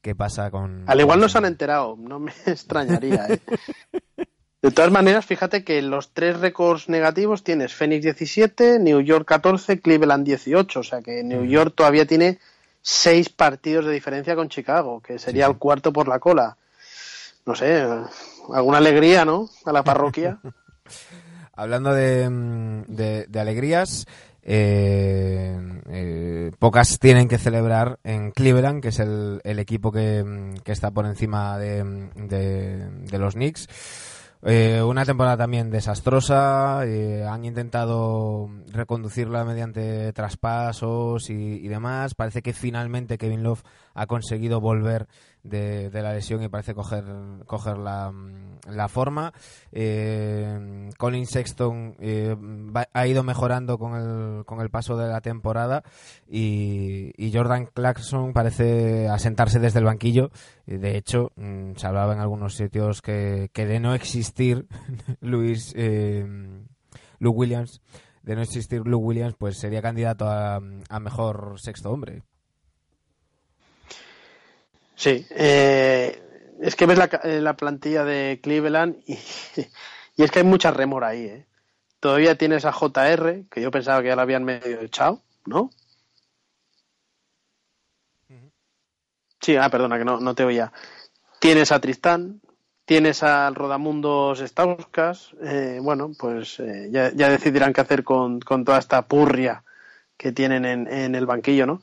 qué 0.00 0.14
pasa 0.14 0.50
con... 0.50 0.84
Al 0.86 1.00
igual 1.00 1.16
con 1.16 1.20
no 1.20 1.26
eso. 1.26 1.32
se 1.32 1.38
han 1.38 1.44
enterado, 1.46 1.96
no 1.98 2.18
me 2.20 2.32
extrañaría. 2.46 3.26
¿eh? 3.28 3.40
De 4.60 4.72
todas 4.72 4.90
maneras, 4.90 5.24
fíjate 5.24 5.62
que 5.62 5.80
los 5.82 6.10
tres 6.12 6.40
récords 6.40 6.88
negativos 6.88 7.44
tienes 7.44 7.72
Phoenix 7.74 8.02
17, 8.02 8.80
New 8.80 9.00
York 9.02 9.24
14, 9.26 9.80
Cleveland 9.80 10.24
18. 10.26 10.80
O 10.80 10.82
sea 10.82 11.00
que 11.00 11.22
New 11.22 11.44
York 11.44 11.74
todavía 11.76 12.06
tiene 12.06 12.38
seis 12.82 13.28
partidos 13.28 13.84
de 13.86 13.92
diferencia 13.92 14.34
con 14.34 14.48
Chicago, 14.48 15.00
que 15.00 15.18
sería 15.20 15.46
el 15.46 15.58
cuarto 15.58 15.92
por 15.92 16.08
la 16.08 16.18
cola. 16.18 16.56
No 17.46 17.54
sé, 17.54 17.86
alguna 18.52 18.78
alegría, 18.78 19.24
¿no? 19.24 19.48
A 19.64 19.72
la 19.72 19.84
parroquia. 19.84 20.38
Hablando 21.54 21.92
de, 21.94 22.28
mm, 22.28 22.82
de- 22.88 23.26
de 23.28 23.40
alegrías, 23.40 24.06
eh, 24.42 25.56
eh, 25.90 26.52
pocas 26.58 26.98
tienen 26.98 27.28
que 27.28 27.38
celebrar 27.38 27.98
en 28.04 28.30
Cleveland, 28.32 28.82
que 28.82 28.88
es 28.88 28.98
el, 28.98 29.40
el 29.44 29.58
equipo 29.60 29.92
que, 29.92 30.24
mm, 30.24 30.54
que 30.64 30.72
está 30.72 30.90
por 30.90 31.06
encima 31.06 31.58
de, 31.58 31.84
mm, 31.84 32.10
de- 32.28 32.88
de 32.90 33.18
los 33.18 33.34
Knicks. 33.34 33.68
Eh, 34.42 34.82
una 34.82 35.04
temporada 35.04 35.36
también 35.36 35.70
desastrosa. 35.70 36.84
eh, 36.86 37.24
han 37.24 37.44
intentado 37.44 38.48
reconducirla 38.70 39.44
mediante 39.44 40.12
traspasos 40.12 41.28
y, 41.30 41.34
y 41.34 41.68
demás. 41.68 42.14
Parece 42.14 42.42
que 42.42 42.52
finalmente 42.52 43.18
Kevin 43.18 43.42
Love 43.42 43.62
ha 43.94 44.06
conseguido 44.06 44.60
volver 44.60 45.08
de, 45.48 45.90
la 45.92 46.12
lesión 46.12 46.42
y 46.42 46.48
parece 46.48 46.74
coger, 46.74 47.04
coger 47.46 47.78
la, 47.78 48.12
la 48.68 48.88
forma. 48.88 49.32
Eh, 49.72 50.90
Colin 50.98 51.26
Sexton 51.26 51.96
eh, 52.00 52.36
ha 52.92 53.06
ido 53.06 53.22
mejorando 53.22 53.78
con 53.78 53.94
el, 53.94 54.44
con 54.44 54.60
el 54.60 54.70
paso 54.70 54.96
de 54.96 55.08
la 55.08 55.20
temporada 55.20 55.82
y, 56.28 57.12
y 57.16 57.32
Jordan 57.32 57.66
Clarkson 57.66 58.32
parece 58.32 59.08
asentarse 59.08 59.58
desde 59.58 59.78
el 59.78 59.84
banquillo. 59.84 60.30
Eh, 60.66 60.78
De 60.78 60.96
hecho, 60.96 61.32
mm, 61.36 61.72
se 61.76 61.86
hablaba 61.86 62.12
en 62.14 62.20
algunos 62.20 62.54
sitios 62.54 63.02
que, 63.02 63.50
que 63.52 63.66
de 63.66 63.80
no 63.80 63.94
existir 63.94 64.66
Luis 65.20 65.72
eh, 65.76 66.26
Luke 67.18 67.38
Williams, 67.38 67.80
de 68.22 68.36
no 68.36 68.42
existir 68.42 68.82
Luke 68.84 69.04
Williams, 69.04 69.34
pues 69.38 69.58
sería 69.58 69.82
candidato 69.82 70.28
a 70.28 70.60
mejor 71.00 71.54
sexto 71.58 71.90
hombre. 71.90 72.22
Sí, 74.98 75.26
eh, 75.30 76.56
es 76.60 76.74
que 76.76 76.86
ves 76.86 76.98
la, 76.98 77.08
ca- 77.08 77.20
eh, 77.24 77.40
la 77.40 77.56
plantilla 77.56 78.04
de 78.04 78.40
Cleveland 78.42 78.96
y, 79.06 79.14
y 80.16 80.22
es 80.24 80.30
que 80.30 80.40
hay 80.40 80.44
mucha 80.44 80.70
remora 80.70 81.08
ahí. 81.08 81.24
¿eh? 81.26 81.46
Todavía 82.00 82.36
tienes 82.38 82.64
a 82.64 82.72
JR, 82.72 83.46
que 83.50 83.62
yo 83.62 83.70
pensaba 83.70 84.02
que 84.02 84.08
ya 84.08 84.16
la 84.16 84.22
habían 84.22 84.44
medio 84.44 84.80
echado, 84.82 85.22
¿no? 85.46 85.70
Sí, 89.40 89.56
ah, 89.56 89.68
perdona, 89.70 89.98
que 89.98 90.04
no, 90.04 90.20
no 90.20 90.34
te 90.34 90.44
oía. 90.44 90.72
Tienes 91.40 91.72
a 91.72 91.80
Tristán, 91.80 92.42
tienes 92.86 93.22
al 93.24 93.54
Rodamundos 93.56 94.40
Stauskas, 94.40 95.34
eh, 95.42 95.80
bueno, 95.82 96.12
pues 96.18 96.60
eh, 96.60 96.88
ya, 96.92 97.12
ya 97.14 97.30
decidirán 97.30 97.74
qué 97.74 97.82
hacer 97.82 98.04
con, 98.04 98.40
con 98.40 98.64
toda 98.64 98.78
esta 98.80 99.06
purria 99.08 99.64
que 100.18 100.32
tienen 100.32 100.64
en, 100.66 100.88
en 100.92 101.14
el 101.16 101.26
banquillo, 101.26 101.66
¿no? 101.66 101.82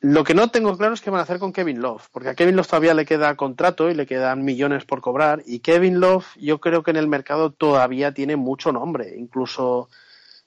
Lo 0.00 0.22
que 0.22 0.34
no 0.34 0.48
tengo 0.48 0.76
claro 0.76 0.94
es 0.94 1.00
qué 1.00 1.10
van 1.10 1.18
a 1.18 1.24
hacer 1.24 1.40
con 1.40 1.52
Kevin 1.52 1.80
Love, 1.80 2.08
porque 2.12 2.28
a 2.28 2.34
Kevin 2.34 2.54
Love 2.54 2.68
todavía 2.68 2.94
le 2.94 3.04
queda 3.04 3.34
contrato 3.36 3.90
y 3.90 3.94
le 3.94 4.06
quedan 4.06 4.44
millones 4.44 4.84
por 4.84 5.00
cobrar, 5.00 5.42
y 5.44 5.58
Kevin 5.58 5.98
Love 5.98 6.24
yo 6.36 6.60
creo 6.60 6.84
que 6.84 6.92
en 6.92 6.96
el 6.98 7.08
mercado 7.08 7.50
todavía 7.50 8.14
tiene 8.14 8.36
mucho 8.36 8.70
nombre, 8.70 9.16
incluso, 9.18 9.88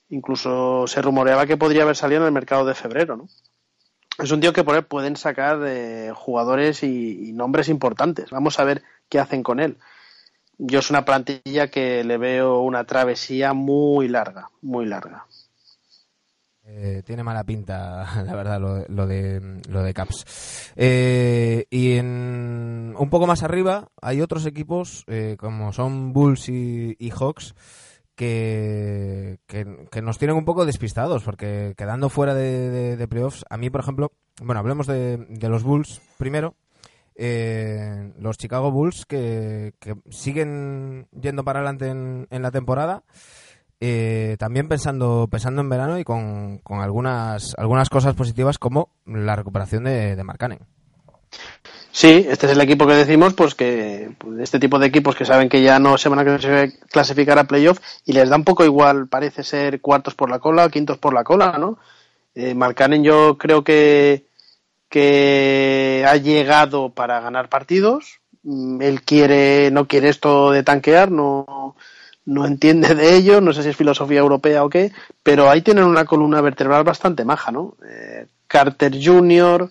incluso 0.08 0.88
se 0.88 1.02
rumoreaba 1.02 1.46
que 1.48 1.58
podría 1.58 1.84
haber 1.84 1.98
salido 1.98 2.22
en 2.22 2.28
el 2.28 2.34
mercado 2.34 2.64
de 2.66 2.76
febrero, 2.76 3.18
¿no? 3.18 3.28
Es 4.18 4.32
un 4.32 4.40
tío 4.40 4.54
que 4.54 4.64
por 4.64 4.76
él 4.76 4.86
pueden 4.86 5.18
sacar 5.18 5.60
eh, 5.66 6.12
jugadores 6.16 6.84
y, 6.84 7.30
y 7.30 7.34
nombres 7.34 7.70
importantes. 7.70 8.30
Vamos 8.30 8.60
a 8.60 8.64
ver 8.64 8.84
qué 9.10 9.20
hacen 9.20 9.42
con 9.42 9.60
él. 9.60 9.78
Yo 10.58 10.80
es 10.80 10.90
una 10.92 11.06
plantilla 11.06 11.72
que 11.72 12.04
le 12.04 12.18
veo 12.18 12.60
una 12.60 12.84
travesía 12.84 13.54
muy 13.54 14.08
larga, 14.08 14.50
muy 14.62 14.86
larga. 14.86 15.26
Eh, 16.74 17.04
tiene 17.06 17.22
mala 17.22 17.44
pinta, 17.44 18.24
la 18.26 18.34
verdad, 18.34 18.60
lo, 18.60 18.86
lo 18.88 19.06
de 19.06 19.60
lo 19.68 19.84
de 19.84 19.94
Caps. 19.94 20.72
Eh, 20.78 21.66
y 21.70 21.94
en, 21.94 22.96
un 22.98 23.10
poco 23.10 23.28
más 23.28 23.44
arriba 23.44 23.90
hay 24.02 24.22
otros 24.22 24.46
equipos 24.46 25.04
eh, 25.08 25.36
como 25.38 25.74
son 25.74 26.14
Bulls 26.14 26.48
y, 26.48 26.96
Hawks 27.12 27.56
que, 28.16 29.40
que, 29.48 30.02
nos 30.02 30.18
tienen 30.18 30.38
un 30.38 30.46
poco 30.46 30.66
despistados 30.66 31.24
porque 31.24 31.74
quedando 31.76 32.08
fuera 32.08 32.34
de, 32.34 33.08
playoffs, 33.10 33.44
a 33.50 33.58
mí 33.58 33.70
por 33.70 33.82
ejemplo, 33.82 34.14
bueno, 34.42 34.60
hablemos 34.60 34.88
de, 34.88 35.28
los 35.42 35.64
Bulls 35.64 36.02
primero. 36.18 36.56
Eh, 37.16 38.14
los 38.18 38.38
Chicago 38.38 38.72
Bulls 38.72 39.06
que, 39.06 39.74
que 39.80 39.96
siguen 40.10 41.08
yendo 41.12 41.44
para 41.44 41.60
adelante 41.60 41.90
en 41.90 42.42
la 42.42 42.52
temporada. 42.52 43.04
Eh, 43.84 44.36
también 44.38 44.68
pensando 44.68 45.28
pensando 45.30 45.60
en 45.62 45.70
verano 45.70 45.98
y 45.98 46.04
con, 46.04 46.60
con 46.60 46.82
algunas 46.82 47.56
algunas 47.58 47.90
cosas 47.90 48.14
positivas 48.14 48.60
como 48.60 48.90
la 49.08 49.36
recuperación 49.36 49.86
de, 49.86 50.16
de 50.16 50.24
Mark 50.24 50.38
Cannon. 50.38 50.60
Sí, 51.92 52.26
este 52.30 52.46
es 52.46 52.52
el 52.54 52.62
equipo 52.62 52.86
que 52.88 52.94
decimos, 52.94 53.34
pues 53.34 53.56
que 53.56 54.12
pues, 54.18 54.40
este 54.40 54.60
tipo 54.60 54.80
de 54.80 54.88
equipos 54.88 55.16
que 55.16 55.26
saben 55.26 55.50
que 55.50 55.62
ya 55.62 55.80
no 55.80 55.98
se 55.98 56.10
van 56.10 56.20
a 56.20 56.68
clasificar 56.90 57.40
a 57.40 57.46
playoff 57.46 57.80
y 58.06 58.14
les 58.14 58.30
da 58.30 58.38
un 58.38 58.44
poco 58.44 58.64
igual, 58.64 59.08
parece 59.08 59.44
ser 59.44 59.82
cuartos 59.82 60.14
por 60.14 60.30
la 60.30 60.40
cola, 60.40 60.70
quintos 60.70 61.00
por 61.00 61.14
la 61.14 61.24
cola, 61.24 61.58
¿no? 61.58 61.80
Eh, 62.36 62.54
Marcanen 62.54 63.04
yo 63.04 63.38
creo 63.38 63.64
que, 63.64 64.28
que 64.90 66.06
ha 66.08 66.16
llegado 66.18 66.92
para 66.92 67.20
ganar 67.20 67.50
partidos. 67.50 68.20
Mm, 68.44 68.82
él 68.82 69.02
quiere, 69.02 69.70
no 69.72 69.88
quiere 69.88 70.10
esto 70.10 70.52
de 70.52 70.64
tanquear, 70.64 71.12
no, 71.12 71.76
no 72.26 72.46
entiende 72.46 72.96
de 72.96 73.16
ello, 73.16 73.42
no 73.42 73.54
sé 73.54 73.64
si 73.64 73.70
es 73.70 73.76
filosofía 73.76 74.20
europea 74.20 74.64
o 74.64 74.70
qué, 74.70 74.92
pero 75.24 75.50
ahí 75.50 75.62
tienen 75.62 75.86
una 75.86 76.06
columna 76.06 76.42
vertebral 76.42 76.84
bastante 76.84 77.26
maja, 77.26 77.52
¿no? 77.52 77.76
Eh, 77.86 78.28
Carter 78.48 78.94
Jr., 79.02 79.70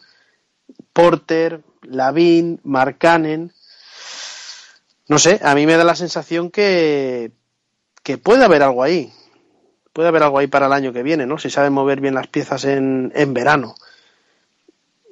Porter, 0.93 1.61
Lavin, 1.83 2.61
Marcanen. 2.65 3.53
No 5.09 5.19
sé, 5.19 5.41
a 5.43 5.55
mí 5.55 5.67
me 5.67 5.77
da 5.77 5.85
la 5.85 5.95
sensación 5.95 6.51
que, 6.51 7.33
que 8.03 8.19
puede 8.19 8.45
haber 8.45 8.63
algo 8.63 8.83
ahí. 8.83 9.13
Puede 9.93 10.09
haber 10.09 10.23
algo 10.23 10.39
ahí 10.39 10.47
para 10.47 10.67
el 10.67 10.73
año 10.73 10.93
que 10.93 11.03
viene, 11.03 11.27
¿no? 11.27 11.39
Si 11.39 11.51
saben 11.51 11.73
mover 11.73 12.01
bien 12.01 12.15
las 12.15 12.29
piezas 12.29 12.65
en, 12.65 13.13
en 13.15 13.35
verano. 13.35 13.75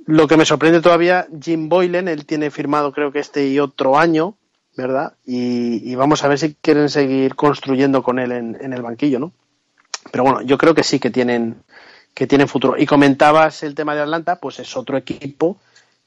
Lo 0.07 0.27
que 0.27 0.37
me 0.37 0.47
sorprende 0.47 0.81
todavía, 0.81 1.27
Jim 1.43 1.69
Boylan, 1.69 2.09
él 2.09 2.25
tiene 2.25 2.51
firmado 2.51 2.93
creo 2.93 3.13
que 3.13 3.19
este 3.19 3.47
y 3.49 3.59
otro 3.59 3.99
año, 3.99 4.38
¿verdad? 4.79 5.15
Y, 5.27 5.93
vamos 5.97 6.23
a 6.23 6.29
ver 6.29 6.39
si 6.39 6.55
quieren 6.55 6.89
seguir 6.89 7.35
construyendo 7.35 8.01
con 8.05 8.21
él 8.21 8.31
en, 8.31 8.57
en, 8.61 8.73
el 8.73 8.81
banquillo, 8.81 9.19
¿no? 9.19 9.33
Pero 10.13 10.23
bueno, 10.23 10.41
yo 10.43 10.57
creo 10.57 10.73
que 10.73 10.85
sí 10.85 11.01
que 11.01 11.11
tienen, 11.11 11.57
que 12.15 12.29
tienen 12.29 12.47
futuro. 12.47 12.77
Y 12.79 12.87
comentabas 12.87 13.65
el 13.65 13.75
tema 13.75 13.97
de 13.97 14.03
Atlanta, 14.03 14.37
pues 14.37 14.61
es 14.61 14.77
otro 14.77 14.97
equipo 14.97 15.59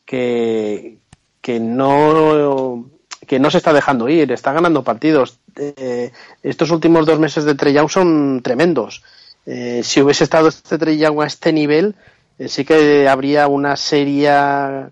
que, 0.06 1.00
que 1.42 1.60
no 1.60 2.90
que 3.28 3.40
no 3.40 3.52
se 3.52 3.58
está 3.58 3.74
dejando 3.74 4.08
ir, 4.08 4.32
está 4.32 4.54
ganando 4.54 4.84
partidos. 4.86 5.38
Eh, 5.58 6.12
estos 6.42 6.72
últimos 6.72 7.06
dos 7.06 7.20
meses 7.20 7.44
de 7.44 7.56
Trey 7.56 7.74
Young 7.74 7.90
son 7.90 8.42
tremendos. 8.42 9.04
Eh, 9.46 9.82
si 9.84 10.02
hubiese 10.02 10.24
estado 10.24 10.48
este 10.48 10.78
Trey 10.78 10.98
Young 10.98 11.22
a 11.22 11.28
este 11.28 11.52
nivel, 11.52 11.96
eh, 12.40 12.48
sí 12.48 12.64
que 12.64 13.10
habría 13.10 13.50
una 13.50 13.76
seria 13.76 14.92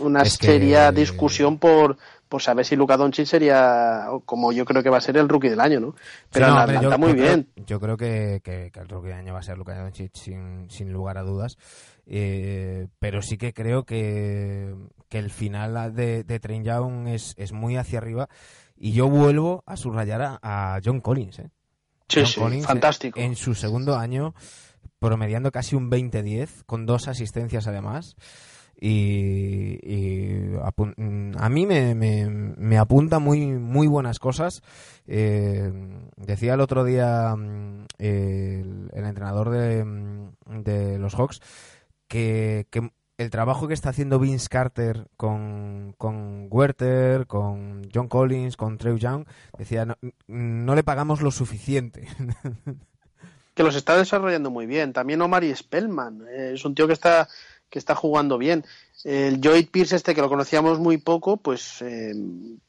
una 0.00 0.24
seria 0.24 0.90
discusión 0.90 1.58
por, 1.58 1.98
por 2.32 2.40
saber 2.40 2.64
si 2.64 2.76
Luka 2.76 2.96
Doncic 2.96 3.26
sería 3.26 4.06
como 4.24 4.52
yo 4.52 4.64
creo 4.64 4.82
que 4.82 4.88
va 4.88 4.96
a 4.96 5.02
ser 5.02 5.18
el 5.18 5.28
rookie 5.28 5.50
del 5.50 5.60
año, 5.60 5.80
¿no? 5.80 5.94
Pero 6.30 6.46
Atlanta 6.46 6.96
muy 6.96 7.12
bien. 7.12 7.50
yo 7.66 7.78
creo 7.78 7.98
que, 7.98 8.40
que, 8.42 8.72
el 8.74 8.88
rookie 8.88 9.08
del 9.08 9.18
año 9.18 9.34
va 9.34 9.40
a 9.40 9.42
ser 9.42 9.58
Luka 9.58 9.78
Doncic 9.78 10.14
sin, 10.14 10.70
sin 10.70 10.94
lugar 10.94 11.18
a 11.18 11.24
dudas. 11.24 11.58
Eh, 12.06 12.88
pero 12.98 13.20
sí 13.20 13.36
que 13.36 13.52
creo 13.52 13.84
que, 13.84 14.74
el 15.10 15.30
final 15.30 15.94
de, 15.94 16.24
de 16.24 16.40
Train 16.40 16.64
Young 16.64 17.08
es, 17.08 17.34
es, 17.36 17.52
muy 17.52 17.76
hacia 17.76 17.98
arriba. 17.98 18.30
Y 18.78 18.92
yo 18.92 19.10
vuelvo 19.10 19.62
a 19.66 19.76
subrayar 19.76 20.38
a, 20.40 20.80
John 20.82 21.02
Collins. 21.02 21.38
¿eh? 21.38 21.50
Sí, 22.08 22.24
sí, 22.24 22.62
fantástico. 22.62 23.20
En, 23.20 23.36
su 23.36 23.54
segundo 23.54 23.98
año, 23.98 24.34
promediando 25.00 25.52
casi 25.52 25.76
un 25.76 25.90
20-10, 25.90 26.64
con 26.64 26.86
dos 26.86 27.08
asistencias 27.08 27.66
además. 27.66 28.16
Y, 28.84 29.78
a 31.38 31.48
mí 31.48 31.66
me, 31.66 31.94
me, 31.94 32.78
apunta 32.78 33.20
muy, 33.20 33.46
muy 33.46 33.86
buenas 33.86 34.18
cosas. 34.18 34.62
Eh, 35.06 35.72
decía 36.16 36.54
el 36.54 36.60
otro 36.60 36.82
día 36.82 37.34
mm, 37.36 37.86
el, 37.98 38.90
entrenador 38.92 39.50
de, 39.50 39.84
mm, 39.84 40.62
de 40.64 40.98
los 40.98 41.14
Hawks 41.14 41.40
que, 42.08 42.66
el 43.18 43.30
trabajo 43.30 43.68
que 43.68 43.74
está 43.74 43.90
haciendo 43.90 44.18
Vince 44.18 44.48
Carter 44.48 45.06
con, 45.16 45.94
con 45.96 46.48
Werther, 46.50 47.26
con 47.26 47.88
John 47.94 48.08
Collins, 48.08 48.56
con 48.56 48.78
Trey 48.78 48.98
Young, 48.98 49.26
decía, 49.56 49.86
no, 50.26 50.74
le 50.74 50.82
pagamos 50.82 51.22
lo 51.22 51.30
suficiente. 51.30 52.08
que 53.54 53.62
los 53.62 53.76
está 53.76 53.96
desarrollando 53.96 54.50
muy 54.50 54.66
bien. 54.66 54.92
También 54.92 55.22
Omar 55.22 55.44
y 55.44 55.54
Spellman. 55.54 56.26
Eh, 56.28 56.52
es 56.54 56.64
un 56.64 56.74
tío 56.74 56.86
que 56.86 56.94
está, 56.94 57.28
que 57.72 57.78
está 57.78 57.94
jugando 57.94 58.36
bien. 58.36 58.64
El 59.02 59.40
Joey 59.42 59.64
Pierce, 59.64 59.96
este 59.96 60.14
que 60.14 60.20
lo 60.20 60.28
conocíamos 60.28 60.78
muy 60.78 60.98
poco, 60.98 61.38
pues 61.38 61.80
eh, 61.80 62.12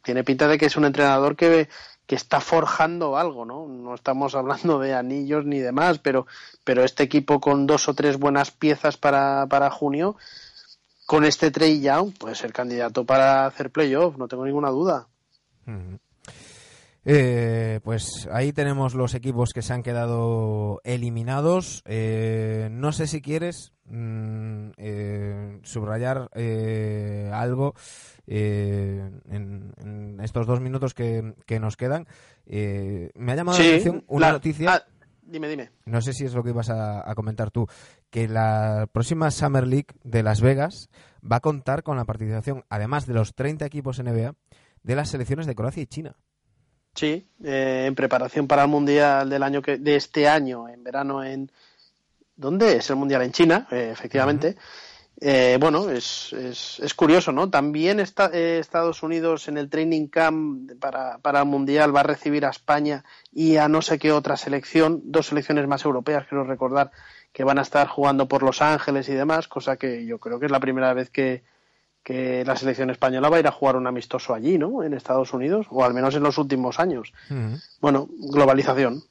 tiene 0.02 0.24
pinta 0.24 0.48
de 0.48 0.58
que 0.58 0.66
es 0.66 0.78
un 0.78 0.86
entrenador 0.86 1.36
que, 1.36 1.68
que 2.08 2.16
está 2.16 2.40
forjando 2.40 3.18
algo, 3.18 3.44
¿no? 3.44 3.68
No 3.68 3.94
estamos 3.94 4.34
hablando 4.34 4.80
de 4.80 4.96
anillos 4.96 5.46
ni 5.46 5.60
demás, 5.60 6.00
pero, 6.00 6.26
pero 6.64 6.86
este 6.86 7.04
equipo 7.04 7.42
con 7.42 7.68
dos 7.68 7.90
o 7.90 7.94
tres 7.94 8.18
buenas 8.18 8.52
piezas 8.52 8.96
para, 8.96 9.46
para 9.48 9.70
junio, 9.70 10.16
con 11.06 11.26
este 11.26 11.52
Trey 11.52 11.82
Young, 11.82 12.18
puede 12.18 12.36
ser 12.36 12.54
candidato 12.54 13.04
para 13.04 13.46
hacer 13.46 13.72
playoff, 13.72 14.18
no 14.18 14.30
tengo 14.30 14.46
ninguna 14.46 14.70
duda. 14.70 15.08
Eh, 17.06 17.82
pues 17.84 18.30
ahí 18.32 18.54
tenemos 18.54 18.94
los 18.94 19.14
equipos 19.14 19.52
que 19.54 19.62
se 19.62 19.74
han 19.74 19.84
quedado 19.84 20.80
eliminados. 20.84 21.84
Eh, 21.86 22.70
no 22.72 22.92
sé 22.92 23.08
si 23.08 23.22
quieres 23.22 23.74
mm, 23.86 24.70
eh, 24.78 25.60
subrayar 25.64 26.30
algo 27.34 27.76
en, 28.26 30.20
estos 30.22 30.48
dos 30.48 30.62
minutos 30.62 30.94
que, 30.94 31.34
nos 31.60 31.76
quedan. 31.76 32.08
me 32.46 33.32
ha 33.32 33.36
llamado 33.36 33.60
la 33.60 33.66
atención 33.66 34.04
una 34.08 34.32
noticia. 34.32 34.74
Ah, 34.74 34.84
dime, 35.22 35.50
dime. 35.50 35.72
No 35.86 36.02
sé 36.02 36.14
si 36.14 36.24
es 36.26 36.34
lo 36.34 36.44
que 36.44 36.52
ibas 36.52 36.70
a, 36.70 37.10
a 37.10 37.16
comentar 37.16 37.52
tú. 37.52 37.68
Que 38.10 38.30
la 38.30 38.88
próxima 38.92 39.30
Summer 39.32 39.68
League 39.68 39.88
de 40.04 40.24
Las 40.24 40.40
Vegas 40.40 40.90
va 41.30 41.38
a 41.38 41.42
contar 41.42 41.84
con 41.84 41.98
la 41.98 42.06
participación, 42.06 42.64
además 42.70 43.08
de 43.08 43.14
los 43.16 43.36
30 43.36 43.66
equipos 43.66 44.02
NBA, 44.02 44.36
de 44.84 44.96
las 44.96 45.10
selecciones 45.10 45.48
de 45.48 45.56
Croacia 45.56 45.84
y 45.84 45.88
China. 45.88 46.16
Sí, 46.96 47.28
eh, 47.44 47.86
en 47.88 47.96
preparación 47.96 48.48
para 48.48 48.64
el 48.64 48.68
mundial 48.68 49.30
del 49.30 49.42
año 49.42 49.62
que 49.62 49.78
de 49.78 49.96
este 49.96 50.28
año, 50.28 50.70
en 50.70 50.84
verano 50.84 51.24
en 51.24 51.52
¿dónde 52.36 52.76
es 52.78 52.90
el 52.90 52.98
mundial 52.98 53.24
en 53.24 53.32
China? 53.32 53.68
Eh, 53.72 53.90
efectivamente. 53.92 54.56
Eh, 55.20 55.58
bueno, 55.60 55.90
es, 55.90 56.34
es, 56.34 56.80
es, 56.80 56.94
curioso, 56.94 57.32
¿no? 57.32 57.50
También 57.50 58.00
está, 58.00 58.26
Estados 58.28 59.04
Unidos 59.04 59.48
en 59.48 59.58
el 59.58 59.70
training 59.70 60.08
camp 60.08 60.72
para, 60.80 61.18
para 61.20 61.40
el 61.40 61.46
mundial 61.46 61.96
va 61.96 62.02
a 62.02 62.04
recibir 62.04 62.46
a 62.46 62.50
España 62.50 63.04
y 63.32 63.58
a 63.58 63.68
no 63.68 63.82
sé 63.82 64.00
qué 64.00 64.12
otra 64.12 64.38
selección, 64.38 65.02
dos 65.06 65.28
selecciones 65.28 65.68
más 65.68 65.86
europeas, 65.86 66.28
quiero 66.28 66.44
recordar, 66.44 66.92
que 67.32 67.44
van 67.44 67.60
a 67.60 67.62
estar 67.62 67.88
jugando 67.88 68.28
por 68.28 68.44
Los 68.44 68.62
Ángeles 68.62 69.08
y 69.08 69.14
demás, 69.14 69.48
cosa 69.48 69.78
que 69.78 70.06
yo 70.06 70.20
creo 70.20 70.40
que 70.40 70.48
es 70.48 70.52
la 70.52 70.60
primera 70.60 70.94
vez 70.94 71.10
que, 71.10 71.44
que 72.04 72.44
la 72.46 72.56
selección 72.56 72.90
española 72.90 73.30
va 73.30 73.38
a 73.38 73.40
ir 73.40 73.48
a 73.48 73.52
jugar 73.52 73.78
un 73.78 73.88
amistoso 73.88 74.34
allí, 74.34 74.58
¿no? 74.58 74.84
En 74.84 74.94
Estados 74.94 75.34
Unidos, 75.34 75.68
o 75.70 75.84
al 75.84 75.94
menos 75.94 76.14
en 76.16 76.24
los 76.24 76.38
últimos 76.38 76.80
años. 76.80 77.14
Bueno, 77.80 78.10
globalización. 78.32 79.04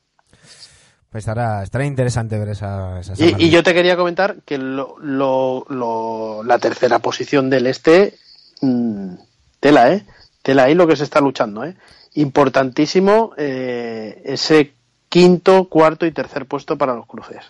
Pues 1.10 1.22
estará, 1.22 1.62
estará 1.62 1.84
interesante 1.84 2.38
ver 2.38 2.50
esa, 2.50 3.00
y, 3.18 3.50
yo 3.50 3.62
te 3.62 3.74
quería 3.74 3.98
comentar 3.98 4.36
que 4.46 4.56
lo, 4.56 4.96
lo, 4.98 6.42
la 6.42 6.58
tercera 6.58 7.00
posición 7.00 7.50
del 7.50 7.66
este, 7.66 8.14
mm, 8.62 9.14
tela, 9.60 9.92
¿eh? 9.92 10.06
Tela 10.42 10.64
ahí 10.64 10.74
lo 10.74 10.86
que 10.86 10.96
se 10.96 11.04
está 11.04 11.20
luchando, 11.20 11.64
¿eh? 11.64 11.76
Importantísimo 12.14 13.34
eh, 13.36 14.22
ese 14.24 14.72
quinto, 15.10 15.68
cuarto 15.68 16.06
y 16.06 16.12
tercer 16.12 16.46
puesto 16.46 16.78
para 16.78 16.94
los 16.94 17.06
cruces. 17.06 17.44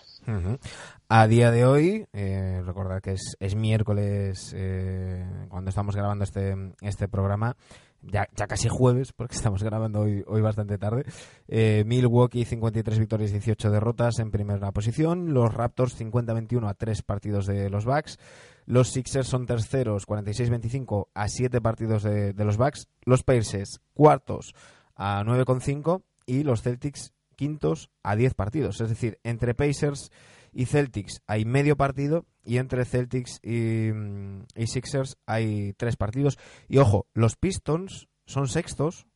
A 1.15 1.27
día 1.27 1.51
de 1.51 1.63
hoy, 1.63 2.07
eh, 2.11 2.63
recordad 2.65 2.99
que 2.99 3.11
es, 3.11 3.37
es 3.39 3.53
miércoles 3.53 4.51
eh, 4.57 5.23
cuando 5.47 5.69
estamos 5.69 5.95
grabando 5.95 6.23
este, 6.23 6.55
este 6.81 7.07
programa, 7.07 7.55
ya, 8.01 8.27
ya 8.35 8.47
casi 8.47 8.67
jueves, 8.67 9.13
porque 9.13 9.35
estamos 9.35 9.61
grabando 9.61 9.99
hoy, 9.99 10.23
hoy 10.25 10.41
bastante 10.41 10.79
tarde. 10.79 11.05
Eh, 11.47 11.83
Milwaukee 11.85 12.45
53 12.45 12.97
victorias, 12.97 13.31
18 13.31 13.69
derrotas 13.69 14.17
en 14.17 14.31
primera 14.31 14.71
posición. 14.71 15.35
Los 15.35 15.53
Raptors 15.53 16.01
50-21 16.01 16.67
a 16.67 16.73
3 16.73 17.03
partidos 17.03 17.45
de 17.45 17.69
los 17.69 17.85
Bucks. 17.85 18.17
Los 18.65 18.89
Sixers 18.89 19.27
son 19.27 19.45
terceros 19.45 20.07
46-25 20.07 21.09
a 21.13 21.27
7 21.27 21.61
partidos 21.61 22.01
de, 22.01 22.33
de 22.33 22.43
los 22.43 22.57
Bucks. 22.57 22.87
Los 23.05 23.21
Pacers 23.21 23.81
cuartos 23.93 24.55
a 24.95 25.23
9,5 25.23 26.01
y 26.25 26.41
los 26.41 26.63
Celtics 26.63 27.13
quintos 27.35 27.91
a 28.01 28.15
10 28.15 28.33
partidos. 28.33 28.81
Es 28.81 28.89
decir, 28.89 29.19
entre 29.23 29.53
Pacers 29.53 30.09
y 30.53 30.65
Celtics 30.65 31.21
hay 31.27 31.45
medio 31.45 31.75
partido 31.75 32.25
y 32.45 32.57
entre 32.57 32.85
Celtics 32.85 33.39
y, 33.41 33.91
mm, 33.91 34.45
Sixers 34.65 35.17
hay 35.25 35.73
tres 35.73 35.95
partidos. 35.95 36.37
Y 36.67 36.77
ojo, 36.77 37.07
los 37.13 37.35
Pistons 37.35 38.07
son 38.25 38.47
sextos 38.47 39.07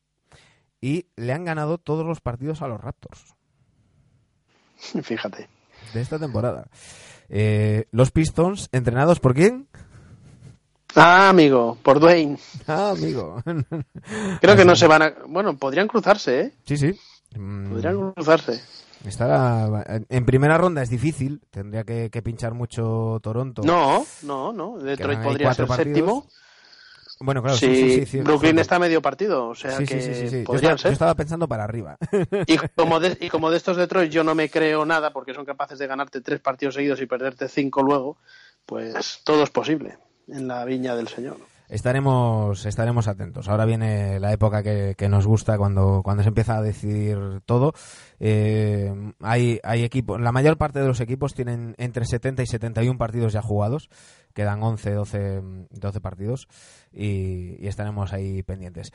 y 0.80 1.06
le 1.16 1.32
han 1.32 1.44
ganado 1.44 1.78
todos 1.78 2.06
los 2.06 2.20
partidos 2.20 2.62
a 2.62 2.68
los 2.68 2.80
Raptors. 2.80 3.34
Fíjate. 5.02 5.48
De 5.94 6.00
esta 6.00 6.18
temporada. 6.18 6.68
Eh, 7.28 7.86
los 7.92 8.10
Pistons, 8.10 8.68
entrenados 8.72 9.20
por 9.20 9.34
quién? 9.34 9.68
Ah, 10.94 11.28
amigo, 11.28 11.78
por 11.82 12.00
Dwayne. 12.00 12.38
Ah, 12.66 12.90
amigo. 12.90 13.42
Creo 14.40 14.56
que 14.56 14.64
no 14.64 14.76
se 14.76 14.86
van 14.86 15.02
a... 15.02 15.14
Bueno, 15.26 15.56
podrían 15.56 15.88
cruzarse, 15.88 16.40
¿eh? 16.40 16.52
Sí, 16.64 16.76
sí. 16.76 16.98
Podrían 17.32 18.12
cruzarse. 18.12 18.62
Estará, 19.04 19.84
en 20.08 20.24
primera 20.26 20.58
ronda 20.58 20.82
es 20.82 20.90
difícil, 20.90 21.40
tendría 21.50 21.84
que, 21.84 22.22
pinchar 22.22 22.54
mucho 22.54 23.20
Toronto. 23.22 23.62
No, 23.62 24.04
no, 24.22 24.52
no. 24.52 24.78
Detroit 24.78 25.20
podría 25.20 25.54
ser 25.54 25.68
séptimo. 25.68 26.26
Bueno, 27.20 27.42
claro, 27.42 27.56
Sí, 27.56 27.66
sí, 27.66 27.74
sí, 27.74 28.00
sí, 28.00 28.06
sí, 28.06 28.20
Brooklyn 28.20 28.58
está 28.60 28.76
a 28.76 28.78
medio 28.78 29.02
partido, 29.02 29.48
o 29.48 29.54
sea 29.54 29.76
que. 29.78 29.84
Yo, 30.30 30.44
podrían 30.44 30.74
estaba, 30.74 30.76
yo 30.76 30.78
ser. 30.78 30.92
estaba 30.92 31.14
pensando 31.16 31.48
para 31.48 31.64
arriba. 31.64 31.96
Y 32.46 32.58
como, 32.76 33.00
de, 33.00 33.16
y 33.20 33.28
como 33.28 33.50
de 33.50 33.56
estos 33.56 33.76
Detroit 33.76 34.10
yo 34.12 34.22
no 34.22 34.34
me 34.36 34.48
creo 34.48 34.84
nada 34.84 35.12
porque 35.12 35.34
son 35.34 35.44
capaces 35.44 35.78
de 35.78 35.86
ganarte 35.88 36.20
tres 36.20 36.40
partidos 36.40 36.74
seguidos 36.74 37.00
y 37.00 37.06
perderte 37.06 37.48
cinco 37.48 37.82
luego, 37.82 38.18
pues 38.66 39.20
todo 39.24 39.42
es 39.42 39.50
posible 39.50 39.98
en 40.28 40.46
la 40.46 40.64
viña 40.64 40.94
del 40.94 41.08
Señor. 41.08 41.38
Estaremos, 41.68 42.64
estaremos 42.64 43.08
atentos. 43.08 43.48
Ahora 43.48 43.66
viene 43.66 44.18
la 44.20 44.32
época 44.32 44.62
que, 44.62 44.94
que 44.96 45.08
nos 45.08 45.26
gusta 45.26 45.58
cuando, 45.58 46.00
cuando 46.02 46.22
se 46.22 46.30
empieza 46.30 46.56
a 46.56 46.62
decidir 46.62 47.18
todo. 47.44 47.74
Eh, 48.20 49.12
hay, 49.20 49.60
hay 49.62 49.84
equipos, 49.84 50.20
la 50.20 50.32
mayor 50.32 50.56
parte 50.56 50.80
de 50.80 50.86
los 50.86 51.00
equipos 51.00 51.34
tienen 51.34 51.74
entre 51.76 52.06
70 52.06 52.42
y 52.42 52.46
71 52.46 52.98
partidos 52.98 53.32
ya 53.34 53.42
jugados. 53.42 53.90
Quedan 54.32 54.62
11, 54.62 54.92
12, 54.92 55.42
12 55.70 56.00
partidos 56.00 56.48
y, 56.92 57.62
y 57.62 57.66
estaremos 57.66 58.12
ahí 58.12 58.42
pendientes. 58.42 58.92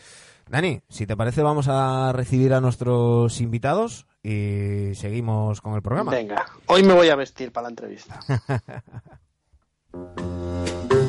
Dani, 0.49 0.81
si 0.89 1.05
te 1.05 1.15
parece 1.15 1.43
vamos 1.43 1.67
a 1.69 2.11
recibir 2.13 2.53
a 2.53 2.61
nuestros 2.61 3.39
invitados 3.41 4.07
y 4.23 4.95
seguimos 4.95 5.61
con 5.61 5.75
el 5.75 5.81
programa. 5.81 6.11
Venga, 6.11 6.45
hoy 6.67 6.83
me 6.83 6.93
voy 6.93 7.09
a 7.09 7.15
vestir 7.15 7.51
para 7.51 7.65
la 7.65 7.69
entrevista. 7.69 8.19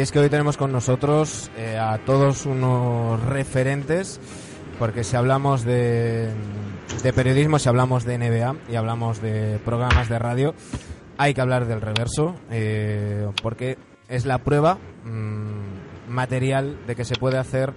Y 0.00 0.02
es 0.02 0.12
que 0.12 0.18
hoy 0.18 0.30
tenemos 0.30 0.56
con 0.56 0.72
nosotros 0.72 1.50
eh, 1.58 1.76
a 1.76 1.98
todos 1.98 2.46
unos 2.46 3.22
referentes, 3.22 4.18
porque 4.78 5.04
si 5.04 5.14
hablamos 5.14 5.62
de, 5.62 6.30
de 7.02 7.12
periodismo, 7.12 7.58
si 7.58 7.68
hablamos 7.68 8.04
de 8.06 8.16
NBA 8.16 8.56
y 8.72 8.76
hablamos 8.76 9.20
de 9.20 9.60
programas 9.62 10.08
de 10.08 10.18
radio, 10.18 10.54
hay 11.18 11.34
que 11.34 11.42
hablar 11.42 11.66
del 11.66 11.82
reverso, 11.82 12.34
eh, 12.50 13.28
porque 13.42 13.76
es 14.08 14.24
la 14.24 14.38
prueba 14.38 14.78
mm, 15.04 16.08
material 16.08 16.78
de 16.86 16.96
que 16.96 17.04
se 17.04 17.16
puede 17.16 17.36
hacer 17.36 17.74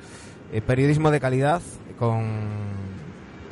eh, 0.53 0.61
periodismo 0.61 1.11
de 1.11 1.19
calidad 1.19 1.61
con, 1.99 2.83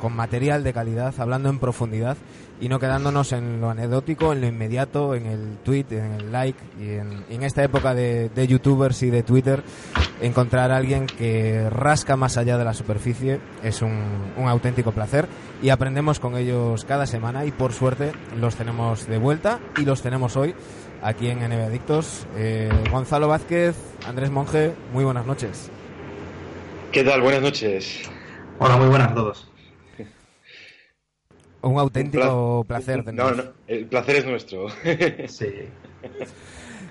con 0.02 0.16
material 0.16 0.64
de 0.64 0.72
calidad, 0.72 1.14
hablando 1.18 1.48
en 1.48 1.60
profundidad 1.60 2.16
y 2.60 2.68
no 2.68 2.80
quedándonos 2.80 3.30
en 3.30 3.60
lo 3.60 3.70
anecdótico, 3.70 4.32
en 4.32 4.40
lo 4.40 4.48
inmediato, 4.48 5.14
en 5.14 5.26
el 5.26 5.58
tweet, 5.62 5.86
en 5.90 6.14
el 6.14 6.32
like 6.32 6.58
y 6.80 6.94
en, 6.94 7.24
en 7.30 7.44
esta 7.44 7.62
época 7.62 7.94
de, 7.94 8.28
de 8.28 8.48
youtubers 8.48 9.00
y 9.04 9.10
de 9.10 9.22
Twitter, 9.22 9.62
encontrar 10.20 10.72
a 10.72 10.76
alguien 10.76 11.06
que 11.06 11.70
rasca 11.70 12.16
más 12.16 12.36
allá 12.36 12.58
de 12.58 12.64
la 12.64 12.74
superficie 12.74 13.38
es 13.62 13.80
un, 13.80 14.32
un 14.36 14.48
auténtico 14.48 14.90
placer 14.90 15.28
y 15.62 15.68
aprendemos 15.68 16.18
con 16.18 16.36
ellos 16.36 16.84
cada 16.84 17.06
semana 17.06 17.44
y 17.44 17.52
por 17.52 17.72
suerte 17.72 18.10
los 18.40 18.56
tenemos 18.56 19.06
de 19.06 19.18
vuelta 19.18 19.60
y 19.76 19.84
los 19.84 20.02
tenemos 20.02 20.36
hoy 20.36 20.52
aquí 21.00 21.28
en 21.28 21.48
NBA 21.48 21.66
Adictos. 21.66 22.26
Eh, 22.36 22.70
Gonzalo 22.90 23.28
Vázquez, 23.28 23.76
Andrés 24.04 24.32
Monge, 24.32 24.72
muy 24.92 25.04
buenas 25.04 25.26
noches. 25.26 25.70
¿Qué 26.90 27.04
tal? 27.04 27.20
Buenas 27.20 27.42
noches. 27.42 28.10
Hola, 28.58 28.76
muy 28.76 28.88
buenas 28.88 29.12
a 29.12 29.14
todos. 29.14 29.51
Un 31.62 31.78
auténtico 31.78 32.60
Un 32.60 32.66
pla- 32.66 32.76
placer. 32.78 33.12
No, 33.14 33.30
no, 33.32 33.44
el 33.68 33.86
placer 33.86 34.16
es 34.16 34.24
nuestro. 34.26 34.66
Sí. 35.28 35.68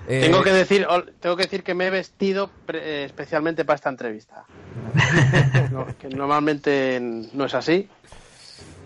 Eh, 0.08 0.20
Tengo 0.22 0.42
que 0.42 0.50
decir, 0.52 0.84
tengo 1.20 1.36
que 1.36 1.44
decir 1.44 1.62
que 1.62 1.74
me 1.74 1.86
he 1.86 1.90
vestido 1.90 2.50
pre- 2.66 3.02
eh, 3.02 3.04
especialmente 3.04 3.64
para 3.64 3.76
esta 3.76 3.88
entrevista. 3.90 4.44
No, 5.70 5.86
que 5.98 6.08
normalmente 6.08 6.98
no 7.32 7.44
es 7.46 7.54
así. 7.54 7.88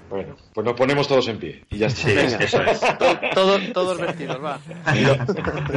Bueno, 0.09 0.37
pues 0.55 0.65
nos 0.65 0.75
ponemos 0.77 1.09
todos 1.09 1.27
en 1.29 1.39
pie 1.39 1.65
y 1.71 1.79
ya 1.79 1.89
está. 1.89 2.03
Sí, 2.03 2.15
eso 2.41 2.63
es. 2.63 2.81
To- 2.99 3.19
Todos, 3.35 3.73
todos 3.73 4.01
vestidos, 4.01 4.39
va. 4.43 4.59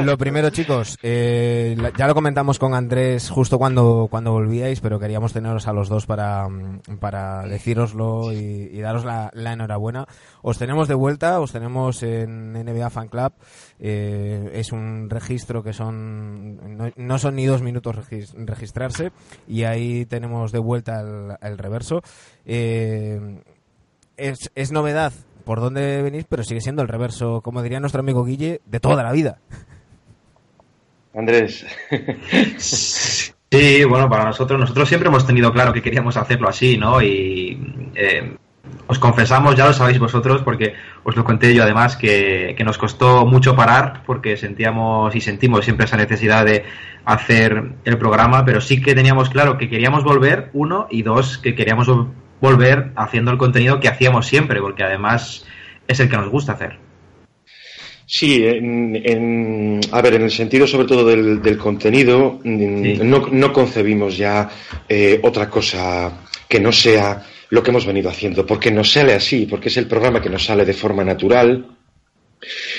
Lo 0.02 0.16
primero, 0.16 0.50
chicos, 0.50 0.96
eh, 1.02 1.76
ya 1.98 2.06
lo 2.06 2.14
comentamos 2.14 2.58
con 2.58 2.74
Andrés 2.74 3.28
justo 3.28 3.58
cuando, 3.58 4.06
cuando 4.10 4.32
volvíais, 4.32 4.80
pero 4.80 4.98
queríamos 5.00 5.32
teneros 5.32 5.66
a 5.66 5.72
los 5.72 5.88
dos 5.88 6.06
para, 6.06 6.46
para 7.00 7.42
decíroslo 7.42 8.32
y, 8.32 8.70
y 8.72 8.80
daros 8.80 9.04
la, 9.04 9.30
la 9.34 9.52
enhorabuena. 9.52 10.06
Os 10.42 10.58
tenemos 10.58 10.86
de 10.88 10.94
vuelta, 10.94 11.40
os 11.40 11.52
tenemos 11.52 12.02
en 12.02 12.52
NBA 12.52 12.88
Fan 12.90 13.08
Club. 13.08 13.32
eh, 13.78 14.50
es 14.54 14.72
un 14.72 15.10
registro 15.10 15.62
que 15.62 15.72
son 15.72 16.76
no, 16.76 16.90
no 16.96 17.18
son 17.18 17.34
ni 17.36 17.46
dos 17.46 17.62
minutos 17.62 17.96
regis- 17.96 18.32
registrarse 18.36 19.10
y 19.48 19.64
ahí 19.64 20.06
tenemos 20.06 20.52
de 20.52 20.58
vuelta 20.60 21.00
el, 21.00 21.36
el 21.42 21.58
reverso. 21.58 22.00
Eh, 22.46 23.42
es, 24.20 24.50
es 24.54 24.72
novedad 24.72 25.12
por 25.44 25.60
dónde 25.60 26.02
venís, 26.02 26.26
pero 26.28 26.44
sigue 26.44 26.60
siendo 26.60 26.82
el 26.82 26.88
reverso, 26.88 27.40
como 27.40 27.62
diría 27.62 27.80
nuestro 27.80 28.00
amigo 28.00 28.24
Guille, 28.24 28.60
de 28.66 28.80
toda 28.80 29.02
la 29.02 29.12
vida. 29.12 29.38
Andrés, 31.14 31.66
Sí, 33.52 33.82
bueno, 33.82 34.08
para 34.08 34.24
nosotros, 34.26 34.60
nosotros 34.60 34.88
siempre 34.88 35.08
hemos 35.08 35.26
tenido 35.26 35.52
claro 35.52 35.72
que 35.72 35.82
queríamos 35.82 36.16
hacerlo 36.16 36.48
así, 36.48 36.78
¿no? 36.78 37.02
Y 37.02 37.90
eh, 37.96 38.36
os 38.86 39.00
confesamos, 39.00 39.56
ya 39.56 39.66
lo 39.66 39.72
sabéis 39.72 39.98
vosotros, 39.98 40.42
porque 40.42 40.74
os 41.02 41.16
lo 41.16 41.24
conté 41.24 41.52
yo 41.52 41.64
además, 41.64 41.96
que, 41.96 42.54
que 42.56 42.62
nos 42.62 42.78
costó 42.78 43.26
mucho 43.26 43.56
parar, 43.56 44.04
porque 44.06 44.36
sentíamos 44.36 45.16
y 45.16 45.20
sentimos 45.20 45.64
siempre 45.64 45.86
esa 45.86 45.96
necesidad 45.96 46.44
de 46.44 46.64
hacer 47.04 47.72
el 47.84 47.98
programa, 47.98 48.44
pero 48.44 48.60
sí 48.60 48.80
que 48.80 48.94
teníamos 48.94 49.30
claro 49.30 49.58
que 49.58 49.68
queríamos 49.68 50.04
volver, 50.04 50.50
uno, 50.52 50.86
y 50.88 51.02
dos, 51.02 51.38
que 51.38 51.56
queríamos 51.56 51.88
volver 52.40 52.90
haciendo 52.96 53.30
el 53.30 53.38
contenido 53.38 53.80
que 53.80 53.88
hacíamos 53.88 54.26
siempre, 54.26 54.60
porque 54.60 54.82
además 54.82 55.44
es 55.86 56.00
el 56.00 56.08
que 56.08 56.16
nos 56.16 56.28
gusta 56.30 56.52
hacer. 56.52 56.78
sí, 58.06 58.44
en, 58.44 58.96
en- 59.04 59.80
a 59.92 60.02
ver, 60.02 60.14
en 60.14 60.22
el 60.22 60.30
sentido 60.32 60.66
sobre 60.66 60.86
todo 60.88 61.04
del, 61.04 61.40
del 61.42 61.56
contenido, 61.58 62.40
Sí. 62.42 62.98
no, 63.02 63.28
no 63.30 63.52
concebimos 63.52 64.16
ya 64.16 64.48
eh, 64.88 65.20
otra 65.22 65.48
cosa 65.48 66.20
que 66.48 66.58
no 66.58 66.72
sea 66.72 67.22
lo 67.50 67.62
que 67.62 67.70
hemos 67.70 67.86
venido 67.86 68.10
haciendo, 68.10 68.44
porque 68.46 68.70
nos 68.72 68.90
sale 68.92 69.12
así, 69.14 69.46
porque 69.46 69.68
es 69.68 69.76
el 69.76 69.86
programa 69.86 70.20
que 70.20 70.30
nos 70.30 70.44
sale 70.44 70.64
de 70.64 70.72
forma 70.72 71.04
natural. 71.04 71.66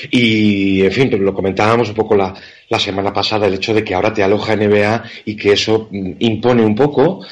Y, 0.09 0.81
en 0.83 0.91
fin, 0.91 1.23
lo 1.23 1.33
comentábamos 1.33 1.89
un 1.89 1.95
poco 1.95 2.15
la, 2.15 2.33
la 2.69 2.79
semana 2.79 3.13
pasada, 3.13 3.47
el 3.47 3.53
hecho 3.53 3.73
de 3.73 3.83
que 3.83 3.93
ahora 3.93 4.13
te 4.13 4.23
aloja 4.23 4.55
NBA 4.55 5.03
y 5.25 5.35
que 5.35 5.53
eso 5.53 5.87
mm, 5.91 6.11
impone 6.19 6.65
un 6.65 6.73
poco, 6.75 7.23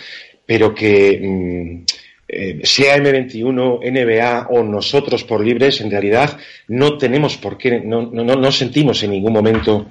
pero 0.46 0.74
que 0.74 1.20
mm, 1.22 1.84
sea 2.64 2.98
M21, 2.98 3.80
NBA 3.82 4.48
o 4.50 4.64
nosotros 4.64 5.24
por 5.24 5.44
libres, 5.44 5.82
en 5.82 5.90
realidad 5.90 6.38
no 6.68 6.98
tenemos 6.98 7.38
por 7.38 7.58
qué, 7.58 7.80
no, 7.80 8.04
no, 8.04 8.52
sentimos 8.52 9.02
en 9.04 9.12
ningún 9.12 9.34
momento 9.34 9.88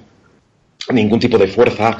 ningún 0.91 1.19
tipo 1.19 1.37
de 1.37 1.47
fuerza 1.47 1.97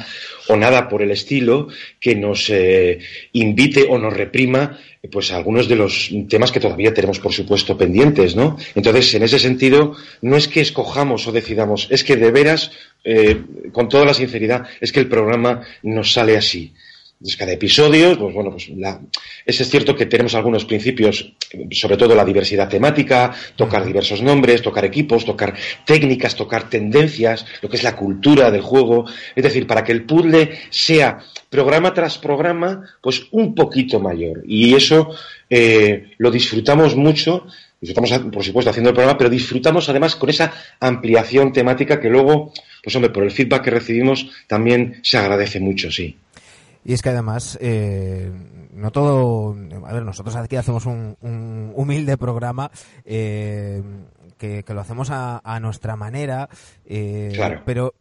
o 0.48 0.56
nada 0.56 0.88
por 0.88 1.02
el 1.02 1.10
estilo 1.10 1.68
que 2.00 2.16
nos 2.16 2.48
eh, 2.50 2.98
invite 3.32 3.86
o 3.88 3.98
nos 3.98 4.16
reprima 4.16 4.78
pues 5.12 5.32
algunos 5.32 5.68
de 5.68 5.76
los 5.76 6.10
temas 6.28 6.50
que 6.50 6.60
todavía 6.60 6.92
tenemos 6.92 7.20
por 7.20 7.32
supuesto 7.32 7.76
pendientes 7.76 8.34
no 8.34 8.56
entonces 8.74 9.14
en 9.14 9.22
ese 9.22 9.38
sentido 9.38 9.94
no 10.22 10.36
es 10.36 10.48
que 10.48 10.60
escojamos 10.60 11.28
o 11.28 11.32
decidamos 11.32 11.86
es 11.90 12.02
que 12.02 12.16
de 12.16 12.30
veras 12.32 12.72
eh, 13.04 13.42
con 13.70 13.88
toda 13.88 14.04
la 14.06 14.14
sinceridad 14.14 14.66
es 14.80 14.90
que 14.90 15.00
el 15.00 15.08
programa 15.08 15.62
nos 15.82 16.12
sale 16.12 16.36
así 16.36 16.72
entonces, 17.20 17.36
cada 17.36 17.52
episodio, 17.52 18.18
pues 18.18 18.34
bueno, 18.34 18.50
pues 18.50 18.70
la, 18.70 18.98
es, 19.44 19.60
es 19.60 19.68
cierto 19.68 19.94
que 19.94 20.06
tenemos 20.06 20.34
algunos 20.34 20.64
principios, 20.64 21.34
sobre 21.70 21.98
todo 21.98 22.14
la 22.14 22.24
diversidad 22.24 22.66
temática, 22.66 23.34
tocar 23.56 23.84
diversos 23.84 24.22
nombres, 24.22 24.62
tocar 24.62 24.86
equipos, 24.86 25.26
tocar 25.26 25.54
técnicas, 25.84 26.34
tocar 26.34 26.70
tendencias, 26.70 27.44
lo 27.60 27.68
que 27.68 27.76
es 27.76 27.82
la 27.82 27.94
cultura 27.94 28.50
del 28.50 28.62
juego. 28.62 29.04
Es 29.36 29.44
decir, 29.44 29.66
para 29.66 29.84
que 29.84 29.92
el 29.92 30.06
puzzle 30.06 30.60
sea 30.70 31.18
programa 31.50 31.92
tras 31.92 32.16
programa, 32.16 32.88
pues 33.02 33.24
un 33.32 33.54
poquito 33.54 34.00
mayor. 34.00 34.42
Y 34.46 34.74
eso 34.74 35.14
eh, 35.50 36.12
lo 36.16 36.30
disfrutamos 36.30 36.96
mucho. 36.96 37.44
Disfrutamos, 37.78 38.32
por 38.32 38.44
supuesto, 38.44 38.70
haciendo 38.70 38.90
el 38.90 38.94
programa, 38.94 39.18
pero 39.18 39.28
disfrutamos 39.28 39.90
además 39.90 40.16
con 40.16 40.30
esa 40.30 40.54
ampliación 40.80 41.52
temática 41.52 42.00
que 42.00 42.08
luego, 42.08 42.54
pues 42.82 42.96
hombre, 42.96 43.10
por 43.10 43.24
el 43.24 43.30
feedback 43.30 43.64
que 43.64 43.70
recibimos, 43.70 44.26
también 44.46 45.00
se 45.02 45.18
agradece 45.18 45.60
mucho, 45.60 45.90
sí. 45.90 46.16
Y 46.84 46.94
es 46.94 47.02
que 47.02 47.10
además, 47.10 47.58
eh, 47.60 48.30
no 48.72 48.90
todo. 48.90 49.54
A 49.86 49.92
ver, 49.92 50.02
nosotros 50.02 50.34
aquí 50.36 50.56
hacemos 50.56 50.86
un, 50.86 51.16
un 51.20 51.72
humilde 51.76 52.16
programa 52.16 52.70
eh, 53.04 53.82
que, 54.38 54.62
que 54.64 54.74
lo 54.74 54.80
hacemos 54.80 55.10
a, 55.10 55.40
a 55.44 55.60
nuestra 55.60 55.96
manera, 55.96 56.48
eh, 56.86 57.32
Claro. 57.34 57.62
pero 57.66 57.94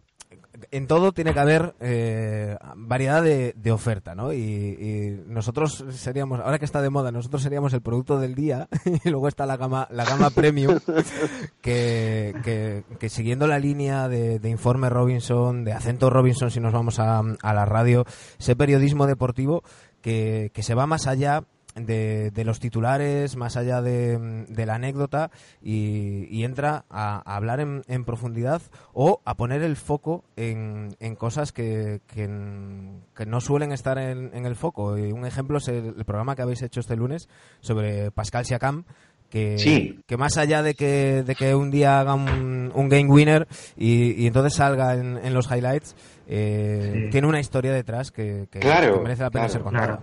en 0.72 0.88
todo 0.88 1.12
tiene 1.12 1.34
que 1.34 1.40
haber 1.40 1.76
eh, 1.80 2.58
variedad 2.76 3.24
de, 3.24 3.54
de 3.56 3.72
oferta, 3.72 4.16
¿no? 4.16 4.34
Y, 4.34 4.38
y 4.38 5.24
nosotros 5.28 5.84
seríamos, 5.92 6.40
ahora 6.40 6.60
que 6.60 6.66
está 6.66 6.82
de 6.82 6.90
moda, 6.90 7.12
nosotros 7.12 7.42
seríamos 7.42 7.74
el 7.74 7.82
producto 7.82 8.20
del 8.20 8.36
día 8.36 8.68
y 9.04 9.10
luego 9.10 9.28
está 9.28 9.46
la 9.46 9.58
gama, 9.58 9.88
la 9.92 10.06
gama 10.06 10.30
premium 10.30 10.80
que, 11.62 12.36
que, 12.44 12.84
que 13.00 13.10
siguiendo 13.10 13.48
la 13.48 13.60
línea 13.60 14.08
de, 14.08 14.40
de 14.40 14.50
Informe 14.50 14.90
Robinson, 14.90 15.64
de 15.64 15.74
Acento 15.74 16.10
Robinson, 16.10 16.52
si 16.52 16.60
nos 16.60 16.74
vamos 16.74 17.00
a, 17.00 17.20
a 17.20 17.54
la 17.54 17.66
radio, 17.66 18.06
ese 18.40 18.56
periodismo 18.56 19.08
deportivo 19.08 19.64
que, 20.02 20.52
que 20.54 20.64
se 20.64 20.76
va 20.76 20.88
más 20.88 21.08
allá 21.08 21.44
de, 21.86 22.32
de 22.32 22.46
los 22.46 22.60
titulares, 22.60 23.36
más 23.36 23.58
allá 23.58 23.82
de, 23.82 24.18
de 24.48 24.66
la 24.66 24.76
anécdota 24.76 25.32
y, 25.62 26.28
y 26.30 26.44
entra 26.44 26.86
a, 26.90 27.22
a 27.26 27.36
hablar 27.36 27.60
en, 27.60 27.82
en 27.88 28.06
profundidad 28.06 28.62
o 28.94 29.22
a 29.26 29.36
poner 29.36 29.62
el 29.64 29.76
foco 29.76 30.24
en, 30.36 30.96
en 31.00 31.16
cosas 31.16 31.52
que, 31.52 32.02
que, 32.08 32.24
n- 32.26 33.02
que 33.16 33.26
no 33.26 33.42
suelen 33.42 33.72
estar 33.72 33.98
en, 33.98 34.34
el 34.46 34.56
foco. 34.56 34.98
Y 34.98 35.12
un 35.12 35.26
ejemplo 35.26 35.58
es 35.60 35.68
el, 35.68 35.96
el 35.98 36.06
programa 36.06 36.36
que 36.36 36.42
habéis 36.42 36.62
hecho 36.62 36.80
este 36.80 36.96
lunes 36.96 37.28
sobre 37.62 38.12
Pascal 38.12 38.46
Siakam, 38.46 38.84
que, 39.30 39.60
Sí. 39.60 40.00
que 40.08 40.18
más 40.18 40.38
allá 40.38 40.64
de 40.64 40.74
que, 40.74 41.24
de 41.24 41.36
que 41.36 41.54
un 41.54 41.70
día 41.70 42.00
haga 42.00 42.16
un, 42.16 42.72
un 42.74 42.90
game 42.90 43.06
winner 43.10 43.48
y, 43.78 44.14
y 44.24 44.26
entonces 44.28 44.56
salga 44.56 44.96
en, 44.96 45.18
en 45.24 45.34
los 45.36 45.52
highlights, 45.52 45.96
eh, 46.28 46.92
Sí. 47.06 47.10
tiene 47.12 47.28
una 47.28 47.40
historia 47.40 47.72
detrás 47.72 48.12
que, 48.12 48.48
Claro, 48.50 49.02
merece 49.04 49.22
la 49.24 49.30
pena 49.30 49.46
claro, 49.46 49.54
ser 49.54 49.62
contada. 49.62 49.86
claro. 49.86 50.02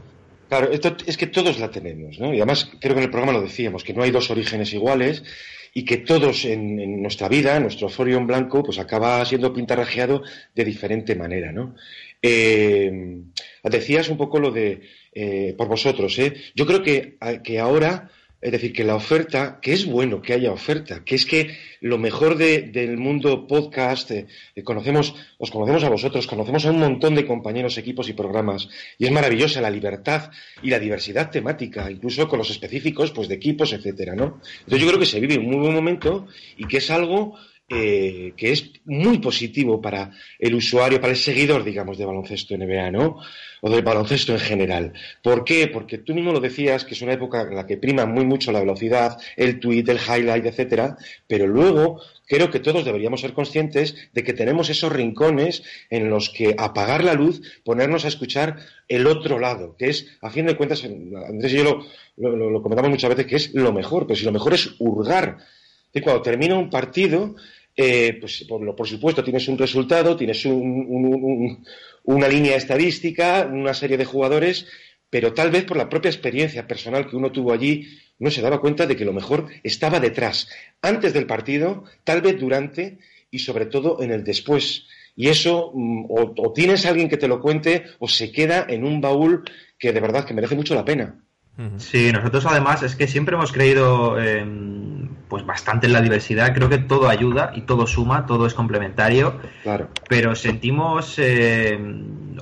Claro, 0.49 0.71
esto 0.71 0.97
es 1.07 1.17
que 1.17 1.27
todos 1.27 1.59
la 1.59 1.71
tenemos, 1.71 2.19
¿no? 2.21 2.33
Y 2.33 2.37
además 2.37 2.71
creo 2.81 2.95
que 2.95 3.01
en 3.01 3.05
el 3.05 3.11
programa 3.11 3.33
lo 3.33 3.43
decíamos, 3.43 3.83
que 3.83 3.93
no 3.93 4.03
hay 4.03 4.13
dos 4.13 4.31
orígenes 4.31 4.73
iguales 4.73 5.25
y 5.75 5.85
que 5.85 5.99
todos 5.99 6.45
en, 6.45 7.03
nuestra 7.03 7.29
vida, 7.29 7.59
nuestro 7.59 7.89
folio 7.89 8.17
en 8.17 8.27
blanco, 8.27 8.63
pues 8.63 8.79
acaba 8.79 9.25
siendo 9.25 9.53
pintarrajeado 9.53 10.23
de 10.55 10.65
diferente 10.65 11.17
manera, 11.17 11.53
¿no? 11.53 11.75
Eh, 12.23 13.21
decías 13.63 14.09
un 14.09 14.17
poco 14.17 14.39
lo 14.39 14.51
de 14.51 14.83
eh, 15.13 15.55
por 15.59 15.69
vosotros, 15.69 16.19
¿eh? 16.19 16.35
Yo 16.55 16.67
creo 16.67 16.83
que, 16.83 17.17
que 17.43 17.59
ahora, 17.59 18.11
es 18.47 18.53
decir, 18.53 18.73
que 18.73 18.85
la 18.85 18.95
oferta, 18.95 19.59
que 19.61 19.73
es 19.73 19.87
bueno 19.87 20.23
que 20.23 20.33
haya 20.33 20.53
oferta, 20.53 21.03
que 21.05 21.17
es 21.17 21.27
que 21.27 21.57
lo 21.81 21.99
mejor 21.99 22.37
de- 22.37 22.63
del 22.63 22.97
mundo 22.97 23.49
podcast, 23.49 24.13
eh, 24.13 24.27
eh, 24.55 24.63
conocemos, 24.63 25.15
os 25.39 25.51
conocemos 25.51 25.83
a 25.83 25.89
vosotros, 25.89 26.29
conocemos 26.29 26.65
a 26.65 26.71
un 26.71 26.79
montón 26.79 27.17
de 27.17 27.27
compañeros, 27.27 27.77
equipos 27.77 28.09
y 28.09 28.13
programas, 28.13 28.69
y 28.99 29.07
es 29.07 29.11
maravillosa 29.11 29.61
la 29.61 29.69
libertad 29.71 30.31
y 30.63 30.71
la 30.71 30.79
diversidad 30.79 31.29
temática, 31.31 31.91
incluso 31.91 32.29
con 32.29 32.39
los 32.39 32.51
específicos, 32.51 33.11
pues 33.11 33.27
de 33.27 33.35
equipos, 33.35 33.73
etcétera, 33.73 34.15
¿no? 34.15 34.41
Entonces 34.61 34.81
yo 34.81 34.87
creo 34.87 35.01
que 35.01 35.07
se 35.07 35.19
vive 35.19 35.39
un 35.39 35.47
muy 35.47 35.59
buen 35.59 35.75
momento 35.75 36.29
y 36.57 36.67
que 36.69 36.77
es 36.77 36.89
algo 36.93 37.35
eh, 37.69 38.33
que 38.37 38.53
es 38.53 38.71
muy 38.85 39.19
positivo 39.19 39.81
para 39.81 40.13
el 40.39 40.55
usuario, 40.55 41.01
para 41.01 41.13
el 41.13 41.19
seguidor, 41.19 41.65
digamos, 41.65 41.99
de 41.99 42.05
baloncesto 42.05 42.57
NBA, 42.57 42.93
¿no? 42.93 43.19
O 43.61 43.71
del 43.71 43.83
baloncesto 43.83 44.33
en 44.33 44.39
general. 44.39 44.93
¿Por 45.21 45.45
qué? 45.45 45.67
Porque 45.67 45.99
tú 45.99 46.15
mismo 46.15 46.33
lo 46.33 46.39
decías, 46.39 46.85
que 46.85 46.95
es 46.95 47.03
una 47.03 47.15
época 47.15 47.43
en 47.43 47.57
la 47.57 47.67
que 47.67 47.77
prima 47.77 48.07
muy 48.07 48.25
mucho 48.25 48.53
la 48.53 48.61
velocidad, 48.61 49.19
el 49.37 49.59
tweet, 49.59 49.85
el 49.89 49.99
highlight, 49.99 50.47
etcétera, 50.47 50.97
pero 51.27 51.49
luego 51.49 52.01
creo 52.29 52.51
que 52.51 52.61
todos 52.61 52.85
deberíamos 52.85 53.21
ser 53.21 53.33
conscientes 53.33 53.97
de 54.13 54.23
que 54.23 54.33
tenemos 54.33 54.71
esos 54.71 54.93
rincones 54.93 55.63
en 55.91 56.09
los 56.09 56.31
que 56.31 56.55
apagar 56.57 57.03
la 57.03 57.15
luz, 57.15 57.43
ponernos 57.65 58.05
a 58.05 58.09
escuchar 58.09 58.59
el 58.89 59.07
otro 59.07 59.39
lado, 59.39 59.77
que 59.77 59.89
es, 59.89 60.17
a 60.21 60.31
fin 60.31 60.47
de 60.47 60.57
cuentas, 60.57 60.85
Andrés 60.85 61.53
y 61.53 61.57
yo 61.57 61.85
lo, 62.17 62.63
comentamos 62.63 62.91
muchas 62.91 63.11
veces, 63.11 63.27
que 63.27 63.37
es 63.37 63.55
lo 63.55 63.73
mejor, 63.73 64.07
pero 64.07 64.17
si 64.17 64.25
lo 64.25 64.33
mejor 64.33 64.55
es 64.55 64.75
hurgar. 64.79 65.39
Y 65.93 66.01
cuando 66.01 66.23
termina 66.23 66.59
un 66.59 66.69
partido, 66.69 67.37
eh, 67.77 68.17
pues 68.21 68.45
por, 68.49 68.75
por 68.75 68.89
supuesto 68.89 69.23
tienes 69.23 69.47
un 69.49 69.59
resultado, 69.59 70.17
tienes 70.17 70.45
un- 70.47 70.87
un- 70.89 71.15
un- 71.15 71.65
una 72.05 72.29
línea 72.29 72.57
estadística, 72.57 73.49
una 73.53 73.75
serie 73.75 73.97
de 73.99 74.05
jugadores, 74.05 74.67
pero 75.11 75.33
tal 75.35 75.51
vez 75.51 75.65
por 75.65 75.77
la 75.77 75.89
propia 75.89 76.09
experiencia 76.11 76.67
personal 76.67 77.09
que 77.09 77.17
uno 77.17 77.31
tuvo 77.33 77.53
allí, 77.53 77.87
no 78.19 78.31
se 78.31 78.41
daba 78.41 78.61
cuenta 78.61 78.87
de 78.87 78.97
que 78.97 79.05
lo 79.05 79.13
mejor 79.13 79.47
estaba 79.63 80.01
detrás, 80.01 80.49
antes 80.81 81.13
del 81.13 81.27
partido, 81.27 81.85
tal 82.05 82.23
vez 82.23 82.41
durante 82.41 82.99
y 83.31 83.41
sobre 83.41 83.67
todo 83.67 84.03
en 84.03 84.11
el 84.11 84.25
después. 84.25 84.87
Y 85.15 85.29
eso 85.29 85.73
mm, 85.75 86.07
o, 86.09 86.53
tienes 86.55 86.87
a 86.87 86.91
alguien 86.91 87.09
que 87.09 87.17
te 87.17 87.29
lo 87.29 87.41
cuente 87.41 87.85
o 87.99 88.09
se 88.09 88.31
queda 88.33 88.67
en 88.69 88.85
un 88.85 89.01
baúl 89.01 89.45
que 89.79 89.93
de 89.93 90.01
verdad 90.01 90.25
que 90.25 90.35
merece 90.35 90.55
mucho 90.55 90.75
la 90.75 90.85
pena. 90.85 91.23
Sí, 91.79 92.13
nosotros 92.13 92.45
además 92.47 92.83
es 92.83 92.97
que 92.97 93.07
siempre 93.07 93.35
hemos 93.35 93.51
creído 93.51 94.21
pues 95.29 95.45
bastante 95.45 95.87
en 95.87 95.93
la 95.93 96.01
diversidad. 96.01 96.55
Creo 96.55 96.69
que 96.69 96.79
todo 96.79 97.09
ayuda 97.09 97.53
y 97.55 97.63
todo 97.63 97.87
suma, 97.87 98.27
todo 98.27 98.47
es 98.47 98.55
complementario. 98.55 99.41
Claro. 99.63 99.89
Pero 100.09 100.35
sentimos, 100.35 101.19
eh, 101.19 101.79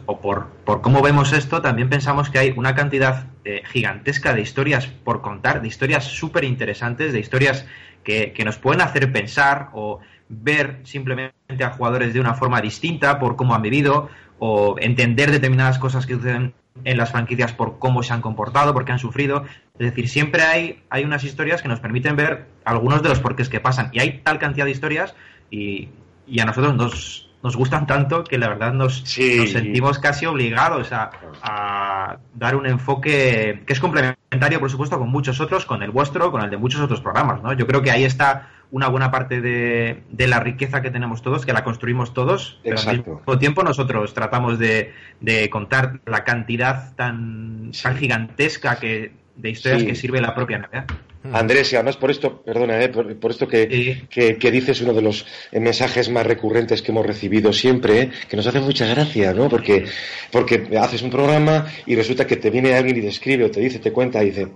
o 0.07 0.21
por, 0.21 0.49
por 0.65 0.81
cómo 0.81 1.03
vemos 1.03 1.33
esto, 1.33 1.63
también 1.63 1.89
pensamos 1.89 2.31
que 2.31 2.39
hay 2.39 2.55
una 2.57 2.75
cantidad 2.75 3.27
eh, 3.45 3.63
gigantesca 3.67 4.35
de 4.35 4.43
historias 4.43 4.87
por 4.87 5.23
contar, 5.23 5.63
de 5.63 5.69
historias 5.69 6.05
súper 6.05 6.45
interesantes, 6.45 7.13
de 7.13 7.21
historias 7.21 7.67
que, 8.03 8.33
que 8.33 8.45
nos 8.45 8.59
pueden 8.59 8.83
hacer 8.83 9.11
pensar 9.13 9.71
o 9.73 10.01
ver 10.29 10.81
simplemente 10.85 11.65
a 11.65 11.71
jugadores 11.71 12.13
de 12.13 12.21
una 12.21 12.35
forma 12.35 12.61
distinta 12.61 13.19
por 13.19 13.37
cómo 13.37 13.55
han 13.55 13.63
vivido 13.63 14.09
o 14.39 14.77
entender 14.79 15.31
determinadas 15.31 15.79
cosas 15.79 16.07
que 16.07 16.15
suceden 16.15 16.55
en 16.83 16.97
las 16.97 17.13
franquicias 17.13 17.53
por 17.53 17.79
cómo 17.79 18.03
se 18.03 18.13
han 18.13 18.21
comportado, 18.21 18.73
por 18.73 18.85
qué 18.85 18.93
han 18.93 18.99
sufrido. 18.99 19.45
Es 19.79 19.87
decir, 19.91 20.09
siempre 20.09 20.43
hay, 20.43 20.83
hay 20.91 21.05
unas 21.05 21.23
historias 21.23 21.63
que 21.63 21.69
nos 21.69 21.81
permiten 21.81 22.17
ver 22.17 22.47
algunos 22.65 23.03
de 23.03 23.09
los 23.11 23.21
porqués 23.21 23.49
que 23.49 23.61
pasan. 23.61 23.91
Y 23.93 24.01
hay 24.01 24.21
tal 24.25 24.39
cantidad 24.39 24.65
de 24.65 24.73
historias 24.73 25.15
y, 25.51 25.89
y 26.27 26.41
a 26.41 26.45
nosotros 26.45 26.75
nos, 26.75 27.31
nos 27.43 27.57
gustan 27.57 27.87
tanto 27.87 28.25
que 28.25 28.39
la 28.39 28.49
verdad 28.49 28.73
nos, 28.73 29.03
Sí. 29.05 29.37
nos 29.39 29.53
sentimos 29.53 29.99
casi 29.99 30.27
obligados 30.27 30.93
a, 30.93 31.11
a 31.43 32.17
dar 32.35 32.57
un 32.57 32.67
enfoque 32.67 33.63
que 33.67 33.73
es 33.73 33.79
complementario, 33.81 34.59
por 34.59 34.71
supuesto, 34.71 34.99
con 34.99 35.11
muchos 35.11 35.41
otros, 35.41 35.67
con 35.67 35.83
el 35.83 35.91
vuestro, 35.91 36.33
con 36.33 36.43
el 36.43 36.51
de 36.51 36.57
muchos 36.57 36.81
otros 36.81 37.01
programas. 37.01 37.41
¿no? 37.43 37.53
Yo 37.53 37.67
creo 37.67 37.83
que 37.83 37.91
ahí 37.93 38.05
está 38.05 38.49
una 38.71 38.89
buena 38.89 39.11
parte 39.11 39.41
de, 39.41 40.03
de 40.11 40.27
la 40.27 40.41
riqueza 40.41 40.83
que 40.83 40.91
tenemos 40.91 41.23
todos, 41.23 41.47
que 41.47 41.53
la 41.53 41.63
construimos 41.65 42.13
todos, 42.15 42.59
pero 42.65 42.79
al 42.79 42.97
mismo 42.99 43.39
tiempo 43.39 43.63
nosotros 43.63 44.13
tratamos 44.15 44.59
de, 44.59 44.93
de 45.21 45.49
contar 45.51 46.01
la 46.07 46.25
cantidad 46.25 46.95
tan, 46.97 47.71
tan 47.83 47.97
gigantesca 47.97 48.77
que, 48.81 49.13
de 49.37 49.51
historias 49.51 49.83
Sí. 49.83 49.87
que 49.89 49.95
sirve 49.95 50.21
la 50.21 50.35
propia 50.35 50.59
NBA. 50.59 50.87
Andrés, 51.33 51.73
y 51.73 51.77
además 51.77 51.97
por 51.97 52.11
esto, 52.11 52.43
perdona, 52.43 52.83
eh, 52.83 52.91
por, 52.91 53.17
por 53.17 53.31
esto 53.31 53.49
que, 53.49 53.67
Sí. 53.71 54.07
que, 54.11 54.37
que 54.37 54.51
dices 54.51 54.83
uno 54.83 54.93
de 54.93 55.01
los 55.01 55.25
eh, 55.53 55.59
mensajes 55.59 56.11
más 56.11 56.27
recurrentes 56.27 56.83
que 56.83 56.93
hemos 56.93 57.07
recibido 57.07 57.51
siempre, 57.53 57.99
eh, 58.03 58.11
que 58.29 58.37
nos 58.37 58.47
hace 58.47 58.61
mucha 58.61 58.87
gracia, 58.87 59.33
¿no? 59.33 59.49
Porque, 59.49 59.87
porque 60.31 60.69
haces 60.79 61.01
un 61.01 61.09
programa 61.11 61.67
y 61.87 61.97
resulta 61.97 62.27
que 62.27 62.37
te 62.37 62.51
viene 62.51 62.75
alguien 62.75 62.99
y 62.99 63.01
te 63.01 63.09
escribe 63.09 63.45
o 63.45 63.51
te 63.51 63.61
dice, 63.61 63.79
te 63.79 63.91
cuenta 63.91 64.23
y 64.23 64.27
dice, 64.27 64.49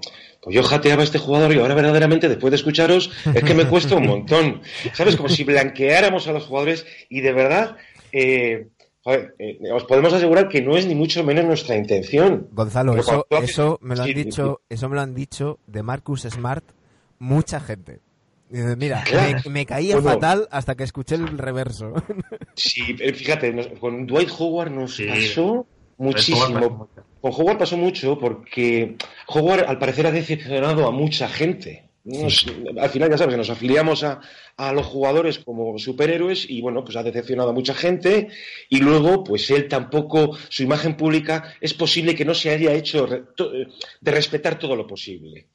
pues 0.43 0.55
yo 0.55 0.63
jateaba 0.63 1.03
a 1.03 1.05
este 1.05 1.19
jugador 1.19 1.53
y 1.53 1.59
ahora 1.59 1.75
verdaderamente 1.75 2.29
después 2.29 2.51
de 2.51 2.57
escucharos 2.57 3.11
es 3.35 3.43
que 3.45 3.55
me 3.55 3.67
cuesta 3.67 3.97
un 3.97 4.07
montón. 4.07 4.63
¿Sabes? 4.95 5.17
Como 5.17 5.29
si 5.29 5.45
blanqueáramos 5.45 6.27
a 6.29 6.33
los 6.33 6.45
jugadores 6.45 6.87
y 7.09 7.21
de 7.21 7.33
verdad, 7.33 7.77
eh, 8.13 8.69
joder, 9.03 9.35
eh, 9.39 9.59
os 9.73 9.85
podemos 9.85 10.13
asegurar 10.13 10.49
que 10.49 10.63
no 10.63 10.77
es 10.77 10.87
ni 10.87 10.95
mucho 10.95 11.25
menos 11.25 11.45
nuestra 11.45 11.77
intención. 11.77 12.49
Gonzalo, 12.53 12.97
eso, 12.97 13.27
haces- 13.31 13.79
me 13.81 13.97
lo 13.97 14.03
han 14.03 14.09
sí, 14.09 14.15
dicho, 14.15 14.61
eso 14.69 14.89
me 14.89 14.95
lo 14.97 15.01
han 15.03 15.15
dicho 15.15 15.59
de 15.67 15.83
Marcus 15.83 16.23
Smart 16.23 16.65
mucha 17.19 17.59
gente. 17.61 18.01
Mira, 18.51 19.03
Claro. 19.05 19.41
me, 19.45 19.51
me 19.51 19.67
caía 19.67 19.97
Bueno. 19.97 20.11
fatal 20.13 20.49
hasta 20.51 20.75
que 20.75 20.85
escuché 20.85 21.17
el 21.17 21.37
reverso. 21.37 21.93
Sí, 22.55 22.97
eh, 23.01 23.13
fíjate, 23.13 23.53
nos- 23.53 23.67
con 23.79 24.07
Dwight 24.07 24.31
Howard 24.39 24.71
nos 24.71 24.95
Sí. 24.97 25.07
pasó 25.07 25.67
muchísimo. 25.99 26.89
Con 27.21 27.33
Howard 27.33 27.59
pasó 27.59 27.77
mucho 27.77 28.19
porque 28.19 28.97
Howard 29.29 29.65
al 29.69 29.79
parecer 29.79 30.07
ha 30.07 30.13
decepcionado 30.13 30.87
a 30.87 30.91
mucha 30.91 31.29
gente. 31.29 31.85
Nos- 32.05 32.47
al 32.81 32.89
final 32.89 33.11
ya 33.11 33.19
sabes 33.19 33.35
que 33.35 33.39
nos 33.39 33.51
afiliamos 33.51 34.03
a, 34.03 34.21
a 34.57 34.73
los 34.73 34.87
jugadores 34.87 35.41
como 35.41 35.79
superhéroes 35.79 36.49
y 36.49 36.63
bueno, 36.63 36.83
pues 36.83 36.97
ha 36.97 37.03
decepcionado 37.03 37.51
a 37.51 37.53
mucha 37.53 37.75
gente 37.75 38.29
y 38.71 38.79
luego 38.79 39.25
pues 39.25 39.51
él 39.51 39.69
tampoco, 39.69 40.37
su 40.49 40.63
imagen 40.63 40.97
pública 40.97 41.55
es 41.61 41.75
posible 41.75 42.15
que 42.15 42.25
no 42.25 42.35
se 42.35 42.51
haya 42.51 42.73
hecho 42.73 43.05
re- 43.07 43.25
to- 43.37 43.51
de 43.53 44.11
respetar 44.11 44.59
todo 44.59 44.75
lo 44.75 44.87
posible. 44.87 45.49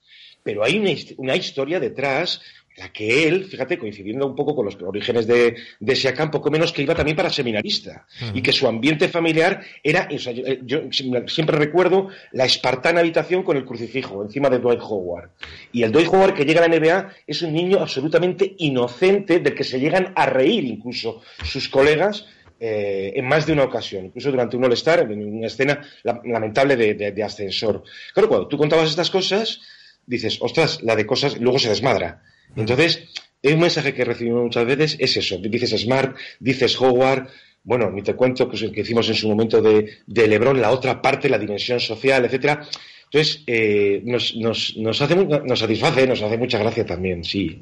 Pero 0.43 0.63
hay 0.63 0.77
una, 0.77 0.91
una 1.17 1.35
historia 1.37 1.79
detrás 1.79 2.41
en 2.75 2.83
la 2.83 2.91
que 2.91 3.27
él, 3.27 3.45
fíjate, 3.45 3.77
coincidiendo 3.77 4.25
un 4.25 4.35
poco 4.35 4.55
con 4.55 4.65
los 4.65 4.75
orígenes 4.81 5.27
de, 5.27 5.55
de 5.79 5.95
Siakam, 5.95 6.31
poco 6.31 6.49
menos 6.49 6.71
que 6.73 6.81
iba 6.81 6.95
también 6.95 7.15
para 7.15 7.29
seminarista 7.29 8.05
y 8.33 8.41
que 8.41 8.51
su 8.51 8.67
ambiente 8.67 9.07
familiar 9.09 9.61
era, 9.83 10.07
o 10.11 10.17
sea, 10.19 10.33
yo, 10.33 10.43
eh, 10.45 10.59
yo 10.63 10.81
siempre 11.27 11.57
recuerdo 11.57 12.09
la 12.31 12.45
espartana 12.45 13.01
habitación 13.01 13.43
con 13.43 13.57
el 13.57 13.65
crucifijo 13.65 14.23
encima 14.23 14.49
de 14.49 14.59
Dwight 14.59 14.81
Howard. 14.81 15.29
Y 15.71 15.83
el 15.83 15.91
Dwight 15.91 16.07
Howard 16.09 16.33
que 16.33 16.45
llega 16.45 16.63
a 16.63 16.67
la 16.67 16.75
NBA 16.79 17.13
es 17.27 17.41
un 17.43 17.53
niño 17.53 17.79
absolutamente 17.79 18.55
inocente 18.57 19.39
del 19.39 19.53
que 19.53 19.63
se 19.63 19.79
llegan 19.79 20.11
a 20.15 20.25
reír 20.25 20.63
incluso 20.63 21.21
sus 21.43 21.69
colegas 21.69 22.25
eh, 22.59 23.11
en 23.15 23.25
más 23.25 23.45
de 23.45 23.53
una 23.53 23.65
ocasión, 23.65 24.05
incluso 24.05 24.31
durante 24.31 24.55
un 24.57 24.63
All-Star, 24.63 25.01
en 25.11 25.35
una 25.37 25.47
escena 25.47 25.81
la- 26.03 26.21
lamentable 26.23 26.75
de, 26.77 26.93
de- 26.93 27.11
de 27.11 27.23
ascensor. 27.23 27.83
Claro, 28.13 28.29
cuando 28.29 28.47
tú 28.47 28.57
contabas 28.57 28.89
estas 28.89 29.09
cosas, 29.09 29.59
dices, 30.05 30.37
ostras, 30.41 30.81
la 30.81 30.95
de 30.95 31.05
cosas, 31.05 31.37
luego 31.39 31.59
se 31.59 31.69
desmadra. 31.69 32.23
Entonces, 32.55 33.03
un 33.43 33.59
mensaje 33.59 33.93
que 33.93 34.05
recibimos 34.05 34.43
muchas 34.43 34.65
veces 34.65 34.95
es 34.99 35.17
eso. 35.17 35.37
Dices 35.37 35.81
Smart, 35.81 36.15
dices 36.39 36.79
Howard, 36.79 37.27
bueno, 37.63 37.89
ni 37.91 38.01
te 38.01 38.15
cuento 38.15 38.49
pues, 38.49 38.63
que 38.71 38.81
hicimos 38.81 39.07
en 39.09 39.15
su 39.15 39.27
momento 39.27 39.61
de, 39.61 39.99
de 40.05 40.27
Lebron, 40.27 40.61
la 40.61 40.71
otra 40.71 41.01
parte, 41.01 41.29
la 41.29 41.39
dimensión 41.39 41.79
social, 41.79 42.25
etcétera. 42.25 42.67
Entonces, 43.05 43.43
eh, 43.45 44.01
nos, 44.05 44.35
nos, 44.35 44.75
nos, 44.77 45.01
hace, 45.01 45.15
nos 45.15 45.59
satisface, 45.59 46.07
nos 46.07 46.21
hace 46.21 46.37
mucha 46.37 46.57
gracia 46.57 46.85
también, 46.85 47.23
sí. 47.23 47.61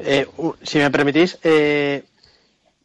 Eh, 0.00 0.26
si 0.62 0.78
me 0.78 0.90
permitís, 0.90 1.38
eh, 1.44 2.02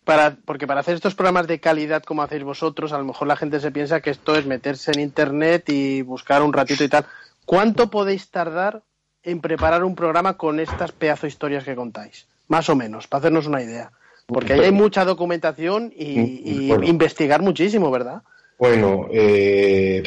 para, 0.03 0.38
porque 0.45 0.67
para 0.67 0.81
hacer 0.81 0.95
estos 0.95 1.15
programas 1.15 1.47
de 1.47 1.59
calidad 1.59 2.03
como 2.03 2.21
hacéis 2.21 2.43
vosotros, 2.43 2.93
a 2.93 2.99
lo 2.99 3.05
mejor 3.05 3.27
la 3.27 3.35
gente 3.35 3.59
se 3.59 3.71
piensa 3.71 3.99
que 3.99 4.11
esto 4.11 4.35
es 4.35 4.45
meterse 4.45 4.91
en 4.91 4.99
internet 4.99 5.69
y 5.69 6.03
buscar 6.03 6.43
un 6.43 6.53
ratito 6.53 6.83
y 6.83 6.88
tal. 6.88 7.05
¿Cuánto 7.45 7.89
podéis 7.89 8.29
tardar 8.29 8.83
en 9.28 9.41
preparar 9.41 9.84
un 9.84 9.93
programa 9.93 10.38
con 10.38 10.59
estas 10.59 10.93
pedazo 10.93 11.23
de 11.23 11.30
historias 11.30 11.63
que 11.65 11.75
contáis? 11.75 12.25
Más 12.47 12.69
o 12.69 12.75
menos, 12.75 13.07
para 13.07 13.19
hacernos 13.19 13.45
una 13.45 13.61
idea. 13.61 13.91
Porque 14.25 14.53
ahí 14.53 14.61
hay 14.61 14.71
mucha 14.71 15.03
documentación 15.05 15.93
y, 15.95 16.41
y 16.43 16.67
Bueno. 16.69 16.86
investigar 16.86 17.41
muchísimo, 17.41 17.91
¿verdad? 17.91 18.21
Bueno, 18.57 19.07
eh, 19.11 20.01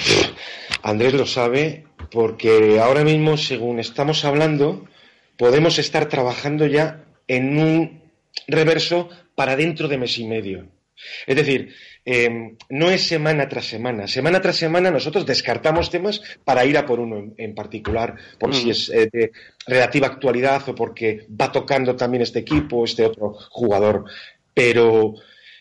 Andrés 0.83 1.14
lo 1.14 1.27
sabe 1.27 1.85
porque 2.11 2.81
ahora 2.81 3.05
mismo, 3.05 3.37
según 3.37 3.79
estamos 3.79 4.25
hablando, 4.25 4.87
podemos 5.37 5.79
estar 5.79 6.07
trabajando 6.07 6.66
ya 6.66 7.05
en 7.29 7.59
un 7.59 8.03
reverso 8.49 9.09
para 9.35 9.55
dentro 9.55 9.87
de 9.87 9.99
mes 9.99 10.18
y 10.18 10.25
medio. 10.27 10.64
Es 11.27 11.37
decir, 11.37 11.75
eh, 12.05 12.57
no 12.71 12.91
es 12.91 13.07
semana 13.07 13.49
tras 13.49 13.67
semana. 13.67 14.07
Semana 14.07 14.41
tras 14.41 14.57
semana 14.57 14.91
nosotros 14.91 15.27
descartamos 15.27 15.91
temas 15.91 16.23
para 16.45 16.65
ir 16.65 16.77
a 16.79 16.87
por 16.87 16.99
uno 17.01 17.19
en, 17.19 17.35
en 17.37 17.55
particular, 17.55 18.15
por 18.39 18.55
si 18.55 18.71
es 18.71 18.89
eh, 18.91 19.09
de 19.13 19.33
relativa 19.67 20.07
actualidad 20.07 20.69
o 20.69 20.75
porque 20.75 21.27
va 21.41 21.53
tocando 21.53 21.97
también 21.97 22.23
este 22.23 22.39
equipo 22.41 22.79
o 22.79 22.85
este 22.85 23.05
otro 23.05 23.33
jugador. 23.51 24.05
Pero 24.55 25.15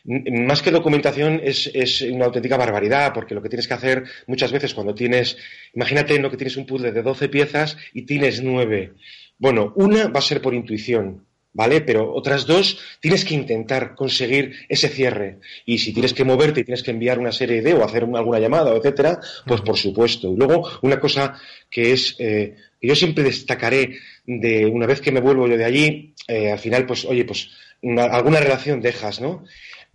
m- 0.05 0.45
más 0.47 0.61
que 0.61 0.71
documentación 0.71 1.41
es, 1.43 1.69
es 1.73 2.01
una 2.01 2.25
auténtica 2.25 2.57
barbaridad, 2.57 3.13
porque 3.13 3.35
lo 3.35 3.41
que 3.41 3.49
tienes 3.49 3.67
que 3.67 3.73
hacer 3.73 4.03
muchas 4.27 4.51
veces 4.51 4.73
cuando 4.73 4.95
tienes, 4.95 5.37
imagínate 5.73 6.15
en 6.15 6.21
lo 6.23 6.31
que 6.31 6.37
tienes 6.37 6.57
un 6.57 6.65
puzzle 6.65 6.91
de 6.91 7.01
12 7.03 7.29
piezas 7.29 7.77
y 7.93 8.03
tienes 8.03 8.41
9. 8.41 8.93
Bueno, 9.37 9.73
una 9.75 10.07
va 10.07 10.19
a 10.19 10.23
ser 10.23 10.41
por 10.41 10.53
intuición, 10.53 11.25
¿vale? 11.59 11.81
Pero 11.81 12.13
otras 12.13 12.45
dos 12.45 12.79
tienes 13.01 13.25
que 13.25 13.33
intentar 13.35 13.93
conseguir 13.95 14.53
ese 14.69 14.87
cierre. 14.87 15.39
Y 15.65 15.79
si 15.79 15.91
tienes 15.91 16.13
que 16.13 16.23
moverte 16.23 16.61
y 16.61 16.63
tienes 16.63 16.83
que 16.83 16.91
enviar 16.91 17.19
una 17.19 17.33
serie 17.33 17.61
de 17.61 17.73
o 17.73 17.83
hacer 17.83 18.05
una- 18.05 18.19
alguna 18.19 18.39
llamada, 18.39 18.73
etcétera, 18.75 19.19
pues 19.45 19.59
por 19.61 19.75
supuesto. 19.77 20.31
Y 20.31 20.37
luego, 20.37 20.65
una 20.83 20.99
cosa 21.01 21.37
que 21.69 21.91
es, 21.91 22.15
eh, 22.19 22.55
que 22.79 22.87
yo 22.87 22.95
siempre 22.95 23.25
destacaré 23.25 23.97
de 24.25 24.65
una 24.67 24.85
vez 24.87 25.01
que 25.01 25.11
me 25.11 25.19
vuelvo 25.19 25.47
yo 25.49 25.57
de 25.57 25.65
allí, 25.65 26.13
eh, 26.29 26.49
al 26.49 26.59
final, 26.59 26.85
pues, 26.85 27.03
oye, 27.03 27.25
pues 27.25 27.49
una- 27.81 28.05
alguna 28.05 28.39
relación 28.39 28.79
dejas, 28.81 29.19
¿no? 29.19 29.43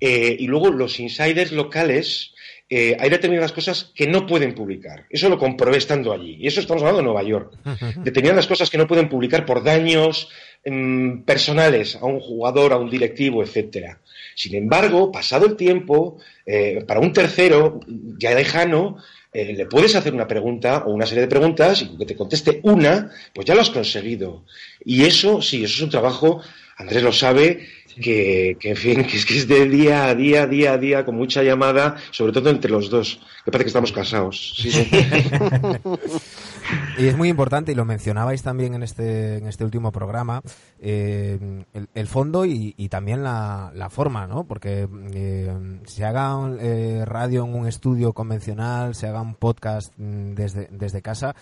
Eh, 0.01 0.37
y 0.39 0.47
luego 0.47 0.71
los 0.71 1.01
insiders 1.01 1.51
locales, 1.53 2.33
eh, 2.69 2.97
hay 2.99 3.11
determinadas 3.11 3.53
cosas 3.53 3.93
que 3.95 4.07
no 4.07 4.27
pueden 4.27 4.55
publicar. 4.55 5.07
Eso 5.09 5.29
lo 5.29 5.39
comprobé 5.39 5.77
estando 5.79 6.13
allí. 6.13 6.37
Y 6.41 6.47
eso 6.47 6.61
estamos 6.61 6.83
hablando 6.83 7.01
de 7.01 7.05
Nueva 7.05 7.23
York. 7.23 7.53
Determinadas 8.05 8.47
cosas 8.47 8.69
que 8.71 8.79
no 8.79 8.87
pueden 8.87 9.09
publicar 9.09 9.45
por 9.47 9.63
daños 9.63 10.29
em, 10.65 11.23
personales 11.25 11.97
a 11.97 12.07
un 12.07 12.21
jugador, 12.21 12.73
a 12.73 12.79
un 12.79 12.91
directivo, 12.91 13.43
etcétera. 13.43 14.01
Sin 14.35 14.55
embargo, 14.55 15.13
pasado 15.13 15.47
el 15.47 15.57
tiempo, 15.57 16.19
eh, 16.45 16.85
para 16.87 17.01
un 17.01 17.13
tercero, 17.13 17.81
ya 18.19 18.35
lejano, 18.35 18.97
eh, 19.33 19.53
le 19.53 19.67
puedes 19.67 19.95
hacer 19.97 20.15
una 20.15 20.29
pregunta 20.29 20.85
o 20.87 20.93
una 20.93 21.07
serie 21.07 21.23
de 21.23 21.29
preguntas 21.29 21.83
y 21.83 21.97
que 21.97 22.07
te 22.07 22.17
conteste 22.17 22.61
una, 22.63 23.11
pues 23.33 23.47
ya 23.47 23.55
lo 23.55 23.61
has 23.61 23.71
conseguido. 23.71 24.45
Y 24.85 25.05
eso, 25.05 25.43
sí, 25.43 25.65
eso 25.65 25.75
es 25.75 25.83
un 25.83 25.91
trabajo, 25.91 26.41
Andrés 26.77 27.03
lo 27.03 27.13
sabe, 27.13 27.67
que, 28.01 28.57
que, 28.59 28.71
en 28.71 28.77
fin, 28.77 29.05
que 29.09 29.17
es 29.17 29.27
que 29.27 29.39
es 29.39 29.49
de 29.49 29.69
día 29.69 30.07
a 30.07 30.15
día, 30.15 30.47
día 30.47 30.73
a 30.75 30.79
día, 30.79 31.05
con 31.05 31.17
mucha 31.17 31.43
llamada, 31.43 31.97
sobre 32.11 32.33
todo 32.33 32.51
entre 32.51 32.71
los 32.71 32.91
dos. 32.91 33.21
Me 33.47 33.51
parece 33.53 33.65
que 33.65 33.69
estamos 33.69 33.93
casados. 33.93 34.55
Sí, 34.57 34.71
sí. 34.71 34.89
Y 36.99 37.07
es 37.07 37.17
muy 37.17 37.29
importante, 37.29 37.73
y 37.73 37.75
lo 37.75 37.85
mencionabais 37.85 38.43
también 38.43 38.75
en 38.75 38.83
este, 38.83 39.39
en 39.39 39.47
este 39.47 39.65
último 39.65 39.91
programa, 39.91 40.43
eh, 40.81 41.65
el, 41.95 42.07
fondo 42.07 42.45
y, 42.45 42.73
también 42.89 43.23
la, 43.23 43.89
forma, 43.91 44.27
¿no? 44.27 44.45
Porque 44.45 44.89
eh, 45.13 45.81
se 45.87 46.05
haga 46.05 46.39
eh, 46.61 47.03
radio 47.05 47.45
en 47.45 47.55
un 47.55 47.67
estudio 47.67 48.13
convencional, 48.13 48.95
se 48.95 49.09
haga 49.09 49.21
un 49.21 49.35
podcast 49.35 49.93
mm, 49.97 50.35
desde, 50.35 50.69
desde 50.71 51.03
casa, 51.03 51.35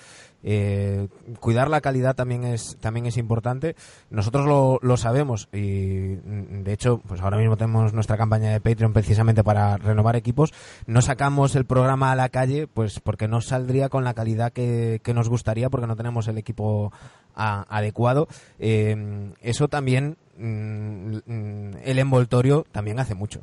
eh, 0.43 1.09
cuidar 1.41 1.71
la 1.71 1.81
calidad 1.81 2.15
también 2.15 2.45
es 2.45 2.77
también 2.81 3.07
es 3.07 3.17
importante. 3.17 3.77
Nosotros 4.11 4.47
lo, 4.47 4.79
lo 4.83 4.97
sabemos 4.97 5.49
y 5.53 6.19
mm, 6.25 6.63
de 6.65 6.73
hecho, 6.73 6.99
pues 7.07 7.21
ahora 7.21 7.39
mismo 7.39 7.57
tenemos 7.57 7.93
nuestra 7.93 8.17
campaña 8.17 8.51
de 8.51 8.61
Patreon 8.61 8.93
precisamente 8.93 9.45
para 9.45 9.77
renovar 9.77 10.17
equipos. 10.17 10.53
No 10.87 11.03
sacamos 11.03 11.55
el 11.57 11.65
programa 11.65 12.13
a 12.13 12.17
la 12.17 12.29
calle, 12.29 12.67
pues 12.67 13.01
porque 13.01 13.29
no 13.29 13.41
saldría 13.41 13.89
con 13.89 14.05
la 14.05 14.15
calidad 14.15 14.53
que, 14.53 15.01
que 15.03 15.15
nos 15.15 15.29
gustaría, 15.29 15.71
porque 15.71 15.87
no 15.87 15.97
tenemos 15.97 16.29
el 16.29 16.39
equipo 16.39 16.93
adecuado. 17.35 18.29
Eh, 18.59 19.33
eso 19.41 19.69
también, 19.69 20.17
mm, 20.39 21.17
mm, 21.27 21.71
el 21.85 21.99
envoltorio 21.99 22.67
también 22.73 23.01
hace 23.01 23.15
mucho. 23.15 23.41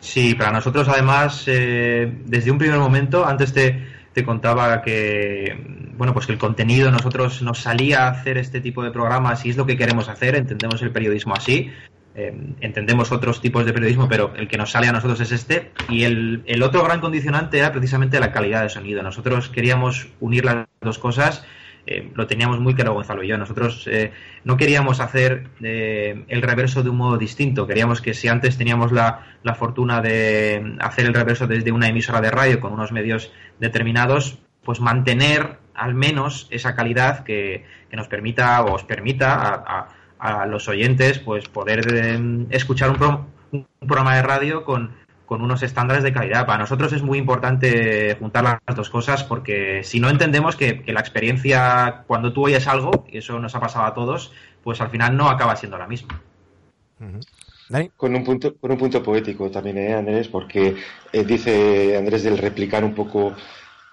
Sí, 0.00 0.34
para 0.34 0.52
nosotros 0.52 0.88
además, 0.88 1.44
eh, 1.46 2.20
desde 2.24 2.50
un 2.52 2.58
primer 2.58 2.78
momento, 2.78 3.26
antes 3.26 3.52
te, 3.52 3.84
te 4.18 4.24
contaba 4.24 4.82
que, 4.82 5.56
bueno, 5.96 6.12
pues 6.12 6.26
que 6.26 6.32
el 6.32 6.38
contenido 6.38 6.90
nosotros 6.90 7.40
nos 7.42 7.58
salía 7.60 7.98
a 8.06 8.10
hacer 8.10 8.36
este 8.36 8.60
tipo 8.60 8.82
de 8.82 8.90
programas 8.90 9.44
y 9.44 9.50
es 9.50 9.56
lo 9.56 9.64
que 9.64 9.76
queremos 9.76 10.08
hacer, 10.08 10.34
entendemos 10.34 10.82
el 10.82 10.90
periodismo 10.90 11.34
así, 11.34 11.70
eh, 12.16 12.34
entendemos 12.60 13.12
otros 13.12 13.40
tipos 13.40 13.64
de 13.64 13.72
periodismo, 13.72 14.08
pero 14.08 14.32
el 14.34 14.48
que 14.48 14.58
nos 14.58 14.72
sale 14.72 14.88
a 14.88 14.92
nosotros 14.92 15.20
es 15.20 15.30
este. 15.30 15.70
Y 15.88 16.02
el, 16.02 16.42
el 16.46 16.64
otro 16.64 16.82
gran 16.82 17.00
condicionante 17.00 17.58
era 17.58 17.70
precisamente 17.70 18.18
la 18.18 18.32
calidad 18.32 18.62
de 18.62 18.70
sonido. 18.70 19.04
Nosotros 19.04 19.50
queríamos 19.50 20.08
unir 20.18 20.44
las 20.44 20.66
dos 20.80 20.98
cosas. 20.98 21.44
eh, 21.88 22.10
lo 22.14 22.26
teníamos 22.26 22.60
muy 22.60 22.74
claro 22.74 22.92
Gonzalo 22.92 23.22
y 23.22 23.28
yo. 23.28 23.38
Nosotros 23.38 23.88
eh, 23.90 24.12
no 24.44 24.56
queríamos 24.56 25.00
hacer 25.00 25.48
eh, 25.62 26.24
el 26.28 26.42
reverso 26.42 26.82
de 26.82 26.90
un 26.90 26.96
modo 26.98 27.16
distinto. 27.16 27.66
Queríamos 27.66 28.02
que 28.02 28.12
si 28.12 28.28
antes 28.28 28.58
teníamos 28.58 28.92
la, 28.92 29.38
la 29.42 29.54
fortuna 29.54 30.02
de 30.02 30.76
hacer 30.80 31.06
el 31.06 31.14
reverso 31.14 31.46
desde 31.46 31.72
una 31.72 31.88
emisora 31.88 32.20
de 32.20 32.30
radio 32.30 32.60
con 32.60 32.72
unos 32.72 32.92
medios 32.92 33.32
determinados, 33.60 34.38
pues 34.64 34.80
mantener 34.80 35.58
al 35.74 35.94
menos 35.94 36.48
esa 36.50 36.74
calidad 36.74 37.24
que, 37.24 37.64
que 37.90 37.96
nos 37.96 38.08
permita 38.08 38.62
o 38.62 38.74
os 38.74 38.84
permita 38.84 39.34
a, 39.34 39.88
a- 40.18 40.46
los 40.46 40.66
oyentes 40.68 41.20
pues 41.20 41.48
poder 41.48 41.86
eh, 41.94 42.46
escuchar 42.50 42.90
un, 42.90 42.96
pro- 42.96 43.26
un 43.52 43.66
programa 43.86 44.16
de 44.16 44.22
radio 44.22 44.64
con, 44.64 44.90
con 45.26 45.42
unos 45.42 45.62
estándares 45.62 46.02
de 46.02 46.12
calidad. 46.12 46.44
Para 46.44 46.58
nosotros 46.58 46.92
es 46.92 47.02
muy 47.02 47.18
importante 47.18 48.16
juntar 48.18 48.42
las 48.66 48.76
dos 48.76 48.90
cosas 48.90 49.22
porque 49.22 49.84
si 49.84 50.00
no 50.00 50.10
entendemos 50.10 50.56
que, 50.56 50.82
que 50.82 50.92
la 50.92 50.98
experiencia 51.00 52.02
cuando 52.08 52.32
tú 52.32 52.46
oyes 52.46 52.66
algo, 52.66 53.06
y 53.08 53.18
eso 53.18 53.38
nos 53.38 53.54
ha 53.54 53.60
pasado 53.60 53.84
a 53.86 53.94
todos, 53.94 54.32
pues 54.64 54.80
al 54.80 54.90
final 54.90 55.16
no 55.16 55.28
acaba 55.30 55.54
siendo 55.54 55.78
la 55.78 55.86
misma. 55.86 56.20
Ujú. 57.00 57.20
Dani. 57.68 57.90
Con 57.96 58.14
un 58.14 58.24
punto, 58.24 58.56
con 58.56 58.70
un 58.70 58.78
punto 58.78 59.02
poético 59.02 59.50
también, 59.50 59.78
¿eh, 59.78 59.92
Andrés? 59.94 60.28
Porque 60.28 60.74
eh, 61.12 61.24
dice 61.24 61.96
Andrés 61.96 62.22
del 62.22 62.38
replicar 62.38 62.84
un 62.84 62.94
poco. 62.94 63.34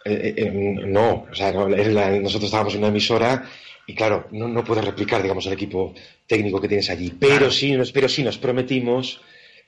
eh, 0.07 0.33
eh, 0.37 0.51
no, 0.85 1.25
o 1.31 1.33
sea, 1.35 1.51
no, 1.51 1.67
es 1.67 1.87
la- 1.87 2.11
nosotros 2.19 2.45
estábamos 2.45 2.73
en 2.75 2.79
una 2.81 2.89
emisora 2.89 3.43
y 3.87 3.95
claro, 3.95 4.27
no, 4.31 4.47
no 4.47 4.63
puedes 4.63 4.85
replicar, 4.85 5.21
digamos, 5.23 5.45
el 5.47 5.53
equipo 5.53 5.93
técnico 6.27 6.61
que 6.61 6.67
tienes 6.67 6.89
allí. 6.91 7.09
Pero 7.19 7.37
Claro. 7.37 7.51
sí, 7.51 7.71
nos, 7.71 7.91
pero 7.91 8.07
sí 8.07 8.23
nos 8.23 8.37
prometimos 8.37 9.19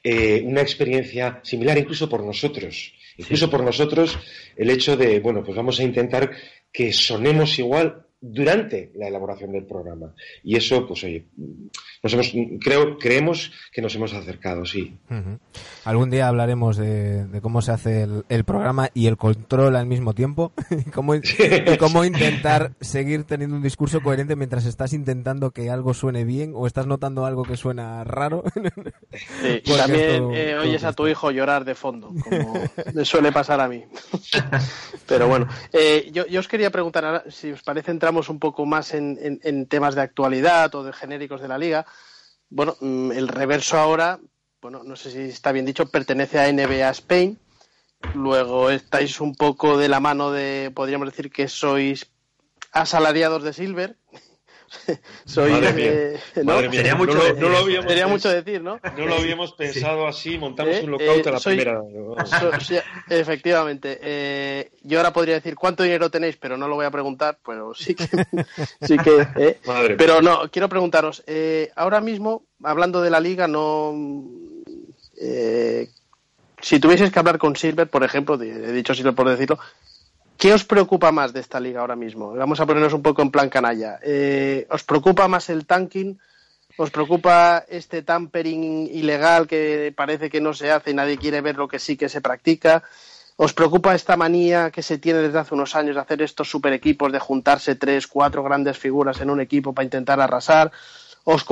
eh, 0.03 0.43
una 0.45 0.61
experiencia 0.61 1.39
similar 1.43 1.77
incluso 1.77 2.07
por 2.07 2.23
nosotros. 2.23 2.93
Incluso 3.17 3.45
Sí. 3.45 3.51
por 3.51 3.63
nosotros, 3.63 4.17
el 4.55 4.69
hecho 4.69 4.95
de, 4.95 5.19
bueno, 5.19 5.43
pues 5.43 5.57
vamos 5.57 5.79
a 5.79 5.83
intentar 5.83 6.29
que 6.71 6.93
sonemos 6.93 7.57
igual 7.57 8.05
durante 8.19 8.91
la 8.95 9.07
elaboración 9.07 9.51
del 9.51 9.65
programa. 9.65 10.13
Y 10.43 10.55
eso, 10.55 10.87
pues 10.87 11.03
oye, 11.03 11.25
nos 12.03 12.13
hemos, 12.13 12.31
creo, 12.61 12.97
creemos 12.97 13.51
que 13.71 13.81
nos 13.81 13.95
hemos 13.95 14.13
acercado, 14.13 14.65
sí. 14.65 14.97
Ujú. 15.09 15.39
Algún 15.85 16.09
día 16.09 16.27
hablaremos 16.27 16.77
de, 16.77 17.25
de 17.25 17.41
cómo 17.41 17.61
se 17.61 17.71
hace 17.71 18.03
el, 18.03 18.25
el 18.29 18.43
programa 18.43 18.89
y 18.93 19.07
el 19.07 19.17
control 19.17 19.75
al 19.75 19.85
mismo 19.85 20.13
tiempo 20.13 20.51
y 20.69 20.89
cómo, 20.89 21.15
y 21.15 21.21
cómo 21.79 22.05
intentar 22.05 22.73
seguir 22.81 23.23
teniendo 23.23 23.55
un 23.55 23.63
discurso 23.63 24.01
coherente 24.01 24.35
mientras 24.35 24.65
estás 24.65 24.93
intentando 24.93 25.51
que 25.51 25.69
algo 25.69 25.93
suene 25.93 26.23
bien 26.23 26.53
o 26.55 26.67
estás 26.67 26.87
notando 26.87 27.25
algo 27.25 27.43
que 27.43 27.57
suena 27.57 28.03
raro. 28.03 28.43
Sí, 29.41 29.61
y 29.63 29.77
también 29.77 30.31
eh, 30.33 30.51
todo 30.51 30.61
oyes 30.61 30.83
a 30.83 30.93
tu 30.93 31.07
hijo 31.07 31.31
llorar 31.31 31.65
de 31.65 31.75
fondo, 31.75 32.13
como 32.23 32.53
me 32.93 33.05
suele 33.05 33.31
pasar 33.31 33.59
a 33.61 33.67
mí. 33.67 33.83
Pero 35.07 35.27
bueno, 35.27 35.47
eh, 35.73 36.09
yo, 36.11 36.25
yo 36.27 36.39
os 36.39 36.47
quería 36.47 36.69
preguntar, 36.69 37.05
ahora, 37.05 37.23
si 37.29 37.51
os 37.51 37.63
parece, 37.63 37.91
entramos 38.07 38.29
un 38.29 38.39
poco 38.39 38.65
más 38.65 38.93
en, 38.93 39.19
en- 39.43 39.65
temas 39.67 39.93
de 39.93 39.99
actualidad 40.01 40.73
o 40.75 40.81
de 40.83 40.93
genéricos 40.93 41.41
de 41.41 41.49
la 41.49 41.57
liga. 41.57 41.85
Bueno, 42.49 42.77
mm, 42.79 43.11
el 43.11 43.27
reverso 43.27 43.77
ahora, 43.77 44.17
bueno, 44.61 44.81
no 44.81 44.95
sé 44.95 45.11
si 45.11 45.19
está 45.23 45.51
bien 45.51 45.65
dicho, 45.65 45.89
pertenece 45.89 46.39
a 46.39 46.47
NBA 46.47 46.89
Spain. 46.91 47.37
Luego 48.13 48.69
estáis 48.69 49.19
un 49.19 49.35
poco 49.35 49.77
de 49.77 49.89
la 49.89 49.99
mano 49.99 50.31
de, 50.31 50.71
podríamos 50.73 51.09
decir 51.09 51.29
que 51.29 51.49
sois 51.49 52.07
asalariados 52.71 53.43
de 53.43 53.51
Silver, 53.51 53.97
soy 55.25 55.51
Madre 55.51 55.73
mía, 55.73 55.85
eh, 55.91 56.19
¿no? 56.37 56.43
Madre 56.43 56.69
mía, 56.69 56.79
Sería 56.79 56.95
mucho 56.95 57.13
no 57.13 57.49
lo 57.49 57.57
habíamos 57.57 57.87
Sería 57.89 58.05
pens- 58.07 58.09
mucho 58.09 58.29
decir, 58.29 58.61
¿no? 58.61 58.79
No 58.97 59.05
lo 59.05 59.15
habíamos 59.15 59.53
pensado 59.53 60.07
así, 60.07 60.37
montamos 60.37 60.75
Eh, 60.75 60.81
un 60.83 60.91
lockout 60.91 61.25
eh, 61.25 61.29
a 61.29 61.31
la 61.31 61.39
soy- 61.39 61.55
primera. 61.55 61.81
So- 62.25 62.59
sí, 62.59 62.75
efectivamente. 63.09 63.97
Eh, 64.01 64.71
yo 64.83 64.99
ahora 64.99 65.13
podría 65.13 65.35
decir 65.35 65.55
cuánto 65.55 65.83
dinero 65.83 66.09
tenéis, 66.11 66.37
pero 66.37 66.57
no 66.57 66.67
lo 66.67 66.75
voy 66.75 66.85
a 66.85 66.91
preguntar, 66.91 67.39
pero 67.45 67.73
sí 67.73 67.95
que. 67.95 68.05
sí 68.81 68.97
que 68.97 69.27
eh. 69.37 69.59
Madre. 69.65 69.95
Pero 69.95 70.21
no, 70.21 70.49
quiero 70.51 70.67
preguntaros, 70.69 71.23
eh, 71.27 71.71
ahora 71.75 72.01
mismo, 72.01 72.43
hablando 72.63 73.01
de 73.01 73.09
la 73.09 73.19
liga, 73.19 73.47
no. 73.47 73.93
eh, 75.19 75.87
si 76.61 76.79
tuvieses 76.79 77.11
que 77.11 77.19
hablar 77.19 77.37
con 77.37 77.55
Silver, 77.55 77.87
por 77.89 78.03
ejemplo, 78.03 78.41
he 78.41 78.71
dicho 78.71 78.93
Silver 78.93 79.13
por 79.13 79.29
decirlo, 79.29 79.59
¿qué 80.37 80.53
os 80.53 80.63
preocupa 80.63 81.11
más 81.11 81.33
de 81.33 81.39
esta 81.39 81.59
liga 81.59 81.81
ahora 81.81 81.95
mismo? 81.95 82.33
Vamos 82.33 82.59
a 82.59 82.65
ponernos 82.65 82.93
un 82.93 83.01
poco 83.01 83.21
en 83.21 83.31
plan 83.31 83.49
canalla. 83.49 83.99
Eh, 84.03 84.67
¿Os 84.69 84.83
preocupa 84.83 85.27
más 85.27 85.49
el 85.49 85.65
tanking? 85.65 86.17
¿Os 86.77 86.91
preocupa 86.91 87.65
este 87.67 88.03
tampering 88.03 88.87
ilegal 88.91 89.47
que 89.47 89.91
parece 89.95 90.29
que 90.29 90.39
no 90.39 90.53
se 90.53 90.71
hace 90.71 90.91
y 90.91 90.93
nadie 90.93 91.17
quiere 91.17 91.41
ver 91.41 91.57
lo 91.57 91.67
que 91.67 91.79
sí 91.79 91.97
que 91.97 92.07
se 92.07 92.21
practica? 92.21 92.83
¿Os 93.35 93.53
preocupa 93.53 93.95
esta 93.95 94.17
manía 94.17 94.71
que 94.71 94.83
se 94.83 94.97
tiene 94.97 95.19
desde 95.19 95.39
hace 95.39 95.55
unos 95.55 95.75
años 95.75 95.95
de 95.95 96.01
hacer 96.01 96.21
estos 96.21 96.49
super 96.49 96.73
equipos, 96.73 97.11
de 97.11 97.19
juntarse 97.19 97.75
tres, 97.75 98.07
cuatro 98.07 98.43
grandes 98.43 98.77
figuras 98.77 99.21
en 99.21 99.29
un 99.29 99.41
equipo 99.41 99.73
para 99.73 99.85
intentar 99.85 100.19
arrasar? 100.19 100.71
¿Os, 101.23 101.43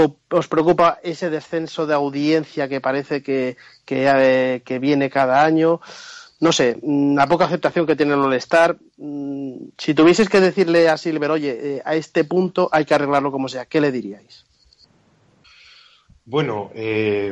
preocupa 0.47 0.99
ese 1.03 1.29
descenso 1.29 1.85
de 1.85 1.93
audiencia 1.93 2.69
que 2.69 2.79
parece 2.79 3.21
que, 3.21 3.57
que, 3.83 4.05
eh, 4.07 4.61
que 4.63 4.79
viene 4.79 5.09
cada 5.09 5.43
año? 5.43 5.81
No 6.39 6.51
sé, 6.51 6.77
mm, 6.81 7.15
la 7.15 7.27
poca 7.27 7.45
aceptación 7.45 7.85
que 7.85 7.95
tiene 7.95 8.13
el 8.13 8.19
All-Star. 8.19 8.77
mm, 8.97 9.53
Si 9.77 9.93
tuvieses 9.93 10.29
que 10.29 10.41
decirle 10.41 10.89
a 10.89 10.97
Silver, 10.97 11.31
oye, 11.31 11.77
eh, 11.77 11.81
a 11.85 11.95
este 11.95 12.23
punto 12.23 12.69
hay 12.71 12.85
que 12.85 12.93
arreglarlo 12.93 13.31
como 13.31 13.47
sea, 13.47 13.65
¿qué 13.65 13.81
le 13.81 13.91
diríais? 13.91 14.45
Bueno, 16.25 16.71
eh, 16.73 17.31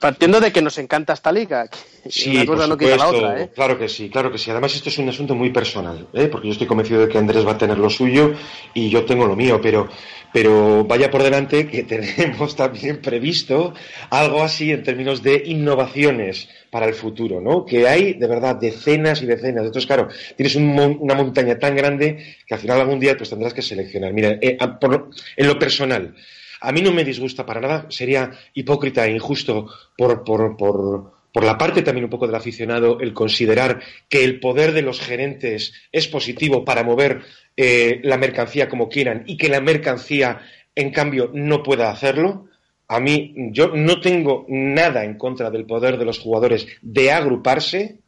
Partiendo 0.00 0.40
de 0.40 0.52
que 0.52 0.62
nos 0.62 0.78
encanta 0.78 1.12
esta 1.12 1.32
liga, 1.32 1.66
que 1.68 2.10
sí, 2.10 2.30
una 2.36 2.46
cosa 2.46 2.60
por 2.60 2.68
no 2.68 2.76
quita 2.78 2.96
la 2.96 3.08
otra, 3.08 3.42
¿eh? 3.42 3.50
claro 3.52 3.76
que 3.78 3.88
sí, 3.88 4.08
claro 4.08 4.30
que 4.30 4.38
sí. 4.38 4.50
Además 4.50 4.74
esto 4.74 4.90
es 4.90 4.98
un 4.98 5.08
asunto 5.08 5.34
muy 5.34 5.50
personal, 5.50 6.06
¿eh? 6.12 6.28
porque 6.30 6.46
yo 6.46 6.52
estoy 6.52 6.68
convencido 6.68 7.00
de 7.00 7.08
que 7.08 7.18
Andrés 7.18 7.44
va 7.44 7.52
a 7.52 7.58
tener 7.58 7.78
lo 7.78 7.90
suyo 7.90 8.32
y 8.74 8.90
yo 8.90 9.04
tengo 9.04 9.26
lo 9.26 9.34
mío, 9.34 9.60
pero, 9.60 9.88
pero 10.32 10.84
vaya 10.84 11.10
por 11.10 11.24
delante 11.24 11.66
que 11.66 11.82
tenemos 11.84 12.54
también 12.54 13.00
previsto 13.02 13.74
algo 14.10 14.42
así 14.44 14.70
en 14.70 14.84
términos 14.84 15.20
de 15.24 15.42
innovaciones 15.46 16.48
para 16.70 16.86
el 16.86 16.94
futuro, 16.94 17.40
¿no? 17.40 17.64
Que 17.66 17.88
hay 17.88 18.14
de 18.14 18.26
verdad 18.28 18.54
decenas 18.54 19.20
y 19.22 19.26
decenas. 19.26 19.64
Entonces, 19.64 19.86
claro, 19.86 20.06
tienes 20.36 20.54
un 20.54 20.66
mon- 20.74 20.96
una 21.00 21.14
montaña 21.14 21.58
tan 21.58 21.74
grande 21.74 22.36
que 22.46 22.54
al 22.54 22.60
final 22.60 22.80
algún 22.80 23.00
día 23.00 23.16
pues 23.16 23.30
tendrás 23.30 23.52
que 23.52 23.62
seleccionar. 23.62 24.12
Mira, 24.12 24.38
eh, 24.40 24.56
por 24.80 25.10
en 25.36 25.46
lo 25.48 25.58
personal, 25.58 26.14
a 26.60 26.72
mí 26.72 26.82
no 26.82 26.92
me 26.92 27.04
disgusta 27.04 27.46
para 27.46 27.60
nada, 27.60 27.86
sería 27.90 28.32
hipócrita 28.54 29.06
e 29.06 29.12
injusto 29.12 29.68
por, 29.96 30.24
por, 30.24 30.56
por, 30.56 31.12
por 31.32 31.44
la 31.44 31.58
parte 31.58 31.82
también 31.82 32.04
un 32.04 32.10
poco 32.10 32.26
del 32.26 32.34
aficionado 32.34 32.98
el 33.00 33.12
considerar 33.12 33.80
que 34.08 34.24
el 34.24 34.40
poder 34.40 34.72
de 34.72 34.82
los 34.82 35.00
gerentes 35.00 35.72
es 35.92 36.08
positivo 36.08 36.64
para 36.64 36.82
mover 36.82 37.22
eh, 37.56 38.00
la 38.02 38.16
mercancía 38.16 38.68
como 38.68 38.88
quieran 38.88 39.24
y 39.26 39.36
que 39.36 39.48
la 39.48 39.60
mercancía, 39.60 40.40
en 40.74 40.90
cambio, 40.90 41.30
no 41.32 41.62
pueda 41.62 41.90
hacerlo. 41.90 42.46
A 42.88 43.00
mí, 43.00 43.34
yo 43.52 43.68
no 43.68 44.00
tengo 44.00 44.46
nada 44.48 45.04
en 45.04 45.18
contra 45.18 45.50
del 45.50 45.66
poder 45.66 45.98
de 45.98 46.06
los 46.06 46.18
jugadores 46.18 46.66
de 46.80 47.12
agruparse, 47.12 47.98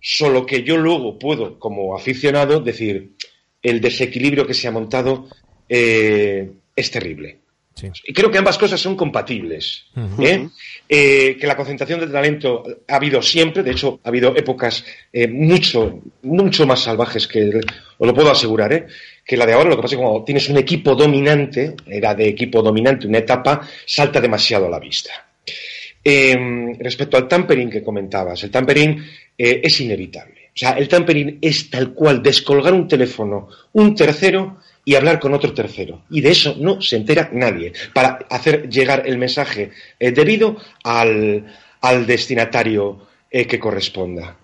solo 0.00 0.44
que 0.44 0.64
yo 0.64 0.76
luego 0.76 1.18
puedo, 1.18 1.58
como 1.58 1.96
aficionado, 1.96 2.60
decir 2.60 3.12
el 3.62 3.80
desequilibrio 3.80 4.46
que 4.46 4.54
se 4.54 4.66
ha 4.66 4.72
montado 4.72 5.28
eh, 5.68 6.50
es 6.74 6.90
terrible. 6.90 7.43
Sí. 7.74 7.90
Y 8.04 8.12
creo 8.12 8.30
que 8.30 8.38
ambas 8.38 8.56
cosas 8.56 8.80
son 8.80 8.96
compatibles. 8.96 9.86
¿eh? 10.20 10.48
Eh, 10.88 11.36
que 11.38 11.46
la 11.46 11.56
concentración 11.56 12.00
de 12.00 12.06
talento 12.06 12.62
ha 12.86 12.96
habido 12.96 13.20
siempre, 13.20 13.62
de 13.62 13.72
hecho, 13.72 14.00
ha 14.04 14.08
habido 14.08 14.36
épocas 14.36 14.84
eh, 15.12 15.26
mucho, 15.26 16.00
mucho 16.22 16.66
más 16.66 16.80
salvajes 16.80 17.26
que, 17.26 17.60
os 17.98 18.06
lo 18.06 18.14
puedo 18.14 18.30
asegurar, 18.30 18.72
¿eh? 18.72 18.86
que 19.24 19.36
la 19.36 19.46
de 19.46 19.54
ahora. 19.54 19.70
Lo 19.70 19.76
que 19.76 19.82
pasa 19.82 19.94
es 19.94 19.98
que 19.98 20.04
cuando 20.04 20.24
tienes 20.24 20.48
un 20.48 20.58
equipo 20.58 20.94
dominante, 20.94 21.74
era 21.86 22.14
de 22.14 22.28
equipo 22.28 22.62
dominante 22.62 23.06
una 23.06 23.18
etapa, 23.18 23.60
salta 23.86 24.20
demasiado 24.20 24.66
a 24.66 24.70
la 24.70 24.78
vista. 24.78 25.10
Eh, 26.06 26.36
respecto 26.78 27.16
al 27.16 27.26
tampering 27.26 27.70
que 27.70 27.82
comentabas, 27.82 28.42
el 28.44 28.50
tampering 28.50 29.02
eh, 29.38 29.60
es 29.64 29.80
inevitable. 29.80 30.50
O 30.54 30.56
sea, 30.56 30.72
el 30.72 30.86
tampering 30.86 31.38
es 31.40 31.70
tal 31.70 31.94
cual 31.94 32.22
descolgar 32.22 32.74
un 32.74 32.86
teléfono, 32.86 33.48
un 33.72 33.94
tercero 33.94 34.60
y 34.84 34.94
hablar 34.94 35.18
con 35.20 35.34
otro 35.34 35.52
tercero. 35.52 36.02
Y 36.10 36.20
de 36.20 36.30
eso 36.30 36.56
no 36.58 36.80
se 36.80 36.96
entera 36.96 37.30
nadie. 37.32 37.72
Para 37.92 38.18
hacer 38.30 38.68
llegar 38.68 39.04
el 39.06 39.18
mensaje 39.18 39.70
eh, 39.98 40.10
debido 40.10 40.56
al, 40.82 41.46
al 41.80 42.06
destinatario 42.06 43.06
eh, 43.30 43.46
que 43.46 43.58
corresponda. 43.58 44.36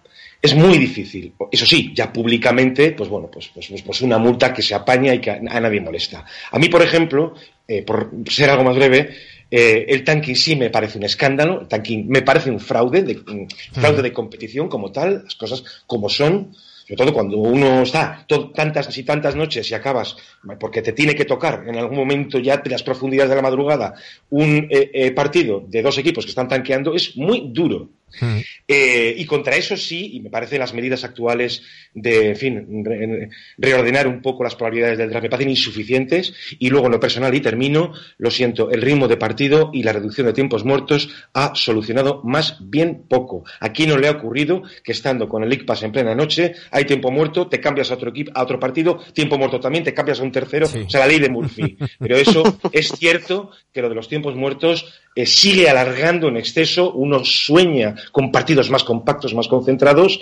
Es 0.43 0.55
muy 0.55 0.79
difícil. 0.79 1.35
Eso 1.51 1.67
sí, 1.67 1.93
ya 1.95 2.11
públicamente, 2.11 2.93
pues 2.93 3.11
bueno, 3.11 3.31
pues, 3.31 3.51
pues, 3.53 3.67
pues, 3.69 3.83
pues 3.83 4.01
una 4.01 4.17
multa 4.17 4.55
que 4.55 4.63
se 4.63 4.75
apaña 4.75 5.13
y 5.15 5.21
que 5.21 5.31
a, 5.31 5.35
a 5.35 5.61
nadie 5.61 5.83
molesta. 5.83 6.25
A 6.51 6.59
mí, 6.59 6.71
por 6.71 6.81
ejemplo, 6.81 7.35
eh, 7.69 7.83
por 7.83 8.11
ser 8.27 8.49
algo 8.49 8.65
más 8.65 8.75
breve, 8.75 9.11
eh, 9.51 9.87
el 9.89 10.05
tanking 10.05 10.37
sí 10.37 10.57
me 10.57 10.71
parece 10.71 10.99
un 10.99 11.05
escándalo, 11.05 11.63
el 11.63 11.69
tanking 11.69 12.09
me 12.09 12.23
parece 12.23 12.51
un 12.51 12.61
fraude, 12.61 13.03
de, 13.03 13.21
un 13.27 13.49
fraude 13.73 14.03
de 14.03 14.13
competición 14.13 14.69
como 14.69 14.93
tal, 14.93 15.25
las 15.25 15.35
cosas 15.35 15.63
como 15.87 16.09
son, 16.09 16.55
sobre 16.91 17.05
todo 17.05 17.15
cuando 17.15 17.39
uno 17.39 17.83
está 17.83 18.27
tantas 18.53 18.99
y 18.99 19.05
tantas 19.05 19.37
noches 19.37 19.71
y 19.71 19.75
acabas, 19.75 20.17
porque 20.59 20.83
te 20.83 20.93
tiene 20.93 21.15
que 21.15 21.25
tocar 21.25 21.63
en 21.69 21.77
algún 21.77 21.97
momento 21.97 22.41
ya 22.41 22.57
de 22.57 22.69
las 22.69 22.83
profundidades 22.83 23.31
de 23.31 23.37
la 23.37 23.43
madrugada, 23.43 23.95
un 24.31 24.67
eh, 24.69 24.91
eh, 24.93 25.13
partido 25.13 25.63
de 25.65 25.83
dos 25.83 25.97
equipos 25.99 26.25
que 26.25 26.31
están 26.31 26.49
tanqueando, 26.49 26.93
es 26.93 27.17
muy 27.17 27.51
duro. 27.53 27.91
Mm. 28.21 28.39
Eh, 28.69 29.15
y 29.19 29.25
contra 29.27 29.57
eso 29.57 29.77
sí, 29.77 30.11
y 30.15 30.21
me 30.21 30.31
parecen 30.31 30.59
las 30.61 30.75
medidas 30.75 31.05
actuales 31.05 31.63
de, 31.95 32.31
en 32.31 32.37
fin, 32.37 32.85
re- 32.85 33.29
reordenar 33.59 34.07
un 34.07 34.23
poco 34.23 34.45
las 34.45 34.55
probabilidades 34.55 34.99
del 34.99 35.11
draft 35.11 35.25
me 35.25 35.31
parecen 35.31 35.51
insuficientes. 35.51 36.33
Y 36.59 36.71
luego 36.71 36.87
en 36.87 36.93
lo 36.93 37.01
personal, 37.01 37.35
y 37.35 37.41
termino, 37.41 37.93
lo 38.19 38.31
siento, 38.31 38.71
el 38.71 38.83
ritmo 38.83 39.09
de 39.09 39.17
partido 39.17 39.71
y 39.73 39.83
la 39.83 39.93
reducción 39.93 40.27
de 40.27 40.33
tiempos 40.33 40.65
muertos 40.65 41.09
ha 41.35 41.55
solucionado 41.55 42.21
más 42.25 42.57
bien 42.61 43.03
poco. 43.09 43.45
Aquí 43.61 43.87
no 43.87 43.97
le 43.99 44.09
ha 44.09 44.13
ocurrido 44.13 44.63
que 44.85 44.93
estando 44.93 45.29
con 45.29 45.43
el 45.43 45.49
League 45.49 45.65
Pass 45.65 45.83
en 45.83 45.93
plena 45.93 46.15
noche, 46.15 46.55
hay 46.71 46.85
tiempo 46.85 47.11
muerto, 47.11 47.49
te 47.49 47.61
cambias 47.61 47.91
a 47.91 47.95
otro 47.95 48.11
equipo, 48.11 48.33
a 48.35 48.43
otro 48.43 48.59
partido, 48.61 48.99
tiempo 49.13 49.37
muerto 49.39 49.59
también, 49.61 49.85
te 49.85 49.95
cambias 49.95 50.21
a 50.21 50.23
un 50.23 50.33
tercero, 50.33 50.67
Sí. 50.67 50.81
o 50.87 50.91
sea, 50.91 51.01
la 51.01 51.07
ley 51.07 51.19
de 51.19 51.29
Murphy. 51.29 51.77
Pero 51.99 52.17
eso 52.17 52.43
es 52.73 52.89
cierto 52.89 53.51
que 53.73 53.83
lo 53.83 53.89
de 53.89 53.95
los 53.95 54.09
tiempos 54.09 54.35
muertos 54.37 55.01
eh, 55.17 55.27
sigue 55.27 55.69
alargando 55.69 56.29
en 56.29 56.37
exceso, 56.37 56.93
uno 56.93 57.25
sueña 57.25 57.95
con 58.13 58.33
partidos 58.33 58.71
más 58.71 58.85
compactos, 58.85 59.35
más 59.35 59.49
concentrados, 59.49 60.21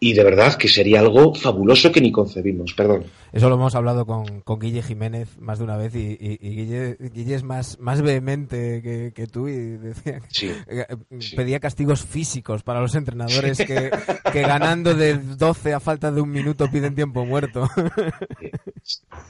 y 0.00 0.12
de 0.14 0.22
verdad 0.24 0.54
que 0.54 0.68
sería 0.68 1.00
algo 1.00 1.34
fabuloso 1.34 1.90
que 1.90 2.00
ni 2.00 2.12
concebimos, 2.12 2.72
perdón. 2.74 3.04
Eso 3.32 3.48
lo 3.50 3.56
hemos 3.56 3.74
hablado 3.74 4.06
con, 4.06 4.40
con 4.40 4.58
Guille 4.58 4.82
Jiménez 4.82 5.38
más 5.38 5.58
de 5.58 5.64
una 5.64 5.76
vez 5.76 5.94
y, 5.94 6.16
y- 6.18 6.38
y 6.40 6.50
Guille, 6.56 6.96
Guille 7.12 7.34
es 7.34 7.42
más, 7.42 7.78
más 7.78 8.00
vehemente 8.00 8.80
que, 8.80 9.12
que 9.14 9.26
tú 9.26 9.48
y 9.48 9.56
decía 9.76 10.20
que- 10.20 10.26
Sí. 10.30 10.50
eh, 10.66 10.86
Sí. 11.18 11.36
pedía 11.36 11.60
castigos 11.60 12.02
físicos 12.04 12.62
para 12.62 12.80
los 12.80 12.94
entrenadores 12.94 13.58
que, 13.58 13.90
que 14.32 14.40
ganando 14.42 14.94
de 14.94 15.18
12 15.18 15.74
a 15.74 15.80
falta 15.80 16.10
de 16.10 16.20
un 16.22 16.30
minuto 16.30 16.70
piden 16.70 16.94
tiempo 16.94 17.26
muerto. 17.26 17.68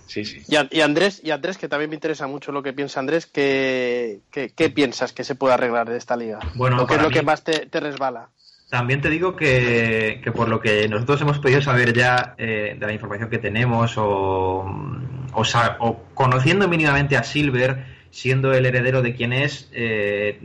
Sí, 0.06 0.24
sí. 0.24 0.42
Y, 0.48 0.56
a- 0.56 0.68
y 0.70 0.80
Andrés, 0.80 1.20
y 1.24 1.30
Andrés, 1.30 1.58
que 1.58 1.68
también 1.68 1.90
me 1.90 1.96
interesa 1.96 2.26
mucho 2.26 2.52
lo 2.52 2.62
que 2.62 2.72
piensa 2.72 3.00
Andrés, 3.00 3.26
¿qué, 3.26 4.20
qué, 4.30 4.50
qué 4.54 4.70
piensas 4.70 5.12
que 5.12 5.24
se 5.24 5.34
puede 5.34 5.54
arreglar 5.54 5.88
de 5.88 5.96
esta 5.98 6.16
liga? 6.16 6.38
Bueno, 6.54 6.82
¿O 6.82 6.86
qué 6.86 6.94
es 6.94 7.02
lo 7.02 7.08
mí- 7.08 7.14
que 7.14 7.22
más 7.22 7.42
te, 7.42 7.66
te 7.66 7.80
resbala? 7.80 8.28
También 8.68 9.00
te 9.00 9.08
digo 9.08 9.34
que, 9.34 10.20
que 10.22 10.30
por 10.30 10.48
lo 10.48 10.60
que 10.60 10.86
nosotros 10.88 11.20
hemos 11.22 11.38
podido 11.38 11.62
saber 11.62 11.94
ya 11.94 12.34
eh, 12.36 12.76
de 12.78 12.86
la 12.86 12.92
información 12.92 13.30
que 13.30 13.38
tenemos 13.38 13.96
o, 13.96 14.04
o, 15.32 15.42
o 15.80 16.04
conociendo 16.14 16.68
mínimamente 16.68 17.16
a 17.16 17.22
Silver, 17.22 17.86
siendo 18.10 18.52
el 18.52 18.66
heredero 18.66 19.00
de 19.00 19.14
quien 19.14 19.32
es, 19.32 19.70
eh, 19.72 20.38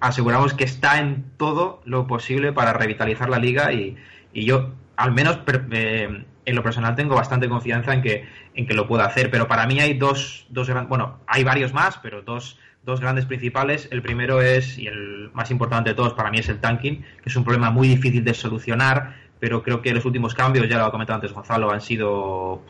aseguramos 0.00 0.54
que 0.54 0.64
está 0.64 1.00
en 1.00 1.24
todo 1.36 1.82
lo 1.84 2.06
posible 2.06 2.52
para 2.52 2.72
revitalizar 2.72 3.28
la 3.28 3.38
liga 3.38 3.72
y, 3.72 3.96
y 4.32 4.46
yo 4.46 4.70
al 4.96 5.12
menos 5.12 5.36
per- 5.38 5.66
eh, 5.70 6.24
en 6.46 6.54
lo 6.54 6.62
personal 6.62 6.94
tengo 6.94 7.14
bastante 7.14 7.48
confianza 7.48 7.92
en 7.92 8.00
que, 8.00 8.24
en 8.54 8.66
que 8.66 8.72
lo 8.74 8.86
pueda 8.86 9.04
hacer, 9.04 9.30
pero 9.30 9.48
para 9.48 9.66
mí 9.66 9.80
hay 9.80 9.94
dos, 9.94 10.46
dos 10.48 10.70
bueno, 10.88 11.18
hay 11.26 11.44
varios 11.44 11.74
más, 11.74 11.98
pero 11.98 12.22
dos, 12.22 12.58
dos 12.86 13.00
grandes 13.00 13.26
principales. 13.26 13.88
El 13.90 14.00
primero 14.00 14.40
es, 14.40 14.78
y 14.78 14.86
el 14.86 15.30
más 15.34 15.50
importante 15.50 15.90
de 15.90 15.96
todos 15.96 16.14
para 16.14 16.30
mí 16.30 16.38
es 16.38 16.48
el 16.48 16.60
tanking, 16.60 17.02
que 17.02 17.28
es 17.28 17.36
un 17.36 17.44
problema 17.44 17.70
muy 17.70 17.88
difícil 17.88 18.24
de 18.24 18.32
solucionar, 18.32 19.16
pero 19.38 19.62
creo 19.62 19.82
que 19.82 19.92
los 19.92 20.04
últimos 20.06 20.34
cambios, 20.34 20.68
ya 20.68 20.78
lo 20.78 20.86
ha 20.86 20.90
comentado 20.90 21.16
antes 21.16 21.32
Gonzalo, 21.32 21.70
han 21.70 21.82
sido 21.82 22.62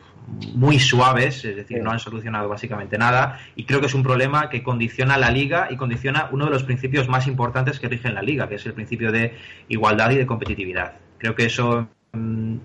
muy 0.55 0.79
suaves, 0.79 1.45
es 1.45 1.55
decir, 1.55 1.81
no 1.81 1.91
han 1.91 1.99
solucionado 1.99 2.49
básicamente 2.49 2.97
nada, 2.97 3.39
y 3.55 3.63
creo 3.63 3.79
que 3.79 3.85
es 3.85 3.93
un 3.93 4.03
problema 4.03 4.49
que 4.49 4.63
condiciona 4.63 5.17
la 5.17 5.31
liga 5.31 5.67
y 5.69 5.77
condiciona 5.77 6.27
uno 6.31 6.45
de 6.45 6.51
los 6.51 6.63
principios 6.63 7.07
más 7.07 7.27
importantes 7.27 7.79
que 7.79 7.87
rigen 7.87 8.15
la 8.15 8.21
liga, 8.21 8.49
que 8.49 8.55
es 8.55 8.65
el 8.65 8.73
principio 8.73 9.11
de 9.11 9.37
igualdad 9.69 10.09
y 10.09 10.15
de 10.15 10.25
competitividad. 10.25 10.95
Creo 11.19 11.35
que 11.35 11.45
eso 11.45 11.87
mm, 12.11 12.55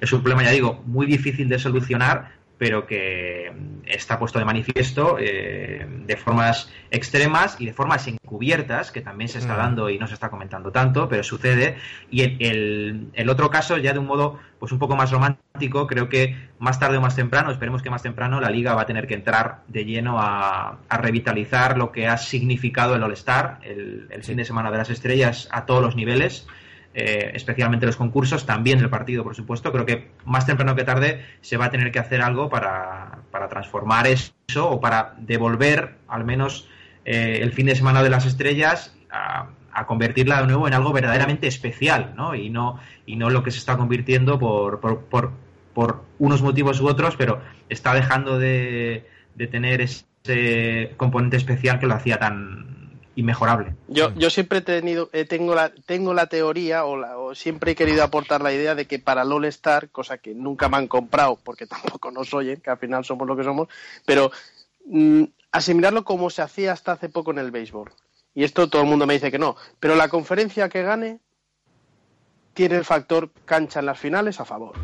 es 0.00 0.12
un 0.12 0.22
problema, 0.22 0.44
ya 0.44 0.52
digo, 0.52 0.82
muy 0.86 1.06
difícil 1.06 1.48
de 1.48 1.58
solucionar, 1.58 2.39
pero 2.60 2.86
que 2.86 3.50
está 3.86 4.18
puesto 4.18 4.38
de 4.38 4.44
manifiesto 4.44 5.16
eh, 5.18 5.86
de 5.88 6.16
formas 6.18 6.70
extremas 6.90 7.56
y 7.58 7.64
de 7.64 7.72
formas 7.72 8.06
encubiertas, 8.06 8.90
que 8.90 9.00
también 9.00 9.28
se 9.28 9.38
está 9.38 9.56
dando 9.56 9.88
y 9.88 9.98
no 9.98 10.06
se 10.06 10.12
está 10.12 10.28
comentando 10.28 10.70
tanto, 10.70 11.08
pero 11.08 11.22
sucede. 11.22 11.78
Y 12.10 12.20
el, 12.20 13.08
el, 13.14 13.30
otro 13.30 13.48
caso, 13.48 13.78
ya 13.78 13.94
de 13.94 13.98
un 13.98 14.04
modo 14.04 14.38
pues 14.58 14.72
un 14.72 14.78
poco 14.78 14.94
más 14.94 15.10
romántico, 15.10 15.86
creo 15.86 16.10
que 16.10 16.36
más 16.58 16.78
tarde 16.78 16.98
o 16.98 17.00
más 17.00 17.16
temprano, 17.16 17.50
esperemos 17.50 17.80
que 17.80 17.88
más 17.88 18.02
temprano, 18.02 18.42
la 18.42 18.50
liga 18.50 18.74
va 18.74 18.82
a 18.82 18.86
tener 18.86 19.06
que 19.06 19.14
entrar 19.14 19.62
de 19.66 19.86
lleno 19.86 20.20
a, 20.20 20.80
a 20.86 20.98
revitalizar 20.98 21.78
lo 21.78 21.90
que 21.92 22.08
ha 22.08 22.18
significado 22.18 22.94
el 22.94 23.02
All-Star, 23.02 23.60
el, 23.62 24.06
el 24.10 24.22
fin 24.22 24.36
de 24.36 24.44
semana 24.44 24.70
de 24.70 24.76
las 24.76 24.90
estrellas 24.90 25.48
a 25.50 25.64
todos 25.64 25.82
los 25.82 25.96
niveles. 25.96 26.46
Eh, 26.92 27.30
especialmente 27.34 27.86
los 27.86 27.94
concursos, 27.94 28.46
también 28.46 28.80
el 28.80 28.90
partido, 28.90 29.22
por 29.22 29.36
supuesto. 29.36 29.70
Creo 29.70 29.86
que 29.86 30.10
más 30.24 30.44
temprano 30.44 30.74
que 30.74 30.82
tarde 30.82 31.24
se 31.40 31.56
va 31.56 31.66
a 31.66 31.70
tener 31.70 31.92
que 31.92 32.00
hacer 32.00 32.20
algo 32.20 32.48
para, 32.48 33.20
para 33.30 33.48
transformar 33.48 34.08
eso 34.08 34.32
o 34.56 34.80
para 34.80 35.14
devolver 35.18 35.98
al 36.08 36.24
menos 36.24 36.68
eh, 37.04 37.38
el 37.42 37.52
fin 37.52 37.66
de 37.66 37.76
semana 37.76 38.02
de 38.02 38.10
las 38.10 38.26
estrellas 38.26 38.94
a, 39.10 39.50
convertirla 39.86 40.42
de 40.42 40.46
nuevo 40.48 40.68
en 40.68 40.74
algo 40.74 40.92
verdaderamente 40.92 41.46
especial, 41.46 42.12
¿no? 42.14 42.34
Y 42.34 42.50
no, 42.50 42.78
y 43.06 43.16
no 43.16 43.30
lo 43.30 43.42
que 43.42 43.50
se 43.50 43.58
está 43.58 43.78
convirtiendo 43.78 44.38
por, 44.38 44.78
por, 44.80 45.04
por, 45.04 45.32
por 45.72 46.04
unos 46.18 46.42
motivos 46.42 46.80
u 46.82 46.86
otros, 46.88 47.16
pero 47.16 47.40
está 47.70 47.94
dejando 47.94 48.38
de, 48.38 49.08
de 49.36 49.46
tener 49.46 49.80
ese 49.80 50.92
componente 50.98 51.38
especial 51.38 51.78
que 51.78 51.86
lo 51.86 51.94
hacía 51.94 52.18
tan, 52.18 52.79
inmejorable. 53.20 53.74
Yo, 53.88 54.12
yo 54.14 54.30
siempre 54.30 54.58
he 54.58 54.62
tenido, 54.62 55.10
eh, 55.12 55.24
tengo, 55.24 55.54
la, 55.54 55.72
tengo 55.86 56.14
la 56.14 56.26
teoría 56.26 56.84
o, 56.84 56.96
la, 56.96 57.18
o, 57.18 57.34
siempre 57.34 57.72
he 57.72 57.74
querido 57.74 58.02
aportar 58.02 58.42
la 58.42 58.52
idea 58.52 58.74
de 58.74 58.86
que 58.86 58.98
para 58.98 59.22
el 59.22 59.32
All 59.32 59.44
Star, 59.46 59.90
cosa 59.90 60.18
que 60.18 60.34
nunca 60.34 60.68
me 60.68 60.78
han 60.78 60.88
comprado 60.88 61.38
porque 61.42 61.66
tampoco 61.66 62.10
nos 62.10 62.32
oyen, 62.34 62.60
que 62.60 62.70
al 62.70 62.78
final 62.78 63.04
somos 63.04 63.28
lo 63.28 63.36
que 63.36 63.44
somos, 63.44 63.68
pero 64.04 64.30
mm, 64.86 65.24
asimilarlo 65.52 66.04
como 66.04 66.30
se 66.30 66.42
hacía 66.42 66.72
hasta 66.72 66.92
hace 66.92 67.08
poco 67.08 67.30
en 67.30 67.38
el 67.38 67.50
béisbol. 67.50 67.90
Y 68.34 68.44
esto 68.44 68.68
todo 68.68 68.82
el 68.82 68.88
mundo 68.88 69.06
me 69.06 69.14
dice 69.14 69.30
que 69.30 69.38
no, 69.38 69.56
pero 69.78 69.96
la 69.96 70.08
conferencia 70.08 70.68
que 70.68 70.82
gane 70.82 71.18
tiene 72.54 72.76
el 72.76 72.84
factor 72.84 73.30
cancha 73.44 73.80
en 73.80 73.86
las 73.86 73.98
finales 73.98 74.40
a 74.40 74.44
favor. 74.44 74.74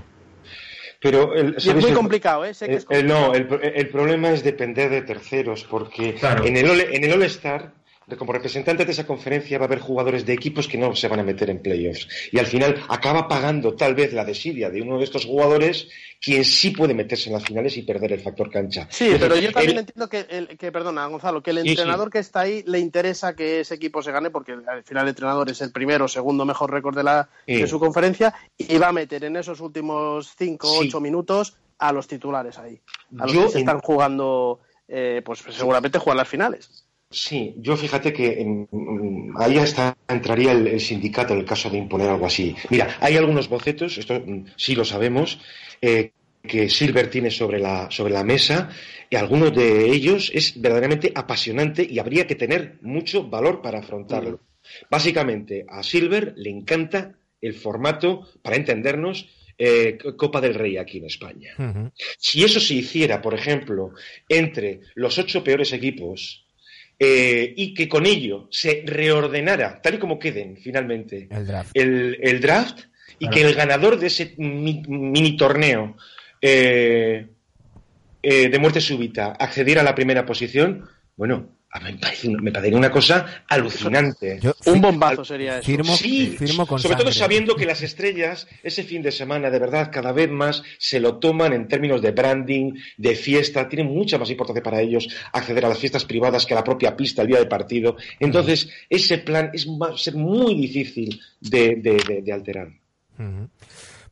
Pero 1.01 1.35
el, 1.35 1.57
y 1.59 1.69
es 1.69 1.77
muy 1.77 1.93
complicado, 1.93 2.45
¿eh? 2.45 2.55
Sé 2.55 2.67
que 2.67 2.77
es 2.77 2.85
complicado. 2.85 3.29
no, 3.29 3.35
el, 3.35 3.49
el, 3.63 3.89
problema 3.91 4.31
es 4.31 4.43
depender 4.43 4.91
de 4.91 5.03
terceros, 5.03 5.65
porque 5.65 6.15
claro. 6.15 6.45
en 6.45 6.57
el 6.57 6.81
en 6.81 7.05
el 7.05 7.13
All 7.13 7.23
Star 7.25 7.73
como 8.15 8.33
representante 8.33 8.85
de 8.85 8.93
esa 8.93 9.05
conferencia 9.05 9.59
va 9.59 9.65
a 9.65 9.67
haber 9.67 9.81
jugadores 9.81 10.25
de 10.25 10.33
equipos 10.33 10.69
que 10.69 10.79
no 10.79 10.95
se 10.95 11.09
van 11.09 11.19
a 11.19 11.25
meter 11.25 11.51
en 11.51 11.61
playoffs. 11.61 12.07
Y 12.31 12.39
al 12.39 12.47
final 12.47 12.85
acaba 12.89 13.27
pagando 13.27 13.75
tal 13.75 13.97
vez 13.97 14.13
la 14.13 14.25
desidia 14.25 14.71
de 14.71 14.81
uno 14.81 14.99
de 14.99 15.05
estos 15.05 15.25
jugadores 15.25 15.89
quien 16.21 16.45
sí 16.45 16.71
puede 16.71 16.95
meterse 16.95 17.29
en 17.29 17.35
las 17.35 17.45
finales 17.45 17.77
y 17.77 17.83
perder 17.83 18.13
el 18.13 18.21
factor 18.21 18.51
cancha. 18.51 18.87
Sí, 18.91 19.07
Entonces, 19.07 19.29
pero 19.29 19.41
yo 19.41 19.53
también 19.53 19.73
el... 19.73 19.79
entiendo 19.81 20.09
que, 20.09 20.27
el, 20.31 20.57
que, 20.57 20.71
perdona, 20.71 21.07
Gonzalo, 21.07 21.43
que 21.43 21.51
el 21.51 21.59
entrenador 21.59 22.09
sí, 22.09 22.13
que 22.13 22.19
está 22.21 22.41
ahí 22.41 22.63
le 22.67 22.79
interesa 22.79 23.35
que 23.35 23.61
ese 23.61 23.75
equipo 23.75 24.01
se 24.03 24.13
gane 24.13 24.31
porque 24.31 24.53
al 24.53 24.85
final 24.85 25.05
el 25.05 25.09
entrenador 25.09 25.51
es 25.51 25.61
el 25.61 25.73
primero 25.73 26.05
o 26.05 26.09
segundo 26.09 26.45
mejor 26.45 26.71
récord 26.71 26.97
de, 26.97 27.03
la, 27.03 27.29
sí. 27.47 27.57
de 27.57 27.67
su 27.67 27.81
conferencia 27.81 28.35
y 28.57 28.79
va 28.79 28.89
a 28.89 28.93
meter 28.93 29.25
en 29.25 29.37
esos 29.37 29.61
últimos 29.61 30.33
cinco 30.39 30.71
o 30.71 30.79
ocho 30.81 31.01
minutos 31.01 31.57
a 31.79 31.93
los 31.93 32.07
titulares 32.07 32.57
ahí. 32.59 32.81
A 33.19 33.25
los 33.25 33.33
yo 33.33 33.47
que 33.47 33.51
se 33.51 33.59
están 33.61 33.81
jugando, 33.81 34.61
eh, 34.87 35.23
pues 35.25 35.41
seguramente 35.51 35.99
jugar 35.99 36.17
las 36.17 36.29
finales. 36.29 36.86
Sí, 37.17 37.55
yo 37.57 37.79
fíjate 37.79 38.13
que 38.13 38.43
en, 38.43 38.69
ahí 39.39 39.57
hasta 39.57 39.97
entraría 40.07 40.53
el, 40.53 40.67
el, 40.67 40.81
sindicato 40.81 41.33
en 41.33 41.41
el 41.41 41.47
caso 41.47 41.71
de 41.71 41.79
imponer 41.79 42.11
algo 42.11 42.27
así. 42.27 42.55
Mira, 42.69 42.99
hay 43.01 43.17
algunos 43.17 43.49
bocetos, 43.49 43.97
esto 43.97 44.23
sí 44.57 44.75
lo 44.75 44.85
sabemos, 44.85 45.41
eh, 45.81 46.11
que 46.47 46.69
Silver 46.69 47.09
tiene 47.09 47.31
sobre 47.31 47.59
la, 47.59 47.91
sobre 47.91 48.13
la 48.13 48.23
mesa, 48.23 48.69
y 49.09 49.17
algunos 49.17 49.55
de 49.55 49.87
ellos 49.87 50.31
es 50.35 50.61
verdaderamente 50.61 51.11
apasionante 51.15 51.87
y 51.89 51.99
habría 51.99 52.27
que 52.27 52.35
tener 52.35 52.77
mucho 52.83 53.27
valor 53.27 53.63
para 53.63 53.79
afrontarlo. 53.79 54.41
Básicamente, 54.91 55.65
a 55.71 55.83
Silver 55.83 56.35
le 56.37 56.51
encanta 56.51 57.15
el 57.41 57.55
formato, 57.55 58.29
para 58.43 58.57
entendernos, 58.57 59.27
eh, 59.57 59.97
Copa 60.19 60.43
del 60.43 60.53
Rey 60.53 60.77
aquí 60.77 60.99
en 60.99 61.07
España. 61.07 61.55
Uh 61.59 61.63
-huh. 61.63 61.93
Si 62.19 62.45
eso 62.45 62.61
se 62.61 62.75
hiciera, 62.75 63.23
por 63.23 63.33
ejemplo, 63.33 63.93
entre 64.29 64.81
los 64.95 65.17
ocho 65.17 65.43
peores 65.43 65.73
equipos 65.73 66.46
eh, 66.99 67.53
y 67.57 67.75
que 67.75 67.89
con 67.89 68.07
ello 68.07 68.49
se 68.51 68.83
reordenara, 68.87 69.81
tal 69.83 69.95
y 69.95 69.99
como 69.99 70.19
queden 70.19 70.57
finalmente, 70.57 71.29
el 71.31 71.47
draft, 71.47 71.71
el, 71.75 72.19
el 72.23 72.41
draft 72.41 72.81
y 73.19 73.27
claro. 73.27 73.35
que 73.35 73.43
el 73.43 73.55
ganador 73.55 73.99
de 73.99 74.07
ese 74.07 74.35
mi, 74.39 74.83
mini 74.87 75.37
torneo 75.37 75.97
eh, 76.41 77.27
eh, 78.23 78.49
de 78.49 78.59
muerte 78.59 78.81
súbita 78.81 79.33
accediera 79.39 79.83
a 79.83 79.85
la 79.85 79.95
primera 79.95 80.25
posición, 80.25 80.89
bueno, 81.17 81.56
a 81.77 81.81
mí 81.81 81.93
me 81.93 81.99
parece, 81.99 82.29
me 82.29 82.53
parece 82.53 82.75
una 82.75 82.91
cosa 82.91 83.45
alucinante. 83.49 84.39
Yo, 84.41 84.55
un 84.67 84.81
bombazo 84.81 85.25
sería 85.25 85.59
eso. 85.59 85.67
Firmo, 85.67 85.97
sí, 85.97 86.35
firmo 86.39 86.67
con 86.67 86.79
sobre 86.79 86.95
sangre. 86.95 87.05
todo 87.05 87.13
sabiendo 87.13 87.57
que 87.57 87.67
las 87.67 87.83
estrellas 87.83 88.47
ese 88.63 88.83
fin 88.83 89.03
de 89.03 89.13
semana 89.13 89.51
de 89.51 89.59
verdad 89.59 89.91
cada 89.93 90.13
vez 90.13 90.31
más 90.31 90.63
se 90.79 91.01
lo 91.01 91.19
toman 91.19 91.53
en 91.53 91.69
términos 91.69 92.01
de 92.03 92.13
branding, 92.13 92.73
de 92.97 93.15
fiesta, 93.15 93.69
tiene 93.69 93.85
mucha 93.85 94.19
más 94.19 94.31
importancia 94.31 94.63
para 94.63 94.81
ellos 94.81 95.09
acceder 95.33 95.65
a 95.65 95.69
las 95.69 95.79
fiestas 95.79 96.05
privadas 96.05 96.47
que 96.47 96.55
a 96.55 96.57
la 96.57 96.65
propia 96.65 96.97
pista 96.97 97.23
el 97.23 97.29
día 97.29 97.39
del 97.39 97.49
partido. 97.49 97.97
Entonces, 98.19 98.65
uh 98.65 98.69
-huh. 98.69 98.87
ese 98.91 99.19
plan 99.19 99.51
es 99.53 99.67
va 99.67 99.95
a 99.95 99.99
ser 99.99 100.15
muy 100.15 100.55
difícil 100.55 101.21
de, 101.41 101.77
de, 101.77 102.03
de, 102.09 102.23
de 102.23 102.33
alterar. 102.33 102.69
Uh 103.19 103.23
-huh. 103.23 103.49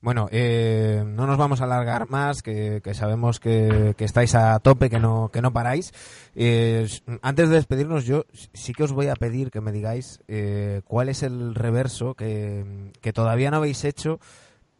Bueno, 0.04 0.28
eh, 0.30 1.02
no 1.02 1.26
nos 1.26 1.38
vamos 1.38 1.62
a 1.62 1.64
alargar 1.64 2.10
más, 2.10 2.42
que, 2.42 2.82
sabemos 2.92 3.40
que, 3.40 3.94
que, 3.96 4.04
estáis 4.04 4.34
a 4.34 4.58
tope, 4.58 4.90
que 4.90 5.00
no, 5.00 5.30
que 5.32 5.40
no 5.40 5.54
paráis. 5.54 5.92
Eh, 6.34 6.86
antes 7.22 7.48
de 7.48 7.54
despedirnos, 7.54 8.04
yo 8.04 8.26
sí 8.52 8.74
que 8.74 8.82
os 8.82 8.92
voy 8.92 9.06
a 9.06 9.16
pedir 9.16 9.50
que 9.50 9.62
me 9.62 9.72
digáis 9.72 10.20
eh, 10.28 10.82
cuál 10.86 11.08
es 11.08 11.22
el 11.22 11.54
reverso 11.54 12.12
que, 12.12 12.92
que, 13.00 13.14
todavía 13.14 13.50
no 13.50 13.56
habéis 13.56 13.82
hecho, 13.86 14.20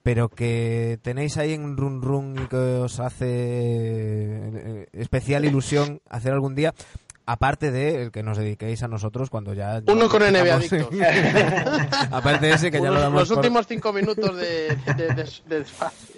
pero 0.03 0.29
que 0.29 0.99
tenéis 1.01 1.39
ahí 1.39 1.55
en 1.55 1.79
Run 1.79 2.03
Run 2.03 2.37
y 2.45 2.47
que 2.47 2.57
os 2.57 3.01
hace 3.01 3.27
eh, 3.31 4.89
especial 4.93 5.47
ilusión 5.47 6.03
hacer 6.11 6.35
algún 6.35 6.55
día 6.55 6.75
aparte 7.27 7.71
de 7.71 8.03
el 8.03 8.11
que 8.11 8.23
nos 8.23 8.39
dediquéis 8.39 8.83
a 8.83 8.89
nosotros 8.89 9.31
cuando 9.31 9.55
ya... 9.55 9.83
Uno 9.87 10.09
con 10.09 10.23
NBA 10.23 10.55
adictos. 10.55 10.89
aparte 12.11 12.47
de 12.47 12.53
ese 12.53 12.71
que 12.71 12.81
ya 12.81 12.91
lo 12.91 13.01
damos 13.01 13.21
Los 13.21 13.29
por... 13.29 13.39
últimos 13.39 13.67
cinco 13.67 13.93
minutos 13.93 14.37
de, 14.37 14.77
de, 14.97 15.15
de, 15.15 15.29
de 15.47 15.59
desfase. 15.59 16.15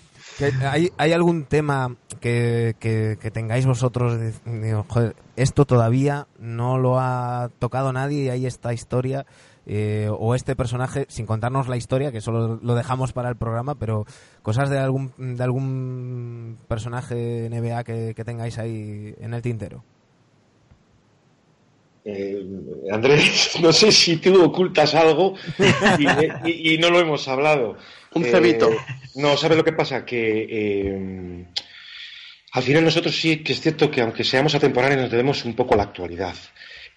¿Hay, 0.69 0.93
¿Hay 0.99 1.13
algún 1.13 1.45
tema 1.45 1.97
que, 2.21 2.77
que, 2.79 3.17
que 3.21 3.31
tengáis 3.31 3.65
vosotros? 3.65 4.19
Digo, 4.45 4.85
joder, 4.89 5.17
esto 5.37 5.65
todavía 5.65 6.27
no 6.39 6.79
lo 6.79 6.99
ha 7.01 7.51
tocado 7.59 7.93
nadie 7.93 8.25
y 8.25 8.29
hay 8.29 8.47
esta 8.47 8.75
historia 8.75 9.25
eh, 9.65 10.11
o 10.17 10.35
este 10.35 10.55
personaje, 10.55 11.07
sin 11.09 11.27
contarnos 11.27 11.69
la 11.69 11.77
historia, 11.77 12.13
que 12.13 12.21
solo 12.21 12.59
lo 12.63 12.75
dejamos 12.75 13.13
para 13.13 13.31
el 13.31 13.37
programa, 13.37 13.75
pero 13.77 14.05
cosas 14.43 14.69
de 14.69 14.79
algún, 14.79 15.13
de 15.17 15.43
algún 15.43 16.59
personaje 16.69 17.49
NBA 17.51 17.85
que, 17.85 18.15
que 18.15 18.25
tengáis 18.25 18.59
ahí 18.59 19.15
en 19.19 19.33
el 19.33 19.43
tintero. 19.43 19.85
Eh, 22.09 22.41
Andrés, 22.93 23.57
no 23.61 23.73
sé 23.73 23.91
si 23.91 24.19
tú 24.19 24.41
ocultas 24.41 24.95
algo 24.95 25.35
y, 25.99 26.49
y, 26.49 26.75
y 26.75 26.79
no 26.79 26.89
lo 26.91 27.01
hemos 27.01 27.27
hablado. 27.27 27.77
Un 28.15 28.25
cebito. 28.25 28.71
Eh, 28.71 28.79
no, 29.17 29.37
¿sabes 29.37 29.59
lo 29.59 29.65
que 29.65 29.73
pasa? 29.73 30.05
Que 30.05 30.47
eh, 30.49 31.47
al 32.53 32.63
final 32.63 32.85
nosotros 32.85 33.15
sí 33.15 33.39
que 33.39 33.53
es 33.53 33.61
cierto 33.61 33.91
que 33.91 34.03
aunque 34.03 34.23
seamos 34.23 34.55
atemporales 34.55 34.99
nos 34.99 35.11
debemos 35.11 35.45
un 35.45 35.55
poco 35.55 35.75
a 35.75 35.79
la 35.79 35.83
actualidad. 35.83 36.35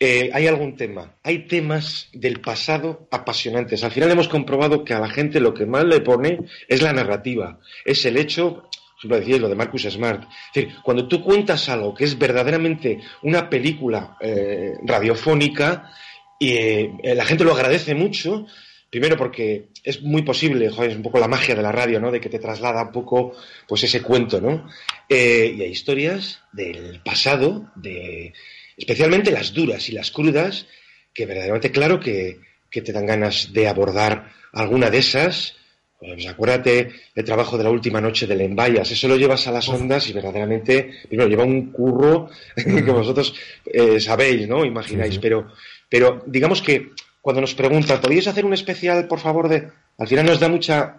Hay 0.02 0.48
algún 0.48 0.78
tema, 0.78 1.16
hay 1.24 1.40
temas 1.40 2.08
del 2.14 2.40
pasado 2.40 3.10
apasionantes. 3.12 3.84
Al 3.84 3.92
final 3.92 4.10
hemos 4.10 4.30
comprobado 4.30 4.86
que 4.86 4.94
a 4.94 5.00
la 5.02 5.10
gente 5.10 5.42
lo 5.42 5.54
que 5.54 5.66
más 5.66 5.84
le 5.84 6.00
pone 6.00 6.40
es 6.70 6.82
la 6.82 6.94
narrativa, 6.94 7.60
es 7.84 8.06
el 8.06 8.16
hecho 8.16 8.70
decía 9.08 9.38
lo 9.38 9.50
de 9.50 9.56
Marcus 9.56 9.84
Smart. 9.84 10.24
Es 10.24 10.54
decir, 10.54 10.76
cuando 10.84 11.08
tú 11.08 11.24
cuentas 11.24 11.70
algo 11.70 11.94
que 11.94 12.04
es 12.04 12.18
verdaderamente 12.18 13.00
una 13.24 13.50
película 13.50 14.18
eh, 14.20 14.74
radiofónica, 14.84 15.92
y 16.40 16.54
eh, 16.54 16.92
la 17.04 17.26
gente 17.26 17.44
lo 17.44 17.54
agradece 17.54 17.96
mucho, 17.96 18.46
primero 18.90 19.18
porque 19.18 19.68
es 19.84 20.02
muy 20.02 20.24
posible, 20.24 20.70
joder, 20.70 20.92
es 20.92 20.98
un 20.98 21.04
poco 21.04 21.20
la 21.20 21.28
magia 21.28 21.56
de 21.56 21.62
la 21.62 21.72
radio, 21.72 22.00
¿no? 22.00 22.12
De 22.12 22.20
que 22.20 22.30
te 22.30 22.40
traslada 22.40 22.84
un 22.84 22.92
poco, 22.92 23.36
pues 23.68 23.84
ese 23.84 24.02
cuento, 24.02 24.42
¿no? 24.42 24.68
Eh, 25.08 25.54
y 25.58 25.62
hay 25.62 25.70
historias 25.70 26.42
del 26.52 27.02
pasado, 27.02 27.72
de 27.76 28.34
especialmente 28.78 29.32
las 29.32 29.54
duras 29.54 29.90
y 29.90 29.92
las 29.92 30.12
crudas, 30.12 30.66
que 31.14 31.26
verdaderamente 31.26 31.72
claro 31.72 32.00
que, 32.00 32.40
que 32.70 32.82
te 32.82 32.94
dan 32.94 33.06
ganas 33.06 33.52
de 33.52 33.68
abordar 33.68 34.32
alguna 34.54 34.90
de 34.90 35.00
esas 35.00 35.56
pues 36.00 36.28
acuérdate 36.28 36.92
el 37.14 37.26
trabajo 37.26 37.58
de 37.58 37.66
la 37.66 37.70
última 37.70 38.00
noche 38.00 38.26
del 38.26 38.42
Envayas, 38.42 38.90
eso 38.90 39.08
lo 39.08 39.18
llevas 39.18 39.46
a 39.48 39.52
las 39.52 39.68
ondas 39.68 40.10
y 40.10 40.14
verdaderamente, 40.14 40.92
primero, 41.08 41.30
lleva 41.30 41.44
un 41.44 41.72
curro 41.72 42.30
que 42.56 42.82
vosotros 42.92 43.36
eh, 43.66 44.00
sabéis, 44.00 44.48
¿no? 44.48 44.64
Imagináis, 44.64 45.16
sí. 45.16 45.20
pero, 45.22 45.52
pero 45.90 46.24
digamos 46.26 46.62
que 46.62 46.92
cuando 47.22 47.42
nos 47.42 47.54
preguntan, 47.54 48.00
¿podríais 48.00 48.28
hacer 48.28 48.46
un 48.46 48.54
especial, 48.54 49.08
por 49.08 49.20
favor, 49.20 49.50
de... 49.50 49.68
Al 49.98 50.08
final 50.08 50.26
nos 50.26 50.40
da 50.40 50.48
mucha... 50.48 50.98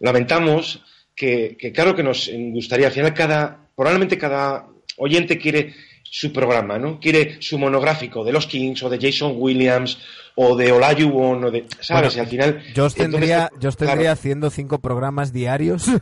Lamentamos 0.00 0.82
que, 1.14 1.56
que 1.58 1.72
claro 1.72 1.94
que 1.94 2.02
nos 2.02 2.30
gustaría, 2.52 2.88
al 2.88 2.92
final 2.92 3.14
cada 3.14 3.60
probablemente 3.80 4.18
cada 4.18 4.66
oyente 4.98 5.38
quiere 5.38 5.74
su 6.12 6.32
programa, 6.32 6.76
¿no? 6.76 6.98
Quiere 6.98 7.36
su 7.40 7.56
monográfico 7.56 8.24
de 8.24 8.32
los 8.32 8.48
Kings 8.48 8.82
o 8.82 8.90
de 8.90 8.98
Jason 9.00 9.34
Williams 9.36 9.96
o 10.34 10.56
de 10.56 10.72
Olajuwon 10.72 11.44
o 11.44 11.50
de, 11.52 11.66
¿sabes? 11.80 12.14
Bueno, 12.14 12.16
y 12.16 12.18
al 12.18 12.26
final... 12.26 12.64
Yo 12.74 12.86
os 12.86 12.94
tendría, 12.96 13.42
entonces, 13.44 13.58
yo 13.60 13.68
os 13.68 13.76
tendría 13.76 13.96
claro, 13.96 14.12
haciendo 14.12 14.50
cinco 14.50 14.80
programas 14.80 15.32
diarios. 15.32 15.86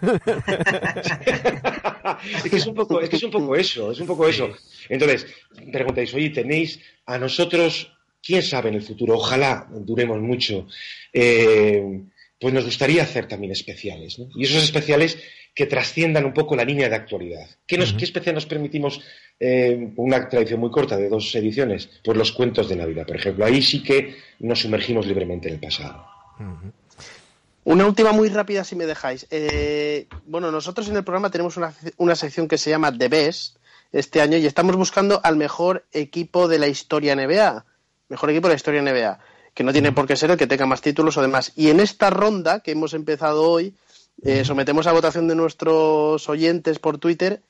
es 2.42 2.50
que 2.50 2.56
es 2.56 2.66
un 2.66 2.74
poco, 2.74 3.02
es 3.02 3.11
que 3.11 3.16
es 3.16 3.22
un 3.22 3.30
poco 3.30 3.54
eso, 3.54 3.92
es 3.92 4.00
un 4.00 4.06
poco 4.06 4.26
eso. 4.26 4.48
Entonces, 4.88 5.26
preguntáis, 5.70 6.14
oye, 6.14 6.30
tenéis 6.30 6.80
a 7.04 7.18
nosotros, 7.18 7.92
quién 8.22 8.42
sabe 8.42 8.70
en 8.70 8.76
el 8.76 8.82
futuro, 8.82 9.16
ojalá 9.16 9.68
duremos 9.70 10.18
mucho, 10.20 10.66
eh, 11.12 12.00
pues 12.41 12.55
nos 12.55 12.64
gustaría 12.64 13.03
hacer 13.03 13.26
también 13.26 13.53
especiales, 13.53 14.18
¿no? 14.18 14.28
Y 14.34 14.45
esos 14.45 14.62
especiales 14.62 15.18
que 15.55 15.66
trasciendan 15.66 16.24
un 16.24 16.32
poco 16.32 16.55
la 16.55 16.64
línea 16.64 16.89
de 16.89 16.95
actualidad. 16.95 17.49
¿Qué, 17.66 17.76
nos, 17.76 17.93
¿qué 17.93 18.05
especial 18.05 18.36
nos 18.36 18.47
permitimos 18.47 19.01
eh, 19.41 19.91
una 19.97 20.28
tradición 20.28 20.61
muy 20.61 20.70
corta 20.70 20.97
de 20.97 21.09
dos 21.09 21.34
ediciones? 21.34 21.89
Pues 22.05 22.16
los 22.16 22.30
cuentos 22.30 22.68
de 22.68 22.76
Navidad, 22.76 23.07
por 23.07 23.16
ejemplo. 23.16 23.45
Ahí 23.45 23.61
sí 23.61 23.82
que 23.82 24.16
nos 24.39 24.61
sumergimos 24.61 25.07
libremente 25.07 25.49
en 25.49 25.55
el 25.55 25.61
pasado. 25.61 26.07
Una 27.64 27.86
última 27.86 28.12
muy 28.12 28.28
rápida, 28.28 28.62
si 28.62 28.76
me 28.76 28.86
dejáis. 28.86 29.26
Eh, 29.30 30.07
bueno, 30.26 30.53
nosotros 30.53 30.89
en 30.89 30.97
el 30.97 31.03
programa 31.03 31.30
tenemos 31.30 31.57
una, 31.57 31.74
una, 31.97 32.14
sección 32.14 32.47
que 32.47 32.57
se 32.57 32.70
llama 32.70 32.97
The 32.97 33.09
Best 33.09 33.57
este 33.91 34.20
año 34.20 34.36
y 34.36 34.47
estamos 34.47 34.76
buscando 34.76 35.20
al 35.24 35.36
mejor 35.36 35.86
equipo 35.93 36.47
de 36.47 36.61
la 36.61 36.68
historia 36.68 37.16
NBA. 37.16 37.64
Mejor 38.09 38.30
equipo 38.30 38.47
de 38.47 38.53
la 38.53 38.57
historia 38.57 38.82
NBA. 38.82 39.18
Que 39.59 39.64
no 39.64 39.72
tiene 39.72 39.90
por 39.90 40.06
qué 40.06 40.14
ser 40.14 40.30
el 40.30 40.36
que 40.36 40.46
tenga 40.46 40.66
más 40.66 40.80
títulos 40.82 41.16
o 41.16 41.20
demás. 41.20 41.50
Y 41.56 41.70
en 41.70 41.80
esta 41.80 42.11
ronda 42.11 42.61
que 42.61 42.70
hemos 42.70 42.94
empezado 42.94 43.42
hoy, 43.42 43.74
eh, 44.22 44.44
sometemos 44.44 44.86
a 44.86 44.92
votación 44.92 45.26
de 45.26 45.34
nuestros 45.34 46.28
oyentes 46.28 46.78
por 46.78 46.98
Twitter 46.98 47.42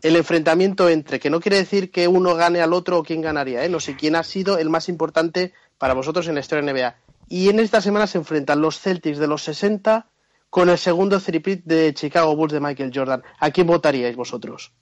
el 0.00 0.16
enfrentamiento 0.16 0.88
entre, 0.88 1.20
que 1.20 1.28
no 1.28 1.38
quiere 1.38 1.58
decir 1.58 1.90
que 1.90 2.08
uno 2.08 2.34
gane 2.34 2.62
al 2.62 2.72
otro 2.72 2.96
o 2.96 3.02
quién 3.02 3.20
ganaría, 3.20 3.62
¿eh? 3.62 3.68
no 3.68 3.78
sé 3.78 3.94
quién 3.94 4.16
ha 4.16 4.22
sido 4.22 4.56
el 4.56 4.70
más 4.70 4.88
importante 4.88 5.52
para 5.76 5.92
vosotros 5.92 6.26
en 6.28 6.36
la 6.36 6.40
historia 6.40 6.72
NBA. 6.72 6.96
Y 7.28 7.50
en 7.50 7.60
esta 7.60 7.82
semana 7.82 8.06
se 8.06 8.16
enfrentan 8.16 8.62
los 8.62 8.80
Celtics 8.80 9.18
de 9.18 9.26
los 9.26 9.42
60 9.42 10.06
con 10.48 10.70
el 10.70 10.78
segundo 10.78 11.20
tripit 11.20 11.62
de 11.66 11.92
Chicago 11.92 12.34
Bulls 12.36 12.54
de 12.54 12.60
Michael 12.60 12.90
Jordan. 12.94 13.22
¿A 13.38 13.50
quién 13.50 13.66
votaríais 13.66 14.16
vosotros? 14.16 14.72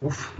Uf. 0.00 0.30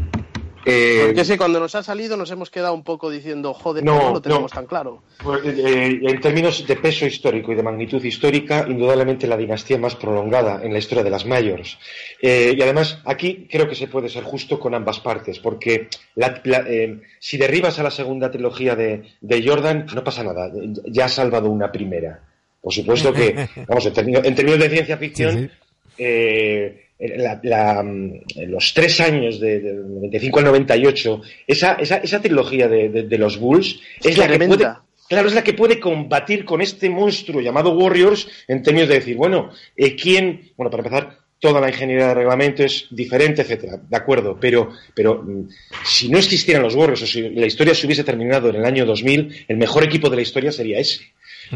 Eh, 0.71 1.03
Porque 1.07 1.25
sí, 1.25 1.37
cuando 1.39 1.59
nos 1.61 1.75
ha 1.75 1.83
salido 1.83 2.17
nos 2.17 2.31
hemos 2.31 2.51
quedado 2.51 2.75
un 2.75 2.83
poco 2.85 3.09
diciendo, 3.11 3.55
joder, 3.55 3.83
No, 3.85 3.97
no, 3.97 4.13
lo 4.13 4.21
tenemos 4.21 4.53
no. 4.53 4.55
tan 4.55 4.67
claro. 4.67 5.03
Pues, 5.23 5.41
eh, 5.47 5.99
en 6.03 6.21
términos 6.21 6.67
de 6.67 6.77
peso 6.77 7.07
histórico 7.07 7.53
y 7.53 7.55
de 7.55 7.63
magnitud 7.63 8.05
histórica, 8.05 8.67
indudablemente 8.69 9.27
la 9.27 9.37
dinastía 9.39 9.79
más 9.79 9.95
prolongada 9.97 10.61
en 10.63 10.73
la 10.73 10.79
historia 10.79 11.03
de 11.03 11.11
las 11.11 11.25
Mayors. 11.25 11.79
Eh, 12.21 12.55
y 12.57 12.61
además, 12.61 12.99
aquí 13.07 13.47
creo 13.51 13.67
que 13.69 13.75
se 13.75 13.89
puede 13.89 14.11
ser 14.11 14.25
justo 14.25 14.61
con 14.61 14.75
ambas 14.75 15.01
partes, 15.01 15.39
porque 15.39 15.89
la- 16.17 16.41
la- 16.45 16.65
eh, 16.69 17.01
si 17.19 17.39
derribas 17.39 17.79
a 17.79 17.83
la 17.83 17.91
segunda 17.91 18.31
trilogía 18.31 18.77
de, 18.77 19.05
de 19.23 19.43
Jordan, 19.49 19.87
no 19.95 20.05
pasa 20.05 20.23
nada, 20.23 20.51
ya 20.85 21.07
has 21.07 21.15
salvado 21.15 21.49
una 21.49 21.73
primera. 21.73 22.21
Por 22.61 22.75
supuesto 22.75 23.13
que, 23.13 23.49
vamos, 23.69 23.87
en 23.87 23.93
términos, 23.95 24.25
en 24.25 24.35
términos 24.35 24.61
de 24.61 24.69
ciencia 24.69 24.99
ficción, 24.99 25.33
Sí, 25.33 25.49
sí. 25.97 26.75
La- 26.99 27.41
la, 27.43 27.83
mm, 27.83 28.21
los 28.49 28.75
tres 28.75 29.01
años 29.01 29.39
de, 29.41 29.61
de 29.61 29.75
95 29.75 30.39
al 30.41 30.45
98, 30.47 31.23
esa, 31.47 31.75
esa, 31.75 31.97
esa 31.99 32.21
trilogía 32.21 32.69
de, 32.69 32.89
de- 32.89 33.03
de 33.05 33.19
los 33.19 33.39
Bulls 33.39 33.81
es 34.03 34.17
la 34.19 34.27
que 34.27 34.39
puede, 34.49 34.65
claro, 35.09 35.29
es 35.29 35.35
la 35.35 35.45
que 35.45 35.55
puede 35.55 35.79
combatir 35.81 36.45
con 36.45 36.61
este 36.61 36.91
monstruo 36.91 37.41
llamado 37.41 37.71
Warriors 37.71 38.29
en 38.49 38.63
términos 38.63 38.89
de 38.89 38.97
decir, 38.97 39.17
bueno, 39.17 39.51
eh, 39.77 39.95
¿quién? 39.97 40.51
Bueno, 40.57 40.71
para 40.71 40.83
empezar, 40.83 41.19
toda 41.41 41.61
la 41.61 41.69
ingeniería 41.69 42.09
de 42.09 42.15
reglamento 42.15 42.65
es 42.65 42.89
diferente, 42.91 43.43
etcétera, 43.43 43.77
de 43.89 43.97
acuerdo, 43.97 44.37
pero, 44.41 44.73
pero 44.93 45.23
mm, 45.23 45.49
si 45.85 46.09
no 46.09 46.19
existieran 46.19 46.65
los 46.65 46.75
Warriors 46.75 47.03
o 47.03 47.07
si 47.07 47.31
la 47.31 47.47
historia 47.47 47.77
se 47.77 47.87
hubiese 47.87 48.03
terminado 48.03 48.49
en 48.51 48.57
el 48.57 48.65
año 48.65 48.85
2000, 48.85 49.45
el 49.47 49.57
mejor 49.57 49.85
equipo 49.85 50.11
de 50.11 50.17
la 50.17 50.23
historia 50.23 50.51
sería 50.51 50.81
ese. 50.81 51.01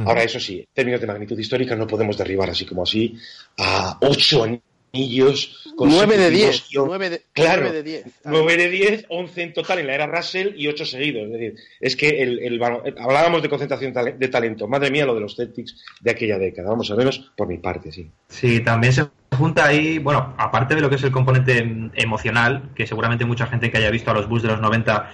Ahora, 0.06 0.22
eso 0.22 0.38
sí, 0.40 0.60
en 0.60 0.66
términos 0.72 1.00
de 1.02 1.06
magnitud 1.08 1.38
histórica 1.38 1.74
no 1.76 1.86
podemos 1.86 2.16
derribar 2.16 2.48
así 2.48 2.64
como 2.64 2.84
así 2.84 3.14
a 3.58 3.98
ocho 4.00 4.46
anillos. 4.92 5.58
9 5.78 6.18
de 6.18 6.30
10. 6.30 6.46
consecutivos. 6.46 6.88
9 6.88 7.10
de, 7.10 7.22
Claro, 7.32 7.62
nueve 7.62 7.76
de 7.76 7.82
10. 7.82 8.04
9 8.24 8.56
de 8.56 8.68
10, 8.70 9.06
11 9.08 9.42
en 9.42 9.52
total 9.54 9.78
en 9.78 9.86
la 9.86 9.94
era 9.94 10.06
Russell 10.06 10.52
y 10.56 10.68
8 10.68 10.84
seguidos. 10.84 11.24
Es 11.24 11.32
decir, 11.32 11.54
es 11.80 11.96
que 11.96 12.22
el, 12.22 12.38
el 12.40 12.60
balon- 12.60 12.94
hablábamos 12.98 13.42
de 13.42 13.48
concentración 13.48 13.92
de 13.92 14.28
talento. 14.28 14.68
Madre 14.68 14.90
mía, 14.90 15.06
lo 15.06 15.14
de 15.14 15.20
los 15.20 15.34
Celtics 15.36 15.76
de 16.00 16.10
aquella 16.10 16.38
década. 16.38 16.70
Vamos 16.70 16.90
a 16.90 16.94
menos 16.96 17.32
por 17.36 17.48
mi 17.48 17.58
parte, 17.58 17.90
sí. 17.90 18.10
Sí, 18.28 18.60
también 18.60 18.92
se 18.92 19.06
junta 19.36 19.66
ahí, 19.66 19.98
bueno, 19.98 20.34
aparte 20.36 20.74
de 20.74 20.82
lo 20.82 20.90
que 20.90 20.96
es 20.96 21.02
el 21.02 21.10
componente 21.10 21.64
mm, 21.64 21.92
emocional, 21.94 22.70
que 22.74 22.86
seguramente 22.86 23.24
mucha 23.24 23.46
gente 23.46 23.70
que 23.70 23.78
haya 23.78 23.90
visto 23.90 24.10
a 24.10 24.14
los 24.14 24.28
Bulls 24.28 24.42
de 24.42 24.48
los 24.50 24.60
90 24.60 25.10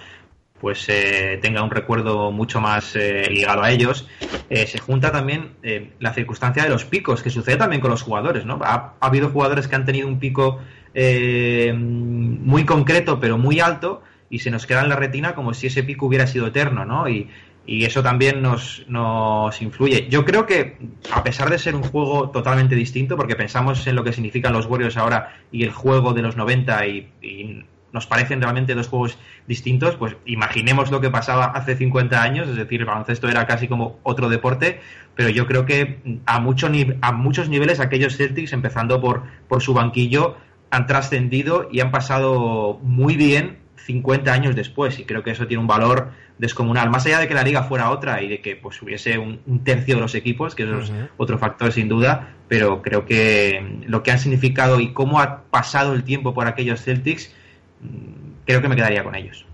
pues 0.59 0.85
eh, 0.89 1.39
tenga 1.41 1.63
un 1.63 1.71
recuerdo 1.71 2.31
mucho 2.31 2.59
más 2.59 2.95
eh, 2.95 3.27
ligado 3.29 3.63
a 3.63 3.71
ellos, 3.71 4.07
eh, 4.49 4.67
se 4.67 4.79
junta 4.79 5.11
también 5.11 5.53
eh, 5.63 5.91
la 5.99 6.13
circunstancia 6.13 6.63
de 6.63 6.69
los 6.69 6.85
picos, 6.85 7.21
que 7.21 7.29
sucede 7.29 7.57
también 7.57 7.81
con 7.81 7.91
los 7.91 8.01
jugadores, 8.01 8.45
¿no? 8.45 8.59
Ha, 8.63 8.95
ha 8.99 9.05
habido 9.05 9.29
jugadores 9.29 9.67
que 9.67 9.75
han 9.75 9.85
tenido 9.85 10.07
un 10.07 10.19
pico 10.19 10.59
eh, 10.93 11.73
muy 11.73 12.65
concreto, 12.65 13.19
pero 13.19 13.37
muy 13.37 13.59
alto, 13.59 14.01
y 14.29 14.39
se 14.39 14.51
nos 14.51 14.65
queda 14.65 14.81
en 14.81 14.89
la 14.89 14.95
retina 14.95 15.35
como 15.35 15.53
si 15.53 15.67
ese 15.67 15.83
pico 15.83 16.05
hubiera 16.05 16.27
sido 16.27 16.47
eterno, 16.47 16.85
¿no? 16.85 17.07
Y, 17.07 17.29
y 17.65 17.85
eso 17.85 18.01
también 18.01 18.41
nos, 18.41 18.83
nos 18.87 19.61
influye. 19.61 20.07
Yo 20.09 20.25
creo 20.25 20.47
que, 20.47 20.77
a 21.11 21.23
pesar 21.23 21.49
de 21.51 21.59
ser 21.59 21.75
un 21.75 21.83
juego 21.83 22.31
totalmente 22.31 22.75
distinto, 22.75 23.15
porque 23.15 23.35
pensamos 23.35 23.85
en 23.85 23.95
lo 23.95 24.03
que 24.03 24.13
significan 24.13 24.53
los 24.53 24.65
Warriors 24.65 24.97
ahora 24.97 25.35
y 25.51 25.63
el 25.63 25.71
juego 25.71 26.13
de 26.13 26.23
los 26.23 26.35
90 26.35 26.87
y, 26.87 27.11
y 27.21 27.65
nos 27.91 28.07
parecen 28.07 28.41
realmente 28.41 28.75
dos 28.75 28.87
juegos 28.87 29.17
distintos, 29.47 29.95
pues 29.95 30.15
imaginemos 30.25 30.91
lo 30.91 31.01
que 31.01 31.09
pasaba 31.09 31.45
hace 31.45 31.75
50 31.75 32.21
años, 32.21 32.49
es 32.49 32.55
decir, 32.55 32.81
el 32.81 32.85
baloncesto 32.85 33.27
era 33.29 33.47
casi 33.47 33.67
como 33.67 33.99
otro 34.03 34.29
deporte, 34.29 34.81
pero 35.15 35.29
yo 35.29 35.47
creo 35.47 35.65
que 35.65 35.99
a, 36.25 36.39
mucho 36.39 36.69
a 37.01 37.11
muchos 37.11 37.49
niveles 37.49 37.79
aquellos 37.79 38.17
Celtics, 38.17 38.53
empezando 38.53 39.01
por, 39.01 39.23
por 39.47 39.61
su 39.61 39.73
banquillo, 39.73 40.37
han 40.71 40.85
trascendido 40.85 41.67
y 41.71 41.79
han 41.79 41.91
pasado 41.91 42.79
muy 42.83 43.15
bien 43.15 43.59
50 43.85 44.31
años 44.31 44.55
después 44.55 44.99
y 44.99 45.05
creo 45.05 45.23
que 45.23 45.31
eso 45.31 45.47
tiene 45.47 45.61
un 45.61 45.67
valor 45.67 46.11
descomunal 46.37 46.89
más 46.89 47.05
allá 47.05 47.19
de 47.19 47.27
que 47.27 47.33
la 47.33 47.43
liga 47.43 47.63
fuera 47.63 47.89
otra 47.89 48.21
y 48.21 48.29
de 48.29 48.39
que 48.39 48.55
pues 48.55 48.81
hubiese 48.81 49.17
un, 49.17 49.39
un 49.47 49.63
tercio 49.63 49.95
de 49.95 50.01
los 50.01 50.15
equipos 50.15 50.53
que 50.53 50.63
eso 50.63 50.79
es 50.79 50.89
Ujú. 50.89 50.99
otro 51.17 51.37
factor 51.39 51.71
sin 51.71 51.89
duda 51.89 52.35
pero 52.47 52.81
creo 52.81 53.05
que 53.05 53.81
lo 53.87 54.03
que 54.03 54.11
han 54.11 54.19
significado 54.19 54.79
y 54.79 54.93
cómo 54.93 55.19
ha 55.19 55.43
pasado 55.43 55.93
el 55.93 56.03
tiempo 56.03 56.33
por 56.33 56.47
aquellos 56.47 56.81
Celtics 56.83 57.33
creo 58.45 58.61
que 58.61 58.69
me 58.69 58.75
quedaría 58.75 59.03
con 59.03 59.15
ellos 59.15 59.45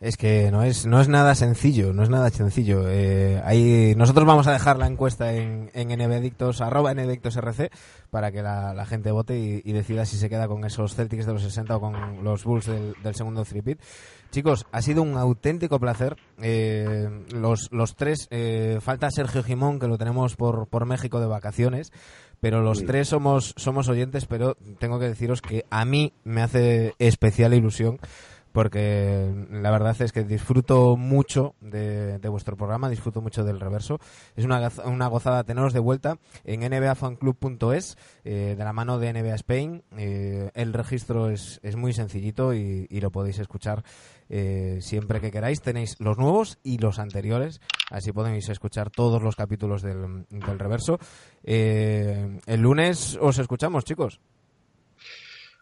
Es 0.00 0.16
que 0.16 0.50
no 0.50 0.62
es, 0.62 0.86
no 0.86 1.00
es 1.00 1.08
nada 1.08 1.34
sencillo, 1.34 1.92
no 1.92 2.02
es 2.02 2.10
nada 2.10 2.30
sencillo. 2.30 2.84
Eh, 2.88 3.40
ahí, 3.44 3.94
nosotros 3.96 4.26
vamos 4.26 4.46
a 4.46 4.52
dejar 4.52 4.78
la 4.78 4.86
encuesta 4.86 5.32
en, 5.32 5.70
en 5.72 5.88
nbadictos, 5.88 6.60
arroba 6.60 6.92
nbadictosrc, 6.92 7.72
para 8.10 8.30
que 8.30 8.42
la, 8.42 8.86
gente 8.86 9.10
vote 9.10 9.62
y, 9.64 9.72
decida 9.72 10.04
si 10.04 10.16
se 10.16 10.28
queda 10.28 10.48
con 10.48 10.64
esos 10.64 10.94
Celtics 10.94 11.26
de 11.26 11.32
los 11.32 11.42
60 11.42 11.76
o 11.76 11.80
con 11.80 12.24
los 12.24 12.44
Bulls 12.44 12.66
del, 12.66 12.94
del 13.02 13.14
segundo 13.14 13.44
three-peat. 13.44 13.80
Chicos, 14.30 14.66
ha 14.70 14.82
sido 14.82 15.02
un 15.02 15.16
auténtico 15.16 15.78
placer. 15.80 16.16
Eh, 16.42 17.08
los, 17.32 17.68
los 17.72 17.96
tres, 17.96 18.28
eh, 18.30 18.78
falta 18.82 19.10
Sergio 19.10 19.42
Jimón, 19.42 19.78
que 19.78 19.86
lo 19.86 19.96
tenemos 19.96 20.36
por, 20.36 20.66
por 20.68 20.84
México 20.84 21.20
de 21.20 21.26
vacaciones, 21.26 21.92
pero 22.40 22.62
los 22.62 22.78
Sí. 22.78 22.86
tres 22.86 23.08
somos, 23.08 23.54
somos 23.56 23.88
oyentes, 23.88 24.26
pero 24.26 24.56
tengo 24.78 24.98
que 24.98 25.08
deciros 25.08 25.42
que 25.42 25.64
a 25.70 25.84
mí 25.84 26.12
me 26.24 26.42
hace 26.42 26.94
especial 26.98 27.54
ilusión 27.54 27.98
porque 28.56 29.34
la 29.50 29.70
verdad 29.70 30.00
es 30.00 30.12
que 30.12 30.24
disfruto 30.24 30.96
mucho 30.96 31.56
de, 31.60 32.18
vuestro 32.30 32.56
programa, 32.56 32.88
disfruto 32.88 33.20
mucho 33.20 33.44
del 33.44 33.60
reverso. 33.60 34.00
Es 34.34 34.46
una, 34.46 34.72
una 34.86 35.08
gozada 35.08 35.44
teneros 35.44 35.74
de 35.74 35.80
vuelta 35.80 36.16
en 36.42 36.60
nbafanclub.es, 36.60 37.98
eh, 38.24 38.54
de 38.56 38.64
la 38.64 38.72
mano 38.72 38.98
de 38.98 39.12
NBA 39.12 39.34
Spain. 39.34 39.82
Eh, 39.98 40.50
el 40.54 40.72
registro 40.72 41.28
es, 41.28 41.60
es 41.62 41.76
muy 41.76 41.92
sencillito 41.92 42.54
y, 42.54 42.86
y 42.88 43.00
lo 43.02 43.10
podéis 43.10 43.40
escuchar 43.40 43.84
eh, 44.30 44.78
siempre 44.80 45.20
que 45.20 45.30
queráis. 45.30 45.60
Tenéis 45.60 45.96
los 46.00 46.16
nuevos 46.16 46.58
y 46.62 46.78
los 46.78 46.98
anteriores, 46.98 47.60
así 47.90 48.10
podéis 48.12 48.48
escuchar 48.48 48.88
todos 48.88 49.22
los 49.22 49.36
capítulos 49.36 49.82
del, 49.82 50.24
del 50.30 50.58
reverso. 50.58 50.98
Eh, 51.44 52.40
el 52.46 52.60
lunes 52.62 53.18
os 53.20 53.38
escuchamos, 53.38 53.84
chicos. 53.84 54.18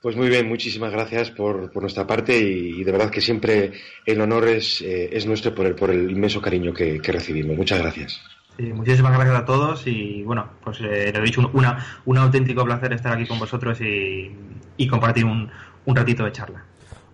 Pues 0.05 0.17
muy 0.17 0.29
bien, 0.29 0.47
muchísimas 0.47 0.93
gracias 0.93 1.31
por, 1.31 1.73
por 1.73 1.83
nuestra 1.83 2.07
parte 2.07 2.39
y, 2.39 2.81
y 2.81 2.85
de 2.85 2.93
verdad 2.93 3.09
que 3.09 3.23
siempre 3.23 3.73
el 4.05 4.21
honor 4.21 4.47
es, 4.49 4.83
eh, 4.83 5.09
es 5.11 5.25
nuestro 5.25 5.55
por 5.55 5.65
el, 5.65 5.75
por 5.75 5.91
el 5.91 6.11
inmenso 6.11 6.43
cariño 6.43 6.75
que, 6.75 7.01
que 7.01 7.11
recibimos. 7.11 7.57
Muchas 7.57 7.79
gracias. 7.81 8.21
Sí, 8.59 8.65
muchísimas 8.65 9.15
gracias 9.15 9.37
a 9.37 9.45
todos 9.47 9.87
y 9.87 10.23
bueno, 10.23 10.51
pues 10.63 10.79
eh, 10.83 11.11
lo 11.11 11.21
he 11.21 11.25
dicho, 11.25 11.41
un, 11.41 11.49
una, 11.55 12.03
un 12.05 12.19
auténtico 12.19 12.67
placer 12.67 12.93
estar 12.93 13.15
aquí 13.15 13.27
con 13.27 13.39
vosotros 13.39 13.81
y, 13.81 14.31
y 14.77 14.87
compartir 14.89 15.25
un, 15.25 15.51
un 15.87 15.97
ratito 15.97 16.27
de 16.27 16.33
charla. 16.33 16.63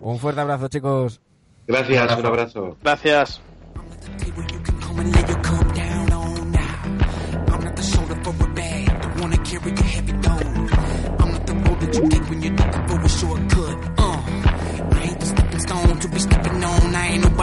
Un 0.01 0.19
fuerte 0.19 0.41
abrazo, 0.41 0.67
chicos. 0.67 1.21
Gracias, 1.67 2.17
un 2.17 2.25
abrazo. 2.25 2.77
Gracias. 2.83 3.41
table 4.91 5.11
you 5.11 5.60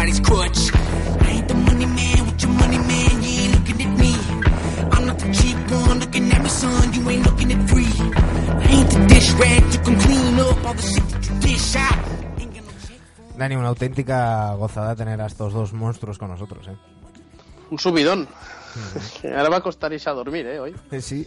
nobody's 0.08 0.20
crutch. 0.20 0.74
I 1.22 1.30
ain't 1.30 1.48
the 1.48 1.54
money 1.54 1.86
man 1.86 2.26
with 2.26 2.42
your 2.42 2.52
money 2.52 2.78
man, 2.78 3.22
you 3.22 3.30
ain't 3.42 3.52
looking 3.56 3.80
at 3.86 3.98
me. 3.98 4.12
I'm 4.92 5.06
not 5.06 5.18
the 5.18 5.32
cheap 5.32 5.56
one 5.70 6.00
looking 6.00 6.32
at 6.32 6.42
me, 6.42 6.48
son, 6.48 6.92
you 6.94 7.10
ain't 7.10 7.24
looking 7.26 7.52
at 7.52 7.70
free. 7.70 7.84
I 7.84 8.68
ain't 8.72 8.90
the 8.90 9.06
dish 9.08 9.32
rag 9.32 9.62
you 9.72 9.80
can 9.80 10.00
clean 10.00 10.40
up 10.40 10.64
all 10.64 10.74
the 10.74 10.82
shit 10.82 11.08
that 11.10 11.28
you 11.28 11.40
dish 11.40 11.76
out. 11.76 11.98
Ain't 12.40 12.54
got 12.54 12.64
no 12.64 12.72
check 12.86 13.00
for 13.16 13.38
Dani, 13.38 13.56
una 13.56 13.68
auténtica 13.68 14.54
gozada 14.54 14.96
tener 14.96 15.20
a 15.20 15.26
estos 15.26 15.52
dos 15.52 15.72
monstruos 15.72 16.18
con 16.18 16.30
nosotros, 16.30 16.66
¿eh? 16.68 16.76
Un 17.70 17.78
subidón. 17.78 18.28
Ahora 19.24 19.48
va 19.50 19.56
a 19.58 19.60
costar 19.60 19.92
irse 19.92 20.08
a 20.08 20.14
dormir, 20.14 20.46
¿eh? 20.46 20.58
Hoy. 20.58 20.74
Sí. 21.00 21.26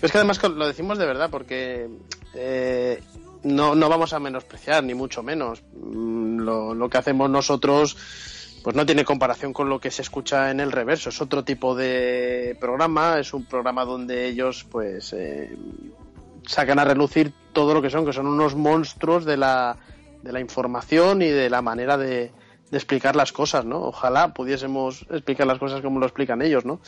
Pero 0.00 0.06
es 0.06 0.12
que 0.12 0.18
además 0.18 0.42
lo 0.42 0.66
decimos 0.66 0.96
de 0.96 1.04
verdad 1.04 1.28
porque 1.30 1.90
eh, 2.32 3.02
no, 3.42 3.74
no 3.74 3.88
vamos 3.88 4.12
a 4.12 4.20
menospreciar, 4.20 4.84
ni 4.84 4.94
mucho 4.94 5.22
menos. 5.22 5.62
Mm, 5.72 6.40
Lo, 6.40 6.74
lo 6.74 6.88
que 6.88 6.98
hacemos 6.98 7.28
nosotros 7.30 7.96
pues 8.62 8.76
no 8.76 8.84
tiene 8.84 9.04
comparación 9.04 9.52
con 9.52 9.68
lo 9.68 9.80
que 9.80 9.90
se 9.90 10.02
escucha 10.02 10.50
en 10.50 10.60
el 10.60 10.70
reverso. 10.70 11.08
Es 11.08 11.20
otro 11.20 11.44
tipo 11.44 11.74
de 11.74 12.56
programa, 12.60 13.18
es 13.18 13.32
un 13.32 13.46
programa 13.46 13.84
donde 13.84 14.26
ellos 14.26 14.66
pues 14.70 15.14
eh, 15.14 15.56
sacan 16.46 16.78
a 16.78 16.84
relucir 16.84 17.32
todo 17.52 17.72
lo 17.72 17.80
que 17.80 17.90
son, 17.90 18.04
que 18.04 18.12
son 18.12 18.26
unos 18.26 18.54
monstruos 18.54 19.24
de 19.24 19.36
la, 19.36 19.78
de 20.22 20.32
la 20.32 20.40
información 20.40 21.22
y 21.22 21.28
de 21.28 21.48
la 21.48 21.62
manera 21.62 21.96
de, 21.96 22.32
de 22.70 22.76
explicar 22.76 23.16
las 23.16 23.32
cosas, 23.32 23.64
¿no? 23.64 23.80
Ojalá 23.80 24.34
pudiésemos 24.34 25.06
explicar 25.10 25.46
las 25.46 25.58
cosas 25.58 25.80
como 25.80 25.98
lo 25.98 26.06
explican 26.06 26.42
ellos, 26.42 26.64
¿no? 26.66 26.80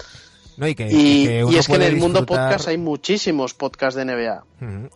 No, 0.57 0.69
y 0.69 0.75
que, 0.75 0.89
Y, 0.91 1.27
que 1.27 1.45
uno 1.45 1.53
y 1.53 1.59
es 1.59 1.67
que 1.67 1.75
en 1.75 1.83
el 1.83 1.97
mundo 1.97 2.27
podcast 2.27 2.69
hay 2.69 2.79
muchísimos 2.79 3.55
podcasts 3.55 3.97
de 3.97 4.05
NBA. 4.05 4.45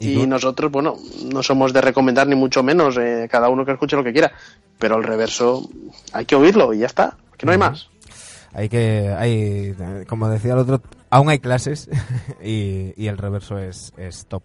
Y, 0.00 0.26
nosotros, 0.26 0.70
bueno, 0.70 0.96
no 1.24 1.42
somos 1.42 1.72
de 1.72 1.80
recomendar 1.80 2.26
ni 2.26 2.36
mucho 2.36 2.62
menos, 2.62 2.96
eh, 2.98 3.28
cada 3.30 3.48
uno 3.48 3.64
que 3.64 3.72
escuche 3.72 3.96
lo 3.96 4.04
que 4.04 4.12
quiera. 4.12 4.32
Pero 4.78 4.96
el 4.96 5.04
reverso 5.04 5.68
hay 6.12 6.26
que 6.26 6.36
oírlo 6.36 6.74
y 6.74 6.78
ya 6.78 6.86
está, 6.86 7.16
que 7.36 7.46
no 7.46 7.52
hay 7.52 7.58
más. 7.58 7.88
Hay 8.52 8.68
que, 8.68 9.14
hay, 9.16 9.74
como 10.06 10.28
decía 10.28 10.52
el 10.52 10.58
otro, 10.58 10.82
aún 11.10 11.28
hay 11.28 11.38
clases 11.38 11.88
y, 12.42 12.92
y 12.96 13.08
el 13.08 13.18
reverso 13.18 13.58
es, 13.58 13.92
es 13.96 14.26
top. 14.26 14.44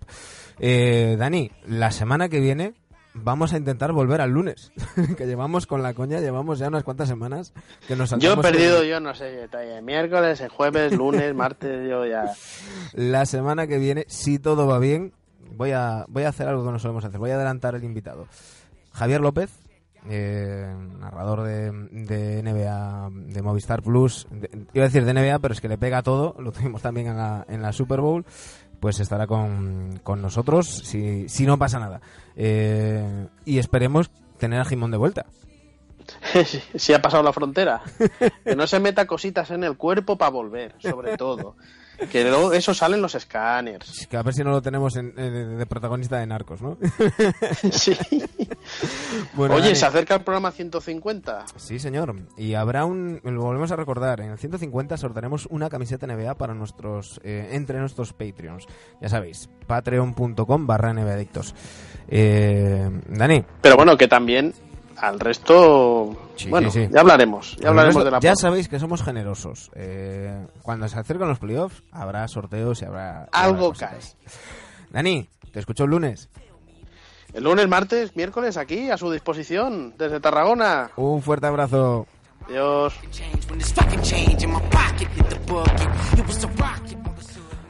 Eh, 0.59 1.15
Dani, 1.17 1.51
la 1.65 1.91
semana 1.91 2.29
que 2.29 2.39
viene 2.39 2.73
vamos 3.13 3.53
a 3.53 3.57
intentar 3.57 3.91
volver 3.91 4.21
al 4.21 4.31
lunes, 4.31 4.71
que 5.17 5.25
llevamos 5.25 5.67
con 5.67 5.83
la 5.83 5.93
coña, 5.93 6.19
llevamos 6.19 6.59
ya 6.59 6.67
unas 6.67 6.83
cuantas 6.83 7.07
semanas 7.09 7.53
que 7.87 7.95
nos 7.95 8.11
Yo 8.19 8.33
he 8.33 8.37
perdido, 8.37 8.81
el- 8.81 8.89
yo 8.89 8.99
no 8.99 9.13
sé, 9.13 9.47
eh, 9.51 9.81
miércoles, 9.81 10.39
eh, 10.41 10.47
jueves, 10.49 10.95
lunes, 10.97 11.33
martes, 11.35 11.89
yo 11.89 12.05
ya... 12.05 12.31
La 12.93 13.25
semana 13.25 13.67
que 13.67 13.77
viene, 13.77 14.05
si 14.07 14.39
todo 14.39 14.67
va 14.67 14.79
bien, 14.79 15.13
voy 15.55 15.71
a, 15.71 16.05
voy 16.07 16.23
a 16.23 16.29
hacer 16.29 16.47
algo 16.47 16.65
que 16.65 16.71
no 16.71 16.79
solemos 16.79 17.03
hacer, 17.05 17.19
voy 17.19 17.31
a 17.31 17.35
adelantar 17.35 17.75
el 17.75 17.83
invitado. 17.83 18.27
Javier 18.93 19.21
López, 19.21 19.51
eh, 20.09 20.73
narrador 20.99 21.43
de, 21.43 21.71
de 21.91 22.41
NBA, 22.43 23.09
de 23.33 23.41
Movistar 23.41 23.81
Plus, 23.83 24.27
de- 24.31 24.49
iba 24.73 24.85
a 24.85 24.87
decir 24.87 25.05
de 25.05 25.13
NBA, 25.13 25.39
pero 25.39 25.53
es 25.53 25.61
que 25.61 25.67
le 25.69 25.77
pega 25.77 26.01
todo, 26.01 26.35
lo 26.39 26.51
tuvimos 26.51 26.81
también 26.81 27.07
en 27.07 27.17
la, 27.17 27.45
en 27.47 27.61
la 27.61 27.71
Super 27.73 28.01
Bowl, 28.01 28.25
pues 28.81 28.99
estará 28.99 29.27
con, 29.27 29.99
con 30.03 30.23
nosotros, 30.23 30.67
si, 30.67 31.29
si 31.29 31.45
no 31.45 31.59
pasa 31.59 31.79
nada. 31.79 32.01
Eh, 32.35 33.27
y 33.45 33.59
esperemos 33.59 34.09
tener 34.39 34.59
a 34.59 34.65
Jimón 34.65 34.89
de 34.89 34.97
vuelta. 34.97 35.27
si, 36.43 36.59
si 36.79 36.91
ha 36.91 37.01
pasado 37.01 37.21
la 37.21 37.31
frontera. 37.31 37.83
Que 38.43 38.55
no 38.55 38.65
se 38.65 38.79
meta 38.79 39.05
cositas 39.05 39.51
en 39.51 39.63
el 39.63 39.77
cuerpo 39.77 40.17
para 40.17 40.31
volver, 40.31 40.73
sobre 40.79 41.15
todo. 41.15 41.55
Que 42.09 42.23
luego 42.23 42.53
eso 42.53 42.73
sale 42.73 42.95
en 42.95 43.01
los 43.01 43.13
escáneres. 43.15 44.07
Que 44.09 44.17
a 44.17 44.23
ver 44.23 44.33
si 44.33 44.43
no 44.43 44.51
lo 44.51 44.61
tenemos 44.61 44.95
en- 44.95 45.13
de, 45.13 45.45
de 45.45 45.65
protagonista 45.65 46.17
de 46.17 46.25
Narcos, 46.27 46.61
¿no? 46.61 46.77
Sí. 47.71 47.97
Bueno, 49.33 49.55
Oye, 49.55 49.63
Dani. 49.65 49.75
se 49.75 49.85
acerca 49.85 50.15
el 50.15 50.21
programa 50.21 50.51
150. 50.51 51.45
Sí, 51.55 51.79
señor. 51.79 52.15
Y 52.37 52.53
habrá 52.53 52.85
un. 52.85 53.19
Lo 53.23 53.41
volvemos 53.41 53.71
a 53.71 53.75
recordar. 53.75 54.21
En 54.21 54.31
el 54.31 54.37
150 54.37 54.97
sortearemos 54.97 55.47
una 55.49 55.69
camiseta 55.69 56.05
NBA 56.07 56.35
para 56.35 56.53
nuestros. 56.53 57.19
eh, 57.23 57.49
entre 57.51 57.79
nuestros 57.79 58.13
Patreons. 58.13 58.65
Ya 59.01 59.09
sabéis, 59.09 59.49
patreon.com 59.67 60.67
barra 60.67 60.93
NBAdictos. 60.93 61.55
Eh, 62.07 62.89
Dani. 63.09 63.43
Pero 63.61 63.75
bueno, 63.77 63.97
que 63.97 64.07
también 64.07 64.53
al 65.01 65.19
resto. 65.19 66.15
Sí, 66.35 66.49
bueno, 66.49 66.69
sí, 66.69 66.85
sí. 66.85 66.91
ya 66.93 67.01
hablaremos. 67.01 67.57
Ya 67.57 67.69
hablaremos 67.69 68.03
de 68.03 68.11
la 68.11 68.19
Ya 68.19 68.35
sabéis 68.35 68.69
que 68.69 68.79
somos 68.79 69.01
generosos. 69.03 69.71
Eh, 69.75 70.45
cuando 70.61 70.87
se 70.87 70.97
acercan 70.99 71.27
los 71.27 71.39
playoffs, 71.39 71.83
habrá 71.91 72.27
sorteos 72.27 72.81
y 72.81 72.85
habrá. 72.85 73.27
Algo 73.31 73.73
cae. 73.73 73.97
Dani, 74.91 75.27
te 75.51 75.59
escucho 75.59 75.85
el 75.85 75.89
lunes. 75.89 76.29
El 77.33 77.45
lunes, 77.45 77.67
martes, 77.67 78.15
miércoles 78.15 78.57
aquí 78.57 78.91
a 78.91 78.97
su 78.97 79.11
disposición 79.11 79.95
desde 79.97 80.19
Tarragona. 80.19 80.91
Un 80.97 81.21
fuerte 81.21 81.47
abrazo. 81.47 82.05
Adiós. 82.47 82.93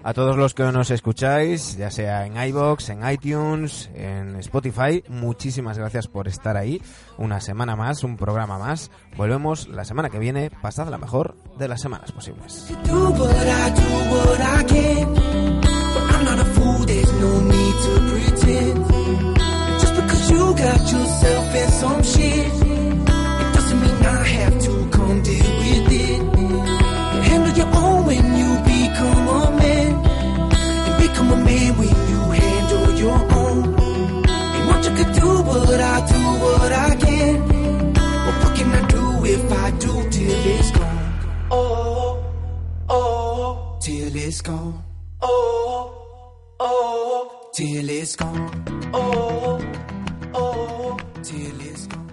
A 0.04 0.14
todos 0.14 0.38
los 0.38 0.54
que 0.54 0.64
nos 0.64 0.92
escucháis, 0.92 1.78
ya 1.78 1.92
sea 1.92 2.26
en 2.26 2.38
iBox, 2.38 2.90
en 2.90 3.10
iTunes, 3.10 3.90
en 3.94 4.36
Spotify, 4.38 5.04
muchísimas 5.08 5.78
gracias 5.78 6.08
por 6.08 6.28
estar 6.28 6.58
ahí. 6.58 6.82
Una 7.18 7.40
semana 7.40 7.76
más, 7.76 8.04
un 8.04 8.18
programa 8.18 8.58
más. 8.58 8.92
Volvemos 9.16 9.68
la 9.68 9.86
semana 9.86 10.10
que 10.10 10.20
viene. 10.20 10.50
Pasad 10.62 10.88
la 10.90 10.98
mejor 10.98 11.36
de 11.58 11.68
las 11.68 11.82
semanas 11.82 12.12
posibles. 12.12 12.68
But 35.72 35.80
I 35.80 36.06
do 36.06 36.22
what 36.44 36.72
I 36.74 36.96
can. 36.98 37.94
Well, 37.94 38.40
what 38.42 38.56
can 38.58 38.72
I 38.80 38.88
do 38.88 39.04
if 39.26 39.52
I 39.64 39.72
do 39.84 39.94
till 40.10 40.46
it's 40.54 40.72
gone? 40.72 41.48
Oh, 41.50 42.26
oh, 42.90 43.78
till 43.82 44.14
it's 44.14 44.42
gone. 44.42 44.84
Oh, 45.22 46.34
oh, 46.60 47.50
till 47.54 47.90
it's 47.90 48.18
gone. 48.18 48.92
Oh, 48.94 49.62
oh, 50.34 50.98
till 51.24 51.62
it's 51.62 51.88
gone. 51.88 52.11